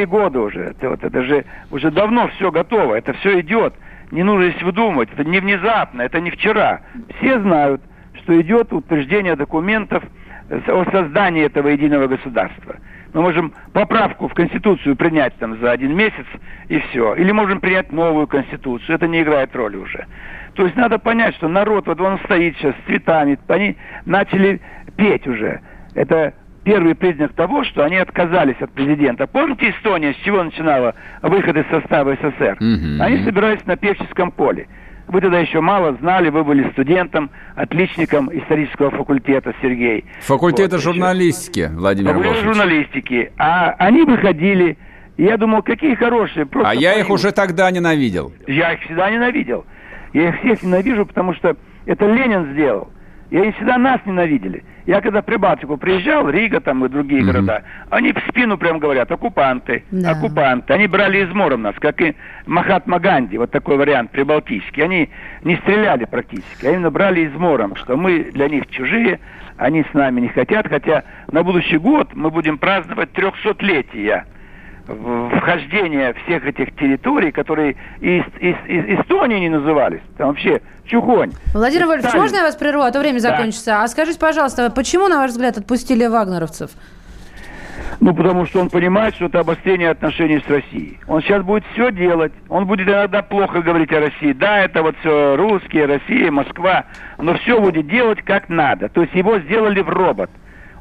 э, 0.02 0.06
года 0.06 0.40
уже. 0.40 0.60
Это, 0.60 0.90
вот, 0.90 1.02
это 1.02 1.22
же 1.22 1.44
уже 1.70 1.90
давно 1.90 2.28
все 2.36 2.50
готово, 2.50 2.96
это 2.96 3.14
все 3.14 3.40
идет. 3.40 3.74
Не 4.10 4.22
нужно 4.22 4.50
здесь 4.50 4.62
выдумывать, 4.62 5.08
это 5.12 5.24
не 5.24 5.40
внезапно, 5.40 6.02
это 6.02 6.20
не 6.20 6.30
вчера. 6.30 6.80
Все 7.18 7.40
знают, 7.40 7.80
что 8.22 8.38
идет 8.40 8.72
утверждение 8.72 9.36
документов 9.36 10.04
о 10.50 10.84
создании 10.92 11.44
этого 11.44 11.68
единого 11.68 12.06
государства. 12.06 12.76
Мы 13.16 13.22
можем 13.22 13.54
поправку 13.72 14.28
в 14.28 14.34
Конституцию 14.34 14.94
принять 14.94 15.34
там 15.36 15.58
за 15.58 15.72
один 15.72 15.96
месяц 15.96 16.26
и 16.68 16.78
все. 16.80 17.14
Или 17.14 17.32
можем 17.32 17.60
принять 17.60 17.90
новую 17.90 18.26
Конституцию. 18.26 18.94
Это 18.94 19.08
не 19.08 19.22
играет 19.22 19.56
роли 19.56 19.78
уже. 19.78 20.04
То 20.52 20.64
есть 20.64 20.76
надо 20.76 20.98
понять, 20.98 21.34
что 21.36 21.48
народ, 21.48 21.86
вот 21.86 21.98
он 21.98 22.18
стоит 22.24 22.58
сейчас 22.58 22.74
с 22.74 22.86
цветами, 22.86 23.38
они 23.48 23.78
начали 24.04 24.60
петь 24.98 25.26
уже. 25.26 25.62
Это 25.94 26.34
первый 26.62 26.94
признак 26.94 27.32
того, 27.32 27.64
что 27.64 27.86
они 27.86 27.96
отказались 27.96 28.60
от 28.60 28.70
президента. 28.72 29.26
Помните 29.26 29.70
Эстония, 29.70 30.12
с 30.12 30.16
чего 30.16 30.42
начинала 30.42 30.94
выход 31.22 31.56
из 31.56 31.66
состава 31.68 32.16
СССР? 32.16 32.58
Mm-hmm. 32.60 33.00
Они 33.00 33.24
собирались 33.24 33.64
на 33.64 33.78
Певческом 33.78 34.30
поле. 34.30 34.68
Вы 35.09 35.20
тогда 35.20 35.38
еще 35.38 35.61
мало 35.61 35.96
знали, 36.00 36.30
вы 36.30 36.42
были 36.42 36.68
студентом, 36.72 37.30
отличником 37.54 38.28
исторического 38.32 38.90
факультета, 38.90 39.54
Сергей. 39.62 40.04
Факультета 40.22 40.76
вот, 40.76 40.82
журналистики, 40.82 41.61
еще. 41.61 41.72
Владимир 41.72 42.14
Факультет 42.14 42.42
журналистики. 42.42 43.32
А 43.38 43.70
они 43.78 44.02
выходили, 44.02 44.76
и 45.16 45.24
я 45.24 45.36
думал, 45.36 45.62
какие 45.62 45.94
хорошие. 45.94 46.48
а 46.64 46.74
я 46.74 46.94
их 46.94 47.09
уже 47.11 47.30
тогда 47.30 47.70
ненавидел. 47.70 48.32
Я 48.48 48.72
их 48.72 48.80
всегда 48.82 49.09
ненавидел. 49.11 49.64
Я 50.12 50.30
их 50.30 50.40
всех 50.40 50.62
ненавижу, 50.62 51.07
потому 51.07 51.34
что 51.34 51.57
это 51.84 52.07
Ленин 52.07 52.52
сделал. 52.52 52.88
И 53.30 53.36
они 53.36 53.52
всегда 53.52 53.76
нас 53.76 54.00
ненавидели. 54.06 54.62
Я 54.86 55.00
когда 55.00 55.20
в 55.20 55.24
Прибалтику 55.24 55.76
приезжал, 55.76 56.28
Рига 56.30 56.60
там 56.60 56.84
и 56.84 56.88
другие 56.88 57.22
mm-hmm. 57.22 57.26
города, 57.26 57.62
они 57.90 58.12
в 58.12 58.18
спину 58.28 58.56
прям 58.56 58.78
говорят, 58.78 59.10
оккупанты, 59.10 59.82
да. 59.90 60.12
оккупанты. 60.12 60.72
Они 60.72 60.86
брали 60.86 61.24
измором 61.24 61.62
нас, 61.62 61.74
как 61.80 62.00
и 62.00 62.14
Махатма 62.46 63.00
Ганди, 63.00 63.36
вот 63.36 63.50
такой 63.50 63.78
вариант 63.78 64.12
прибалтийский. 64.12 64.84
Они 64.84 65.10
не 65.42 65.56
стреляли 65.56 66.04
практически, 66.04 66.66
а 66.66 66.70
именно 66.70 66.90
брали 66.90 67.26
измором, 67.26 67.74
что 67.74 67.96
мы 67.96 68.30
для 68.32 68.48
них 68.48 68.68
чужие, 68.68 69.18
они 69.56 69.84
с 69.90 69.94
нами 69.94 70.20
не 70.20 70.28
хотят. 70.28 70.68
Хотя 70.68 71.02
на 71.32 71.42
будущий 71.42 71.78
год 71.78 72.10
мы 72.14 72.30
будем 72.30 72.58
праздновать 72.58 73.10
300-летие 73.10 74.22
вхождение 74.87 76.14
всех 76.24 76.47
этих 76.47 76.74
территорий, 76.76 77.32
которые 77.32 77.76
из 78.01 78.24
из 78.41 78.57
из 78.66 79.01
Эстонии 79.01 79.39
не 79.39 79.49
назывались. 79.49 80.01
Там 80.16 80.28
вообще 80.28 80.61
чухонь. 80.84 81.32
Владимир 81.53 81.87
Вольфович, 81.87 82.14
можно 82.14 82.37
я 82.37 82.43
вас 82.43 82.57
прерву, 82.57 82.82
а 82.82 82.91
то 82.91 83.01
время 83.01 83.20
да. 83.20 83.30
закончится. 83.30 83.82
А 83.82 83.89
скажите, 83.89 84.18
пожалуйста, 84.18 84.70
почему, 84.70 85.09
на 85.09 85.18
ваш 85.18 85.32
взгляд, 85.32 85.59
отпустили 85.59 86.07
вагнеровцев? 86.07 86.70
Ну, 88.01 88.14
потому 88.14 88.47
что 88.47 88.61
он 88.61 88.68
понимает, 88.68 89.14
что 89.14 89.26
это 89.26 89.41
обострение 89.41 89.91
отношений 89.91 90.43
с 90.47 90.51
Россией. 90.51 90.99
Он 91.09 91.22
сейчас 91.22 91.43
будет 91.43 91.64
все 91.72 91.91
делать. 91.91 92.32
Он 92.49 92.66
будет 92.66 92.89
иногда 92.89 93.22
плохо 93.22 93.62
говорить 93.62 93.93
о 93.93 94.01
России. 94.01 94.32
Да, 94.32 94.61
это 94.61 94.82
вот 94.82 94.97
все 95.01 95.37
русские, 95.37 95.87
Россия, 95.87 96.30
Москва. 96.30 96.84
Но 97.18 97.34
все 97.39 97.61
будет 97.61 97.89
делать 97.89 98.22
как 98.22 98.49
надо. 98.49 98.89
То 98.89 99.03
есть 99.03 99.14
его 99.14 99.39
сделали 99.39 99.80
в 99.80 99.89
робот. 99.89 100.30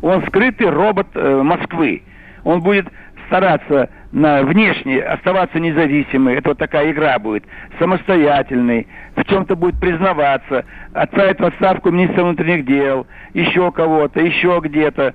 Он 0.02 0.26
скрытый 0.28 0.70
робот 0.70 1.08
э, 1.14 1.42
Москвы. 1.42 2.04
Он 2.44 2.62
будет 2.62 2.88
стараться 3.28 3.90
на 4.12 4.44
внешне 4.44 5.02
оставаться 5.02 5.60
независимой, 5.60 6.36
это 6.36 6.50
вот 6.50 6.58
такая 6.58 6.92
игра 6.92 7.20
будет, 7.20 7.44
самостоятельный, 7.80 8.88
в 9.16 9.26
чем-то 9.26 9.56
будет 9.56 9.80
признаваться, 9.80 10.66
отправить 10.94 11.40
в 11.40 11.46
отставку 11.46 11.92
министра 11.92 12.24
внутренних 12.24 12.66
дел, 12.66 13.08
еще 13.34 13.72
кого-то, 13.72 14.22
еще 14.22 14.62
где-то, 14.64 15.14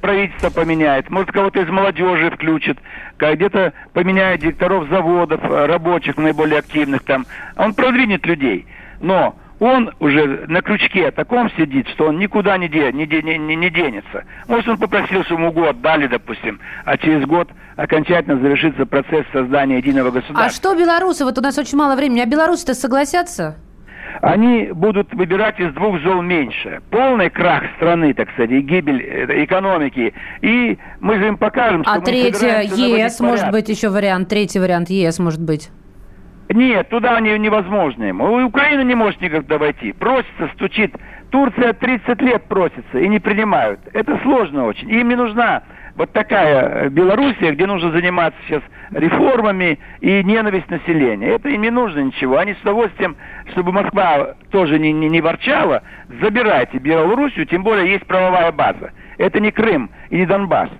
правительство 0.00 0.50
поменяет, 0.50 1.08
может 1.10 1.30
кого-то 1.30 1.60
из 1.60 1.68
молодежи 1.68 2.30
включит, 2.30 2.78
где-то 3.18 3.72
поменяет 3.92 4.40
директоров 4.40 4.88
заводов, 4.88 5.40
рабочих, 5.44 6.16
наиболее 6.16 6.58
активных 6.58 7.02
там. 7.04 7.26
Он 7.56 7.74
продвинет 7.74 8.26
людей. 8.26 8.66
Но 9.00 9.36
он 9.60 9.94
уже 10.00 10.46
на 10.48 10.62
крючке 10.62 11.10
таком 11.10 11.50
сидит, 11.50 11.86
что 11.88 12.06
он 12.06 12.18
никуда 12.18 12.56
не, 12.58 12.68
де, 12.68 12.90
не, 12.92 13.06
де, 13.06 13.22
не, 13.22 13.36
не 13.38 13.70
денется. 13.70 14.24
Может, 14.48 14.68
он 14.68 14.78
попросил, 14.78 15.22
чтобы 15.24 15.42
ему 15.42 15.52
год 15.52 15.80
дали, 15.82 16.06
допустим, 16.06 16.58
а 16.84 16.96
через 16.96 17.24
год 17.26 17.48
окончательно 17.76 18.40
завершится 18.40 18.86
процесс 18.86 19.24
создания 19.32 19.76
единого 19.76 20.10
государства. 20.10 20.44
А 20.44 20.48
что 20.48 20.74
белорусы? 20.74 21.24
Вот 21.24 21.38
у 21.38 21.42
нас 21.42 21.58
очень 21.58 21.76
мало 21.76 21.94
времени. 21.94 22.20
А 22.20 22.26
белорусы-то 22.26 22.74
согласятся? 22.74 23.56
Они 24.22 24.70
будут 24.72 25.12
выбирать 25.14 25.60
из 25.60 25.72
двух 25.74 26.00
зол 26.00 26.20
меньше. 26.22 26.80
Полный 26.90 27.30
крах 27.30 27.62
страны, 27.76 28.12
так 28.12 28.30
сказать, 28.32 28.50
и 28.50 28.60
гибель 28.60 29.02
э, 29.02 29.44
экономики. 29.44 30.12
И 30.40 30.78
мы 31.00 31.18
же 31.18 31.28
им 31.28 31.36
покажем, 31.36 31.84
что 31.84 31.92
А 31.92 32.00
третье, 32.00 32.62
ЕС, 32.62 33.20
может 33.20 33.50
быть, 33.50 33.68
еще 33.68 33.88
вариант. 33.88 34.28
Третий 34.28 34.58
вариант 34.58 34.90
ЕС, 34.90 35.18
может 35.18 35.40
быть. 35.40 35.70
Нет, 36.52 36.88
туда 36.88 37.18
не, 37.20 37.38
невозможно 37.38 38.04
ему. 38.04 38.44
Украина 38.44 38.82
не 38.82 38.96
может 38.96 39.20
никогда 39.20 39.56
войти. 39.56 39.92
Просится, 39.92 40.48
стучит. 40.54 40.94
Турция 41.30 41.72
30 41.72 42.20
лет 42.22 42.44
просится 42.44 42.98
и 42.98 43.06
не 43.06 43.20
принимают. 43.20 43.80
Это 43.92 44.18
сложно 44.22 44.64
очень. 44.64 44.90
Им 44.90 45.08
не 45.08 45.14
нужна 45.14 45.62
вот 45.94 46.12
такая 46.12 46.86
э, 46.86 46.88
Белоруссия, 46.88 47.52
где 47.52 47.66
нужно 47.66 47.92
заниматься 47.92 48.38
сейчас 48.46 48.62
реформами 48.90 49.78
и 50.00 50.24
ненависть 50.24 50.68
населения. 50.70 51.28
Это 51.28 51.50
им 51.50 51.62
не 51.62 51.70
нужно 51.70 52.00
ничего. 52.00 52.38
Они 52.38 52.54
с 52.54 52.60
удовольствием, 52.62 53.16
чтобы 53.52 53.70
Москва 53.70 54.34
тоже 54.50 54.80
не, 54.80 54.92
не, 54.92 55.08
не 55.08 55.20
ворчала, 55.20 55.82
забирайте 56.20 56.78
Белоруссию, 56.78 57.46
тем 57.46 57.62
более 57.62 57.92
есть 57.92 58.06
правовая 58.06 58.50
база. 58.50 58.92
Это 59.18 59.38
не 59.38 59.52
Крым 59.52 59.90
и 60.08 60.16
не 60.16 60.26
Донбасс. 60.26 60.70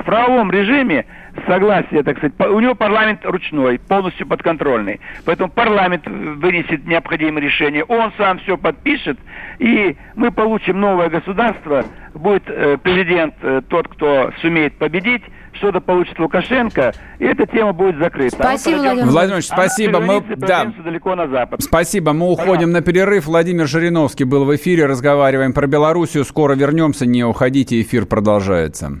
В 0.00 0.04
правовом 0.04 0.50
режиме 0.50 1.04
согласие, 1.46 2.02
так 2.02 2.18
сказать, 2.18 2.34
у 2.52 2.58
него 2.60 2.74
парламент 2.74 3.20
ручной, 3.24 3.78
полностью 3.78 4.26
подконтрольный. 4.26 5.00
Поэтому 5.24 5.50
парламент 5.50 6.06
вынесет 6.06 6.86
необходимые 6.86 7.44
решения, 7.44 7.84
он 7.84 8.12
сам 8.16 8.38
все 8.40 8.56
подпишет, 8.56 9.18
и 9.58 9.96
мы 10.16 10.30
получим 10.30 10.80
новое 10.80 11.10
государство, 11.10 11.84
будет 12.14 12.44
э, 12.48 12.78
президент 12.82 13.34
э, 13.42 13.60
тот, 13.68 13.88
кто 13.88 14.32
сумеет 14.40 14.76
победить, 14.78 15.22
что-то 15.52 15.80
получит 15.80 16.18
Лукашенко, 16.18 16.94
и 17.18 17.24
эта 17.24 17.46
тема 17.46 17.72
будет 17.72 17.98
закрыта. 17.98 18.36
Спасибо, 18.36 18.78
а 18.78 18.82
Владимир 18.82 19.10
Владимирович. 19.10 19.46
Спасибо. 19.46 20.00
Мы, 20.00 20.22
да. 20.36 20.72
далеко 20.82 21.14
на 21.14 21.28
запад. 21.28 21.62
Спасибо. 21.62 22.12
Мы 22.12 22.30
уходим 22.30 22.72
Понятно. 22.72 22.72
на 22.72 22.80
перерыв. 22.82 23.26
Владимир 23.26 23.66
Жириновский 23.66 24.24
был 24.24 24.44
в 24.44 24.56
эфире. 24.56 24.86
Разговариваем 24.86 25.52
про 25.52 25.66
Белоруссию. 25.66 26.24
Скоро 26.24 26.54
вернемся. 26.54 27.04
Не 27.04 27.24
уходите. 27.24 27.80
Эфир 27.80 28.06
продолжается. 28.06 29.00